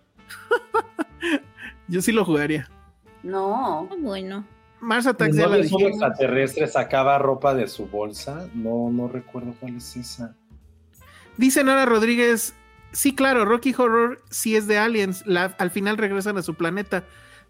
[1.89, 2.69] Yo sí lo jugaría.
[3.23, 3.89] No.
[3.91, 4.45] Ah, Bueno.
[4.81, 5.83] Mars Attacks ya ¿No un dijimos.
[5.85, 8.49] extraterrestre sacaba ropa de su bolsa?
[8.55, 10.35] No, no recuerdo cuál es esa.
[11.39, 12.55] Dice Nora Rodríguez.
[12.93, 15.25] Sí, claro, Rocky Horror sí es de Aliens.
[15.27, 17.05] La- al final regresan a su planeta,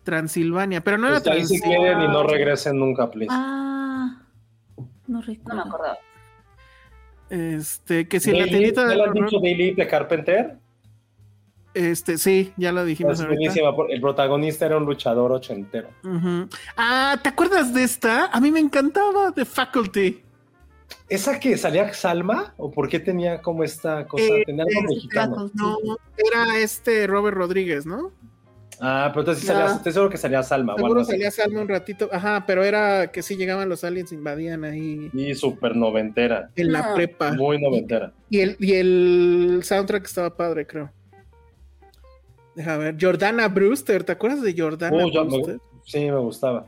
[0.04, 0.80] Transilvania.
[0.82, 1.76] Pero no era Pues ahí Transilvania.
[1.78, 3.28] quieren y no regresen nunca, please.
[3.34, 4.22] Ah,
[4.76, 5.56] no No recuerdo.
[5.64, 5.98] me acordaba.
[7.30, 10.56] Este, que si la tiendita ¿ya del lo horror- dicho Daily de Carpenter?
[11.72, 13.70] Este, sí, ya lo dijimos Es buenísima.
[13.88, 15.88] El protagonista era un luchador ochentero.
[16.76, 18.26] Ah, ¿te acuerdas de esta?
[18.26, 20.22] A mí me encantaba, The Faculty.
[21.08, 22.54] ¿Esa que salía Salma?
[22.58, 24.24] ¿O por qué tenía como esta cosa?
[24.24, 25.50] Eh, tenía algo eh, mexicano.
[25.54, 25.76] No,
[26.16, 28.12] era este Robert Rodríguez, ¿no?
[28.80, 30.74] Ah, pero entonces sí salía, estoy seguro que salía Salma.
[30.74, 31.12] o Seguro así.
[31.12, 32.08] salía Salma un ratito.
[32.12, 36.50] Ajá, pero era que sí llegaban los aliens, invadían ahí Y súper noventera.
[36.56, 36.94] en la Ah.
[36.94, 37.32] prepa.
[37.32, 38.12] Muy noventera.
[38.30, 40.90] Y el, y el soundtrack estaba padre, creo.
[42.54, 42.96] Deja ver.
[43.00, 45.58] Jordana Brewster, ¿te acuerdas de Jordana Uh, me- Brewster?
[45.84, 46.66] sí, me gustaba.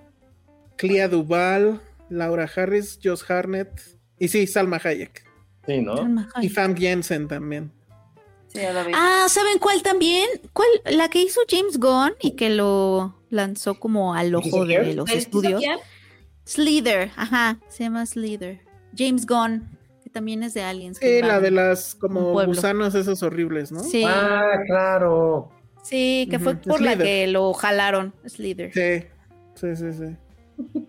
[0.76, 3.70] Clea Duval, Laura Harris, Josh Harnett.
[4.18, 5.24] Y sí, Salma Hayek.
[5.66, 5.94] Sí, ¿no?
[6.40, 6.48] Y.
[6.48, 7.70] Fam Jensen también.
[8.56, 8.92] Sí, ya lo vi.
[8.94, 10.26] Ah, ¿saben cuál también?
[10.52, 10.68] ¿Cuál?
[10.90, 15.18] La que hizo James Gunn y que lo lanzó como al ojo de los ¿El
[15.18, 15.62] estudios.
[16.44, 18.60] Slither, ajá, se llama Slither.
[18.96, 19.68] James Gunn,
[20.02, 20.98] que también es de Aliens.
[20.98, 23.82] Sí, la de las como gusanos esos horribles, ¿no?
[23.82, 25.50] Sí, Ah, claro.
[25.82, 28.72] sí, que fue por la que lo jalaron, Slither.
[28.72, 29.06] Sí,
[29.54, 30.16] sí, sí, sí.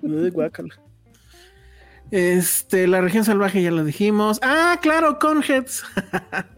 [0.03, 0.79] Uy, guácala.
[2.11, 4.39] Este, la región salvaje ya lo dijimos.
[4.41, 5.83] Ah, claro, Conheads.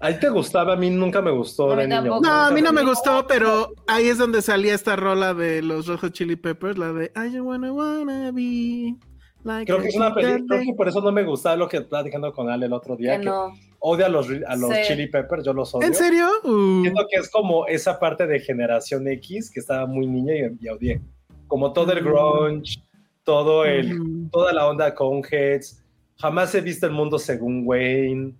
[0.00, 2.20] Ahí te gustaba, a mí nunca me gustó de niño.
[2.20, 5.86] No, a mí no me gustó, pero ahí es donde salía esta rola de los
[5.88, 8.94] Rojos Chili Peppers, la de I just wanna wanna be
[9.42, 12.32] like Creo que es una película, que por eso no me gustaba lo que platicando
[12.32, 13.48] con Ale el otro día, Que que no.
[13.80, 14.80] odia a los, a los Sí.
[14.86, 15.86] Chili Peppers, yo los odio.
[15.88, 16.28] ¿En serio?
[16.44, 20.64] Uh, Siento que es como esa parte de generación X que estaba muy niña y,
[20.64, 21.00] y odié.
[21.48, 22.06] Como todo el Mm.
[22.06, 22.80] grunge,
[23.24, 24.28] todo el, ujú.
[24.30, 25.82] toda la onda con heads.
[26.18, 28.32] Jamás he visto el mundo según Wayne.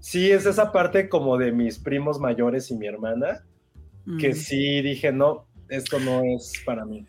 [0.00, 3.44] Sí, es esa parte como de mis primos mayores y mi hermana,
[4.18, 4.34] que Mm.
[4.34, 7.06] sí dije, no, esto no es para mí.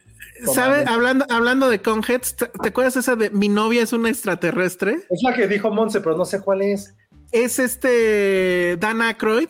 [0.54, 0.84] ¿Sabe?
[0.88, 5.00] Hablando, hablando de Conheads, ¿te, te acuerdas esa de mi novia es una extraterrestre?
[5.10, 6.94] Es la que dijo Monse, pero no sé cuál es.
[7.32, 9.50] Es este Dan Aykroyd.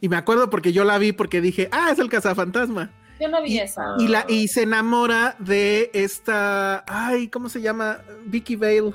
[0.00, 2.90] Y me acuerdo porque yo la vi porque dije, ah, es el cazafantasma.
[3.20, 3.82] Yo no vi esa.
[3.98, 7.98] Y, la, y se enamora de esta, ay, ¿cómo se llama?
[8.26, 8.92] Vicky Vale,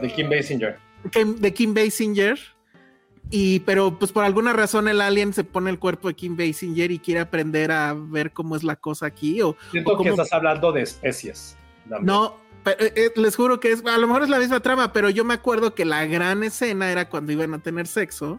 [0.00, 0.78] De Kim Basinger.
[1.40, 2.38] De Kim Basinger.
[3.36, 6.92] Y, pero pues por alguna razón el alien se pone el cuerpo de Kim Basinger
[6.92, 9.42] y quiere aprender a ver cómo es la cosa aquí.
[9.42, 11.56] O, Siento o que estás hablando de especies.
[11.88, 12.06] también.
[12.06, 14.92] No, pero, eh, eh, les juro que es, a lo mejor es la misma trama,
[14.92, 18.38] pero yo me acuerdo que la gran escena era cuando iban a tener sexo,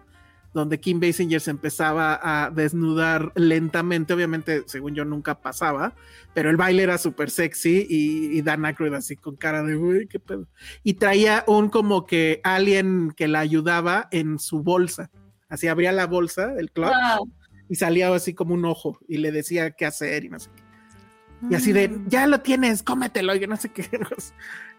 [0.56, 5.94] donde Kim Basinger se empezaba a desnudar lentamente, obviamente, según yo nunca pasaba,
[6.34, 10.08] pero el baile era súper sexy y, y Dan Aykroyd así con cara de, uy,
[10.08, 10.48] qué pedo.
[10.82, 15.12] Y traía un como que alien que la ayudaba en su bolsa.
[15.50, 17.20] Así abría la bolsa, el Ah,
[17.70, 20.64] y salía así como un ojo y le decía qué hacer y no sé qué.
[21.50, 22.02] Y así de, Ah.
[22.08, 23.84] ya lo tienes, cómetelo, y no sé qué.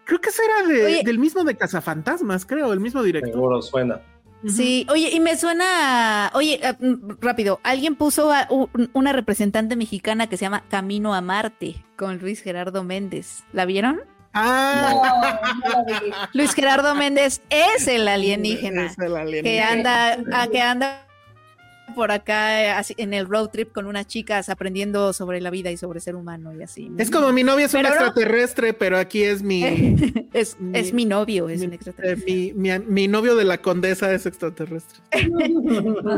[0.05, 3.33] Creo que ese era de- del mismo de Cazafantasmas, creo, el mismo director.
[3.33, 4.01] Seguro suena.
[4.47, 9.77] Sí, oye, y me suena, oye, ah, mm, rápido, alguien puso a u- una representante
[9.77, 13.43] mexicana que se llama Camino a Marte con Luis Gerardo Méndez.
[13.53, 14.01] ¿La vieron?
[14.35, 16.11] Ah, no, no la vi.
[16.35, 20.13] Luis Gerardo Méndez es el alienígena es el que alienígena.
[20.13, 21.06] anda, a, que anda
[21.97, 25.77] por acá eh, en el road trip con unas chicas aprendiendo sobre la vida y
[25.77, 26.93] sobre ser humano y así.
[26.99, 29.65] Es como mi novia es un Pero no- extraterrestre, pero aquí es mi,
[30.33, 32.25] es, es mi novio, es mi, un extraterrestre.
[32.33, 35.01] mi, mi- mi novio de la condesa es extraterrestre.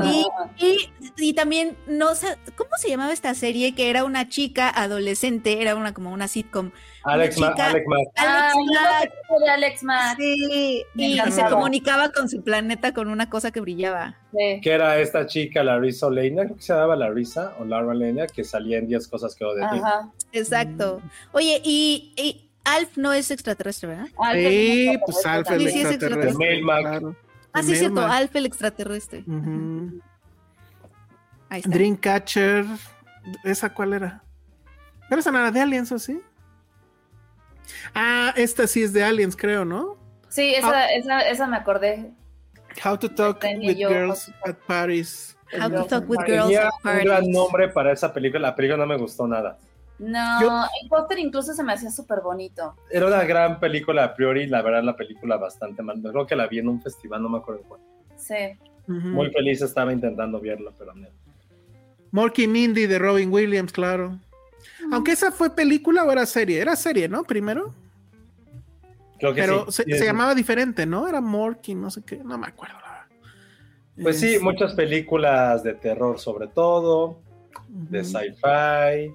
[0.05, 0.27] Y,
[0.65, 2.27] y, y también, no sé,
[2.57, 3.75] ¿cómo se llamaba esta serie?
[3.75, 6.71] Que era una chica adolescente, era una como una sitcom.
[7.13, 8.09] Alex, Ma- Alex Mack.
[8.17, 8.53] Ah,
[9.55, 10.17] Alex Mack.
[10.19, 14.17] sí, y se comunicaba con su planeta con una cosa que brillaba.
[14.33, 14.61] Sí.
[14.63, 18.45] que era esta chica, Larissa Oleina, creo que se llamaba Larissa o Laura Oleina, que
[18.45, 19.79] salía en 10 cosas que odio de ti.
[19.83, 20.11] Ajá.
[20.33, 21.01] Exacto.
[21.33, 24.07] Oye, y, y Alf no es extraterrestre, ¿verdad?
[24.23, 26.29] Ah, Sí, pues Alfa Sí, el sí, es extraterrestre.
[26.55, 26.83] extraterrestre.
[27.01, 27.17] Claro.
[27.55, 28.07] Ah, sí, es cierto.
[28.07, 29.25] Alf el extraterrestre.
[29.27, 30.01] Ujú.
[31.49, 31.71] Ahí está.
[31.71, 32.67] Dreamcatcher,
[33.45, 34.23] ¿esa cuál era?
[35.09, 36.21] ¿Pero esa no era de Aliens o sí?
[37.95, 39.97] Ah, esta sí es de Aliens, creo, ¿no?
[40.29, 42.11] Sí, esa, esa, esa me acordé.
[42.85, 45.37] How to Talk with yo, Girls at Paris.
[45.59, 46.19] How to Talk with.
[46.27, 48.49] Girls at un gran nombre para esa película.
[48.49, 49.59] La película no me gustó nada.
[49.99, 52.77] No, Yo- el póster incluso se me hacía súper bonito.
[52.91, 54.47] Era una gran película a priori.
[54.47, 56.01] La verdad, la película bastante mal.
[56.01, 57.81] Creo que la vi en un festival, no me acuerdo cuál.
[58.17, 58.57] Sí.
[58.87, 61.09] Muy feliz estaba intentando verla, pero no.
[62.11, 64.19] Morky Mindy de Robin Williams, claro.
[64.93, 67.25] Aunque esa fue película o era serie, era serie, ¿no?
[67.25, 67.75] Primero,
[69.19, 69.73] Creo que pero sí.
[69.73, 70.05] se, Sí, se sí.
[70.05, 71.09] llamaba diferente, ¿no?
[71.09, 72.77] Era Morky, no sé qué, no me acuerdo.
[74.01, 77.19] Pues sí, Es- muchas películas de terror sobre todo,
[77.69, 79.13] de sci-fi,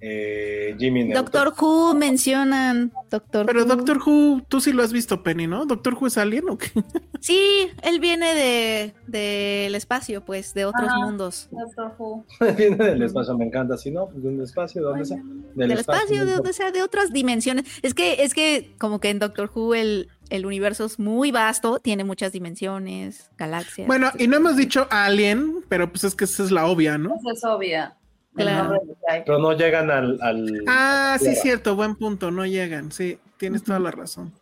[0.00, 1.24] eh, Jimmy Neutron.
[1.24, 2.92] Doctor Who mencionan.
[3.10, 3.66] Doctor Pero Who.
[3.66, 5.66] Doctor Who, tú sí lo has visto, Penny, ¿no?
[5.66, 6.70] ¿Doctor Who es alien o qué?
[7.20, 10.98] Sí, él viene de del espacio, pues, de otros Ajá.
[10.98, 11.48] mundos.
[11.50, 12.26] Doctor Who.
[12.58, 13.78] Viene del espacio, me encanta.
[13.78, 15.22] Si no, pues de un espacio, ¿de dónde sea?
[15.54, 17.64] Del espacio, de donde sea, de otras dimensiones.
[17.80, 21.78] Es que, es que como que en Doctor Who el, el universo es muy vasto,
[21.78, 23.86] tiene muchas dimensiones, galaxias.
[23.86, 27.14] Bueno, y no hemos dicho alien, pero pues es que esa es la obvia, ¿no?
[27.16, 27.96] Esa es obvia.
[28.34, 28.80] Claro.
[29.24, 30.18] Pero no llegan al.
[30.22, 31.40] al Ah, sí, Tierra.
[31.42, 34.32] cierto, buen punto, no llegan, sí, tienes toda la razón.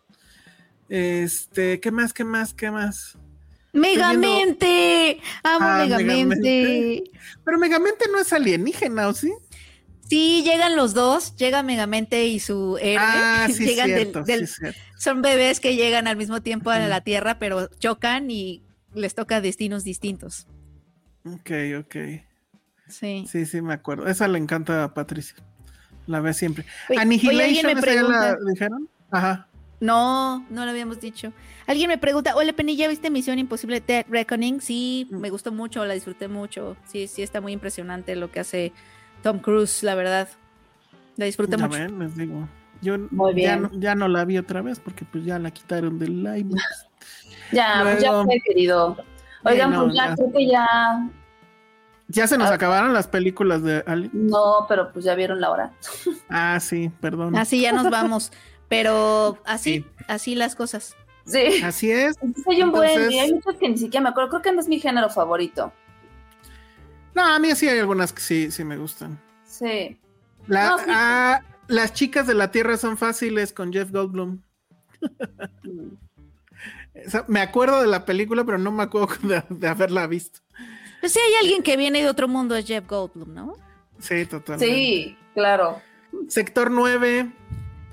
[0.89, 3.17] Este, ¿qué más, qué más, qué más?
[3.73, 6.35] Megamente, amo Ah, Megamente.
[6.37, 7.03] Megamente.
[7.45, 9.33] Pero Megamente no es alienígena, ¿o sí?
[10.09, 12.99] Sí, llegan los dos, llega Megamente y su héroe.
[13.01, 14.79] Ah, sí, llegan cierto, del- sí, cierto.
[14.99, 18.63] son bebés que llegan al mismo tiempo a la Tierra, pero chocan y
[18.95, 20.47] les toca destinos distintos.
[21.25, 21.97] Ok, ok.
[22.93, 23.25] Sí.
[23.29, 24.07] Sí, sí, me acuerdo.
[24.07, 25.37] Esa le encanta a Patricia.
[26.07, 26.65] La ve siempre.
[26.91, 28.89] Oye, Annihilation, oye, alguien me ¿esa ya la dijeron?
[29.11, 29.49] Ajá.
[29.81, 31.33] No, no lo habíamos dicho.
[31.67, 34.61] Alguien me pregunta, hola Penny, ¿ya viste Misión Imposible Dead Reckoning?
[34.61, 35.17] Sí, Mm.
[35.19, 36.77] me gustó mucho, la disfruté mucho.
[36.87, 38.73] Sí, sí, está muy impresionante lo que hace
[39.23, 40.29] Tom Cruise, la verdad.
[41.17, 41.79] La disfruté Ya mucho.
[41.79, 42.49] ven, les digo.
[42.81, 43.63] Yo Muy ya bien.
[43.63, 46.51] no, ya no la vi otra vez porque pues ya la quitaron del live.
[47.53, 48.97] Ya, pues ya Luego- fue, querido.
[49.45, 50.15] Oigan, no, pues ya, ya.
[50.15, 51.11] creo que ya.
[52.09, 52.55] Ya se nos Ah.
[52.55, 54.11] acabaron las películas de Alien.
[54.13, 55.73] No, pero pues ya vieron la hora.
[56.29, 57.37] Ah, sí, perdón.
[57.37, 58.33] Así ya nos vamos.
[58.69, 59.87] Pero así, Sí.
[60.09, 60.97] así las cosas.
[61.27, 61.63] Sí.
[61.63, 62.17] Así es.
[62.23, 64.31] Entonces hay un buen, y hay muchos que ni siquiera me acuerdo.
[64.31, 65.73] Creo que no es mi género favorito.
[67.15, 69.21] No, a mí sí hay algunas que sí, sí me gustan.
[69.45, 69.99] Sí.
[70.47, 70.85] La- No, sí.
[70.89, 74.41] ah, las chicas de la Tierra son fáciles con Jeff Goldblum.
[76.95, 80.41] Esa- me acuerdo de la película, pero no me acuerdo de, de haberla visto.
[81.03, 83.57] Pues si hay alguien que viene de otro mundo es Jeff Goldblum, ¿no?
[83.99, 84.73] Sí, totalmente.
[84.73, 85.83] Sí, claro.
[86.29, 87.29] Sector 9.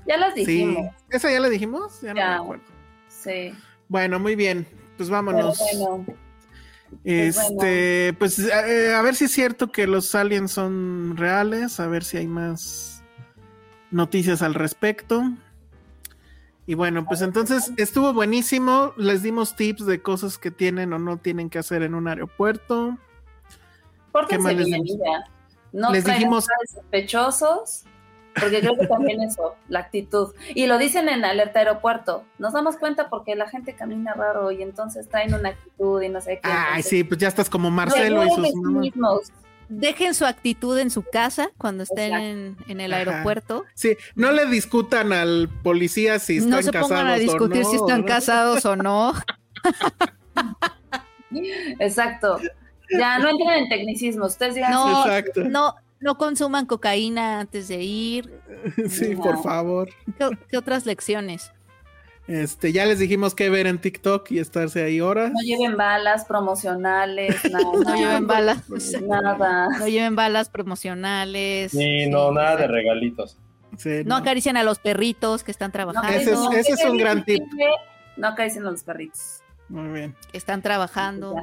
[0.06, 0.44] Ya las Sí.
[0.46, 0.94] dijimos.
[1.10, 2.00] ¿Esa ya la dijimos?
[2.02, 2.64] Ya no me acuerdo.
[3.08, 3.52] Sí.
[3.88, 4.64] Bueno, muy bien.
[4.96, 5.58] Pues vámonos.
[5.58, 6.06] bueno.
[7.04, 12.04] Este, pues eh, a ver si es cierto que los aliens son reales, a ver
[12.04, 13.02] si hay más
[13.90, 15.24] noticias al respecto.
[16.70, 18.92] Y bueno, pues entonces estuvo buenísimo.
[18.96, 22.96] Les dimos tips de cosas que tienen o no tienen que hacer en un aeropuerto.
[24.12, 25.24] Pórtense bien, ya.
[25.72, 27.82] No Les dijimos- sospechosos,
[28.40, 30.32] porque creo que también eso, la actitud.
[30.54, 32.22] Y lo dicen en alerta aeropuerto.
[32.38, 36.20] Nos damos cuenta porque la gente camina raro y entonces traen una actitud y no
[36.20, 36.48] sé qué.
[36.48, 39.32] Ay, Entonces, sí, pues ya estás como Marcelo y sus mismos.
[39.72, 42.98] Dejen su actitud en su casa cuando estén en, en el Ajá.
[43.10, 43.64] aeropuerto.
[43.74, 47.70] Sí, no le discutan al policía si están No se casados pongan a discutir no,
[47.70, 48.06] si están ¿no?
[48.06, 49.14] casados o no.
[51.78, 52.38] Exacto.
[52.98, 54.26] Ya, no entren en tecnicismo.
[54.26, 55.44] Ustedes digan, No, Exacto.
[55.44, 58.30] no, no consuman cocaína antes de ir.
[58.88, 59.22] Sí, No.
[59.22, 59.88] por favor.
[60.18, 61.52] ¿Qué, qué otras lecciones?
[62.30, 65.32] Este, ya les dijimos qué ver en TikTok y estarse ahí horas.
[65.32, 67.64] no lleven balas promocionales, nada.
[67.84, 68.62] No lleven balas.
[69.02, 69.68] Nada.
[69.78, 71.72] No lleven balas promocionales.
[71.72, 73.36] Sí, Sí, no, nada de regalitos.
[73.76, 76.08] Sí, No acaricien a los perritos que están No trabajando.
[76.10, 77.42] Ese es- acaricien- ese es un gran tip.
[78.16, 79.42] No acaricien a los perritos.
[79.68, 80.14] Muy bien.
[80.30, 81.34] que están trabajando.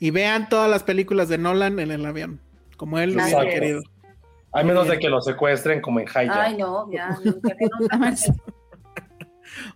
[0.00, 2.40] Y vean todas las películas de Nolan en el avión,
[2.76, 3.82] como él lo hubiera querido.
[4.52, 6.30] A menos de que lo secuestren como en Hijack.
[6.30, 7.18] Ay, no, ya.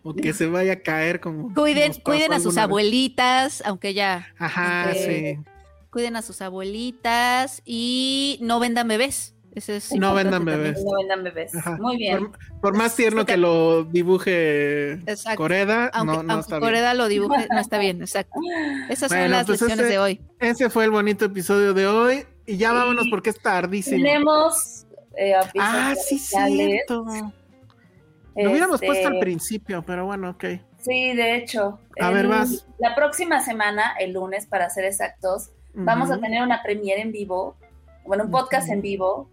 [0.02, 1.52] O que se vaya a caer como.
[1.54, 2.64] Cuiden, cuiden a sus vez.
[2.64, 4.28] abuelitas, aunque ya.
[4.38, 5.50] Ajá, este, sí.
[5.90, 9.34] Cuiden a sus abuelitas y no vendan bebés.
[9.54, 10.84] Eso es No vendan bebés.
[10.84, 11.54] No vendan bebés.
[11.54, 11.76] Ajá.
[11.80, 12.18] Muy bien.
[12.30, 15.36] Por, por más tierno que lo dibuje Exacto.
[15.38, 16.68] Coreda, Aunque, no, no aunque está bien.
[16.68, 18.38] Coreda lo dibuje, no está bien, exacto.
[18.88, 20.20] Esas son las pues lecciones ese- de hoy.
[20.38, 22.24] Ese fue el bonito episodio de hoy.
[22.46, 22.76] Y ya Sí.
[22.76, 23.96] vámonos porque es tardísimo.
[23.96, 27.04] Tenemos eh, Ah, sí, cierto.
[28.44, 30.44] Lo hubiéramos Este, puesto al principio, pero bueno, ok.
[30.80, 31.80] Sí, de hecho.
[32.00, 32.66] A ver, vas.
[32.78, 37.56] La próxima semana, el lunes, para ser exactos, vamos a tener una premiere en vivo,
[38.06, 39.28] bueno, un podcast en vivo,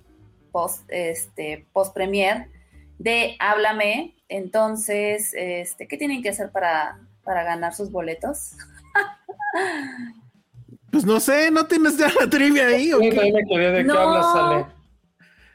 [0.51, 2.49] post, este, post premier,
[2.97, 4.15] de Háblame.
[4.27, 8.53] Entonces, este, ¿qué tienen que hacer para, para ganar sus boletos?
[10.91, 12.93] Pues no sé, ¿no tienes ya la trivia ahí?
[12.93, 13.09] ¿o qué?
[13.09, 14.67] qué No.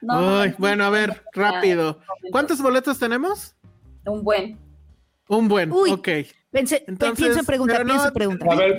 [0.03, 0.27] Hablas, Ale.
[0.27, 2.01] No, Ay, no, bueno, a ver, rápido.
[2.31, 3.55] ¿Cuántos boletos tenemos?
[4.07, 4.59] Un buen.
[5.29, 5.91] Un buen, Uy.
[5.93, 6.09] ok.
[6.51, 8.47] Pense- Entonces, pienso en pregunta, pero no- pienso en pregunta.
[8.51, 8.79] A ver,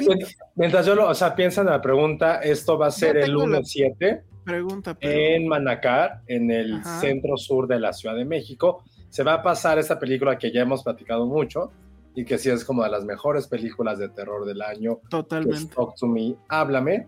[0.55, 3.47] mientras yo lo, o sea, piensan en la pregunta, esto va a ser el tengo
[3.47, 5.11] la- 1-7 Pregunta, pero...
[5.13, 6.99] en Manacar, en el Ajá.
[6.99, 8.83] centro sur de la Ciudad de México.
[9.09, 11.71] Se va a pasar esta película que ya hemos platicado mucho
[12.15, 14.99] y que sí es como de las mejores películas de terror del año.
[15.09, 15.73] Totalmente.
[15.73, 17.07] Talk to Me, háblame.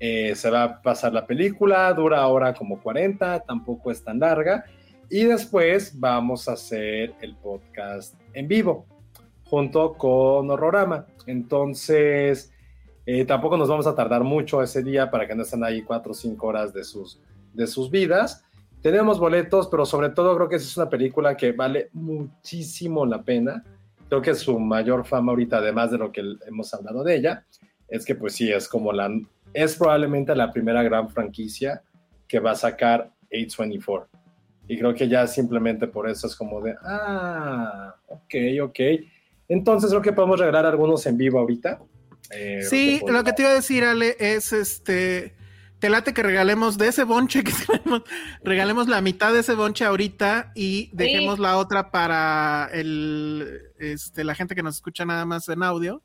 [0.00, 4.64] Eh, se va a pasar la película, dura ahora como 40, tampoco es tan larga.
[5.10, 8.86] Y después vamos a hacer el podcast en vivo,
[9.44, 11.06] junto con Horrorama.
[11.26, 12.52] Entonces,
[13.06, 16.12] eh, tampoco nos vamos a tardar mucho ese día para que no estén ahí 4
[16.12, 17.20] o 5 horas de sus,
[17.54, 18.44] de sus vidas.
[18.82, 23.64] Tenemos boletos, pero sobre todo creo que es una película que vale muchísimo la pena.
[24.08, 27.44] Creo que su mayor fama ahorita, además de lo que hemos hablado de ella,
[27.88, 29.10] es que pues sí, es como la,
[29.52, 31.82] es probablemente la primera gran franquicia
[32.26, 34.06] que va a sacar A24.
[34.68, 38.80] Y creo que ya simplemente por eso es como de, ah, ok, ok.
[39.48, 41.80] Entonces creo que podemos regalar algunos en vivo ahorita.
[42.30, 45.34] Eh, Sí, lo que te iba a decir, Ale, es este.
[45.78, 48.02] Te late que regalemos de ese bonche que tenemos,
[48.42, 54.34] regalemos la mitad de ese bonche ahorita y dejemos la otra para el, este, la
[54.34, 56.02] gente que nos escucha nada más en audio.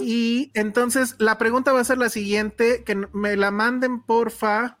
[0.00, 4.78] Y entonces la pregunta va a ser la siguiente, que me la manden porfa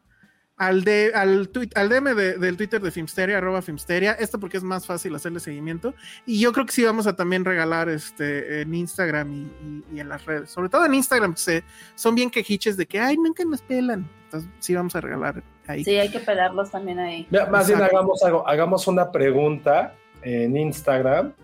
[0.56, 4.56] al, de, al, tuit- al DM de- del Twitter de Filmsteria, arroba Filmsteria, esto porque
[4.56, 5.94] es más fácil hacerle seguimiento.
[6.26, 10.00] Y yo creo que sí vamos a también regalar este en Instagram y, y- y
[10.00, 13.16] en las redes, sobre todo en Instagram, que se, son bien quejiches de que, ay,
[13.18, 14.08] nunca nos pelan.
[14.24, 15.84] Entonces sí vamos a regalar ahí.
[15.84, 17.26] Sí, hay que pelarlos también ahí.
[17.50, 21.34] Más bien hagamos algo, hagamos una pregunta en Instagram.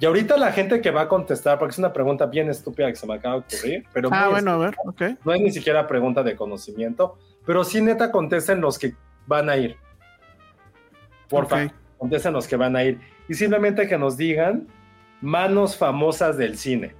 [0.00, 2.96] Y ahorita la gente que va a contestar, porque es una pregunta bien estúpida que
[2.96, 5.02] se me acaba de ocurrir, pero Ah, bueno, a ver, ok.
[5.24, 7.16] no es ni siquiera pregunta de conocimiento,
[7.46, 8.94] pero sí neta contesten los que
[9.26, 9.76] van a ir.
[11.28, 11.72] Porfa, Ok.
[11.98, 13.00] contesten los que van a ir.
[13.28, 14.66] Y simplemente que nos digan
[15.20, 16.94] manos famosas del cine.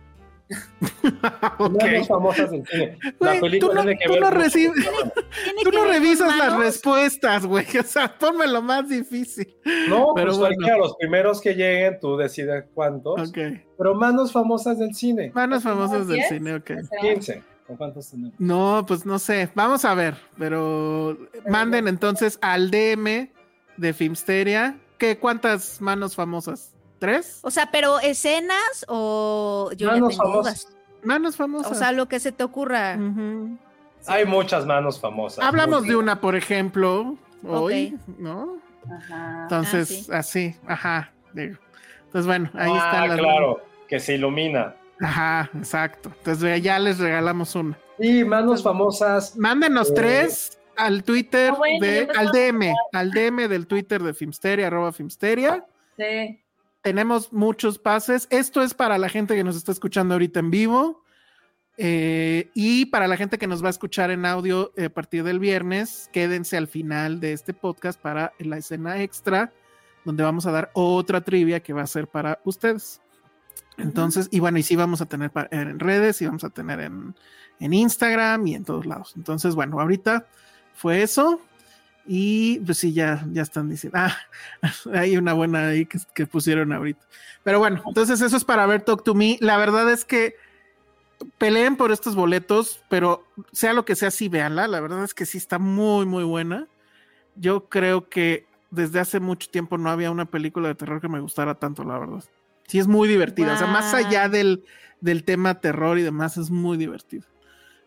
[1.58, 1.82] Ok.
[1.82, 2.98] Manos famosas del cine.
[3.18, 4.74] La película tú no- tú no recibes-
[5.64, 7.64] Tú que no revisas las respuestas, güey.
[7.80, 9.56] O sea, ponme lo más difícil.
[9.88, 10.56] No, Pero pues bueno.
[10.56, 13.32] cualquiera, los primeros que lleguen, tú decides cuántos.
[13.32, 15.30] Pero manos famosas del cine.
[15.34, 16.70] Manos famosas del cine, ok.
[16.82, 17.42] O sea, 15.
[17.66, 18.34] ¿Con cuántos tenemos?
[18.38, 19.48] No, pues no sé.
[19.54, 21.16] Vamos a ver, pero
[21.48, 23.30] manden entonces al DM
[23.78, 24.78] de Filmsteria.
[24.98, 26.73] ¿Qué, ¿Cuántas manos famosas?
[26.98, 27.40] ¿Tres?
[27.42, 30.64] O sea, pero escenas o yo ya Manos tengo famosas.
[30.66, 30.76] dudas.
[31.02, 31.72] Manos famosas.
[31.72, 32.98] O sea, lo que se te ocurra.
[34.06, 35.44] Hay muchas manos famosas.
[35.44, 37.16] Hablamos de una, por ejemplo,
[37.46, 38.56] hoy, ¿no?
[38.90, 39.42] Ajá.
[39.44, 41.10] Entonces, Ah, así, ajá.
[41.32, 41.56] digo.
[42.06, 43.18] Entonces, bueno, ahí ah, están las.
[43.18, 44.74] claro, que se ilumina.
[45.00, 46.12] Ajá, exacto.
[46.18, 47.76] Entonces, ya les regalamos una.
[47.98, 49.36] Y manos famosas.
[49.36, 54.12] Mándenos Eh, tres al Twitter Ah, bueno, de, al DM, al DM del Twitter de
[54.14, 55.64] Filmsteria, arroba Filmsteria.
[55.96, 56.40] Sí.
[56.84, 58.26] Tenemos muchos pases.
[58.30, 61.02] Esto es para la gente que nos está escuchando ahorita en vivo.
[61.76, 65.24] eh, y para la gente que nos va a escuchar en audio eh, a partir
[65.24, 69.50] del viernes, quédense al final de este podcast para la escena extra,
[70.04, 73.00] donde vamos a dar otra trivia que va a ser para ustedes.
[73.76, 76.78] Entonces, y bueno, y sí vamos a tener pa- en redes, y vamos a tener
[76.80, 77.16] en,
[77.58, 79.14] en Instagram y en todos lados.
[79.16, 80.26] Entonces, bueno, ahorita
[80.74, 81.40] fue eso.
[82.06, 83.98] Y pues sí, ya, ya están diciendo.
[83.98, 84.16] Ah,
[84.92, 87.00] hay una buena ahí que, que pusieron ahorita.
[87.42, 89.38] Pero bueno, entonces eso es para ver Talk to Me.
[89.40, 90.36] La verdad es que
[91.38, 94.68] peleen por estos boletos, pero sea lo que sea, sí véanla.
[94.68, 96.66] La verdad es que sí está muy, muy buena.
[97.36, 101.20] Yo creo que desde hace mucho tiempo no había una película de terror que me
[101.20, 102.24] gustara tanto, la verdad.
[102.66, 103.54] Sí, es muy divertida.
[103.54, 104.64] O sea, más allá del,
[105.00, 107.24] del tema terror y demás, es muy divertido.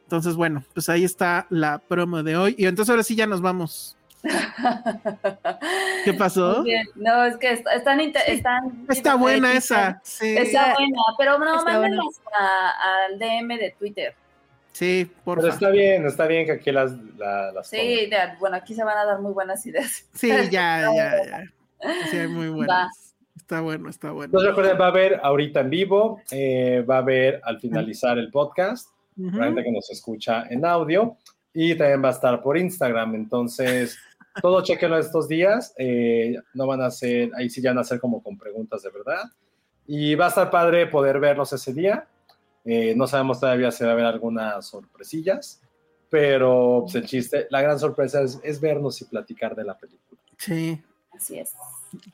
[0.03, 2.55] Entonces, bueno, pues ahí está la promo de hoy.
[2.57, 3.96] Y entonces ahora sí ya nos vamos.
[6.05, 6.63] ¿Qué pasó?
[6.95, 9.99] No, es que est- están, están Está buena esa.
[10.03, 11.55] Sí, Está buena, pero no,
[12.33, 14.15] a- al DM de Twitter.
[14.71, 15.63] sí por Pero favor.
[15.63, 18.97] está bien, está bien que aquí las, la- las Sí, de- bueno, aquí se van
[18.97, 20.05] a dar muy buenas ideas.
[20.13, 21.43] Sí, ya, ya, ya.
[22.11, 23.15] Sí, muy buenas.
[23.35, 24.25] Está bueno, está bueno.
[24.25, 28.29] Entonces recuerden, va a haber ahorita en vivo, eh, va a haber al finalizar el
[28.31, 31.17] podcast, para la gente que nos escucha en audio,
[31.59, 33.15] y también va a estar por Instagram.
[33.15, 33.97] Entonces,
[34.43, 35.73] todo chequenlo estos días.
[35.79, 38.91] eh, no van a ser, ahí sí ya van a ser como con preguntas de
[38.91, 39.23] verdad.
[39.87, 42.05] Y va a estar padre poder verlos ese día.
[42.63, 45.59] Eh, no sabemos todavía si va a haber algunas sorpresillas,
[46.11, 50.21] pero pues, el chiste, la gran sorpresa es, es vernos y platicar de la película.
[50.37, 50.79] Sí.
[51.11, 51.55] Así es.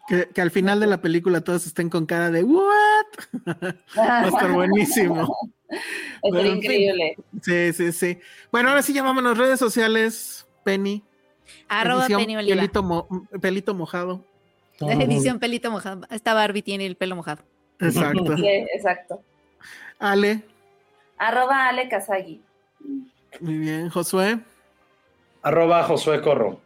[0.07, 2.63] Que, que al final de la película todos estén con cara de ¿What?
[3.97, 5.27] Va a estar buenísimo.
[6.21, 7.15] Bueno, increíble.
[7.41, 8.19] Sí, sí, sí.
[8.51, 10.45] Bueno, ahora sí llamámonos redes sociales.
[10.63, 11.03] Penny.
[11.67, 12.55] Arroba edición Penny Oliva.
[12.55, 13.07] pelito, mo-
[13.41, 14.23] pelito mojado.
[14.79, 16.07] La edición pelito mojado.
[16.09, 17.43] Esta Barbie tiene el pelo mojado.
[17.79, 18.37] Exacto.
[18.37, 19.21] Sí, exacto.
[19.99, 20.43] Ale.
[21.17, 22.41] Arroba Ale Kazagi.
[23.41, 23.89] Muy bien.
[23.89, 24.39] Josué.
[25.41, 26.61] Arroba Josué Corro.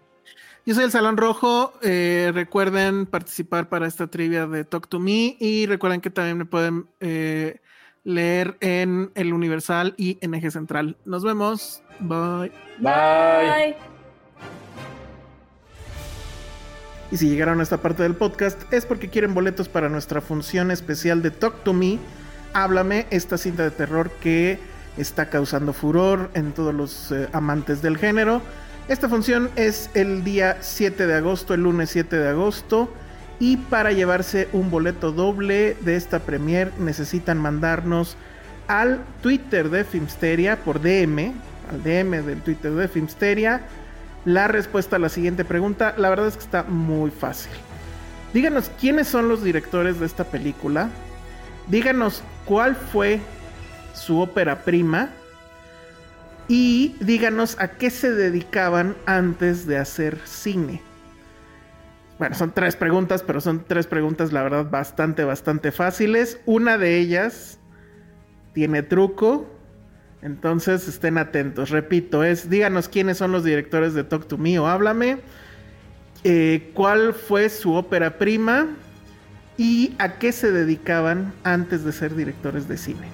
[0.66, 1.74] Yo soy el Salón Rojo.
[1.82, 6.46] eh, recuerden participar para esta trivia de Talk to Me y recuerden que también me
[6.46, 7.60] pueden eh,
[8.08, 10.96] leer en El Universal y en Eje Central.
[11.04, 11.84] Nos vemos.
[12.00, 12.54] Bye.
[12.80, 13.76] Bye.
[17.12, 20.72] Y si llegaron a esta parte del podcast es porque quieren boletos para nuestra función
[20.72, 22.00] especial de Talk to Me.
[22.54, 24.58] Háblame, esta cinta de terror que
[24.96, 28.42] está causando furor en todos los eh, amantes del género.
[28.88, 32.90] Esta función es el día 7 de agosto, el lunes 7 de agosto.
[33.40, 38.18] Y para llevarse un boleto doble de esta premier necesitan mandarnos
[38.68, 41.34] al Twitter de Filmsteria por DM,
[41.72, 43.62] al DM del Twitter de Filmsteria,
[44.26, 45.94] la respuesta a la siguiente pregunta.
[45.98, 47.52] La verdad es que está muy fácil.
[48.34, 50.90] Díganos quiénes son los directores de esta película.
[51.68, 53.22] Díganos cuál fue
[53.94, 55.10] su ópera prima.
[56.50, 60.82] Y díganos a qué se dedicaban antes de hacer cine.
[62.20, 66.40] Bueno, son tres preguntas, pero son tres preguntas, la verdad, bastante, bastante fáciles.
[66.46, 67.60] Una de ellas
[68.54, 69.48] tiene truco.
[70.24, 71.70] Entonces estén atentos.
[71.70, 75.20] Repito, es díganos quiénes son los directores de Talk to Me o Háblame.
[76.24, 78.68] eh, cuál fue su ópera prima
[79.58, 83.08] y a qué se dedicaban antes de ser directores de cine.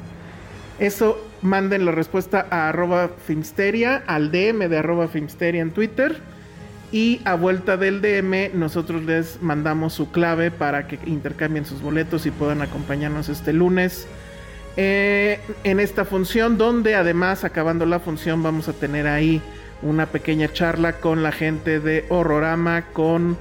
[0.79, 6.32] Eso manden la respuesta a arroba Filmsteria, al DM de Filmsteria en Twitter.
[6.93, 12.27] Y a vuelta del DM nosotros les mandamos su clave para que intercambien sus boletos
[12.27, 14.07] y puedan acompañarnos este lunes
[14.77, 19.41] eh, en esta función donde además acabando la función vamos a tener ahí
[19.81, 23.37] una pequeña charla con la gente de Horrorama, con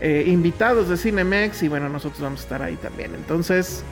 [0.00, 3.14] eh, invitados de Cinemex y bueno, nosotros vamos a estar ahí también.
[3.14, 3.84] Entonces,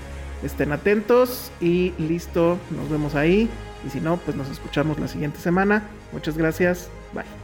[0.42, 3.48] estén atentos y listo, nos vemos ahí.
[3.86, 5.84] Y si no, pues nos escuchamos la siguiente semana.
[6.12, 6.90] Muchas gracias.
[7.12, 7.43] Bye.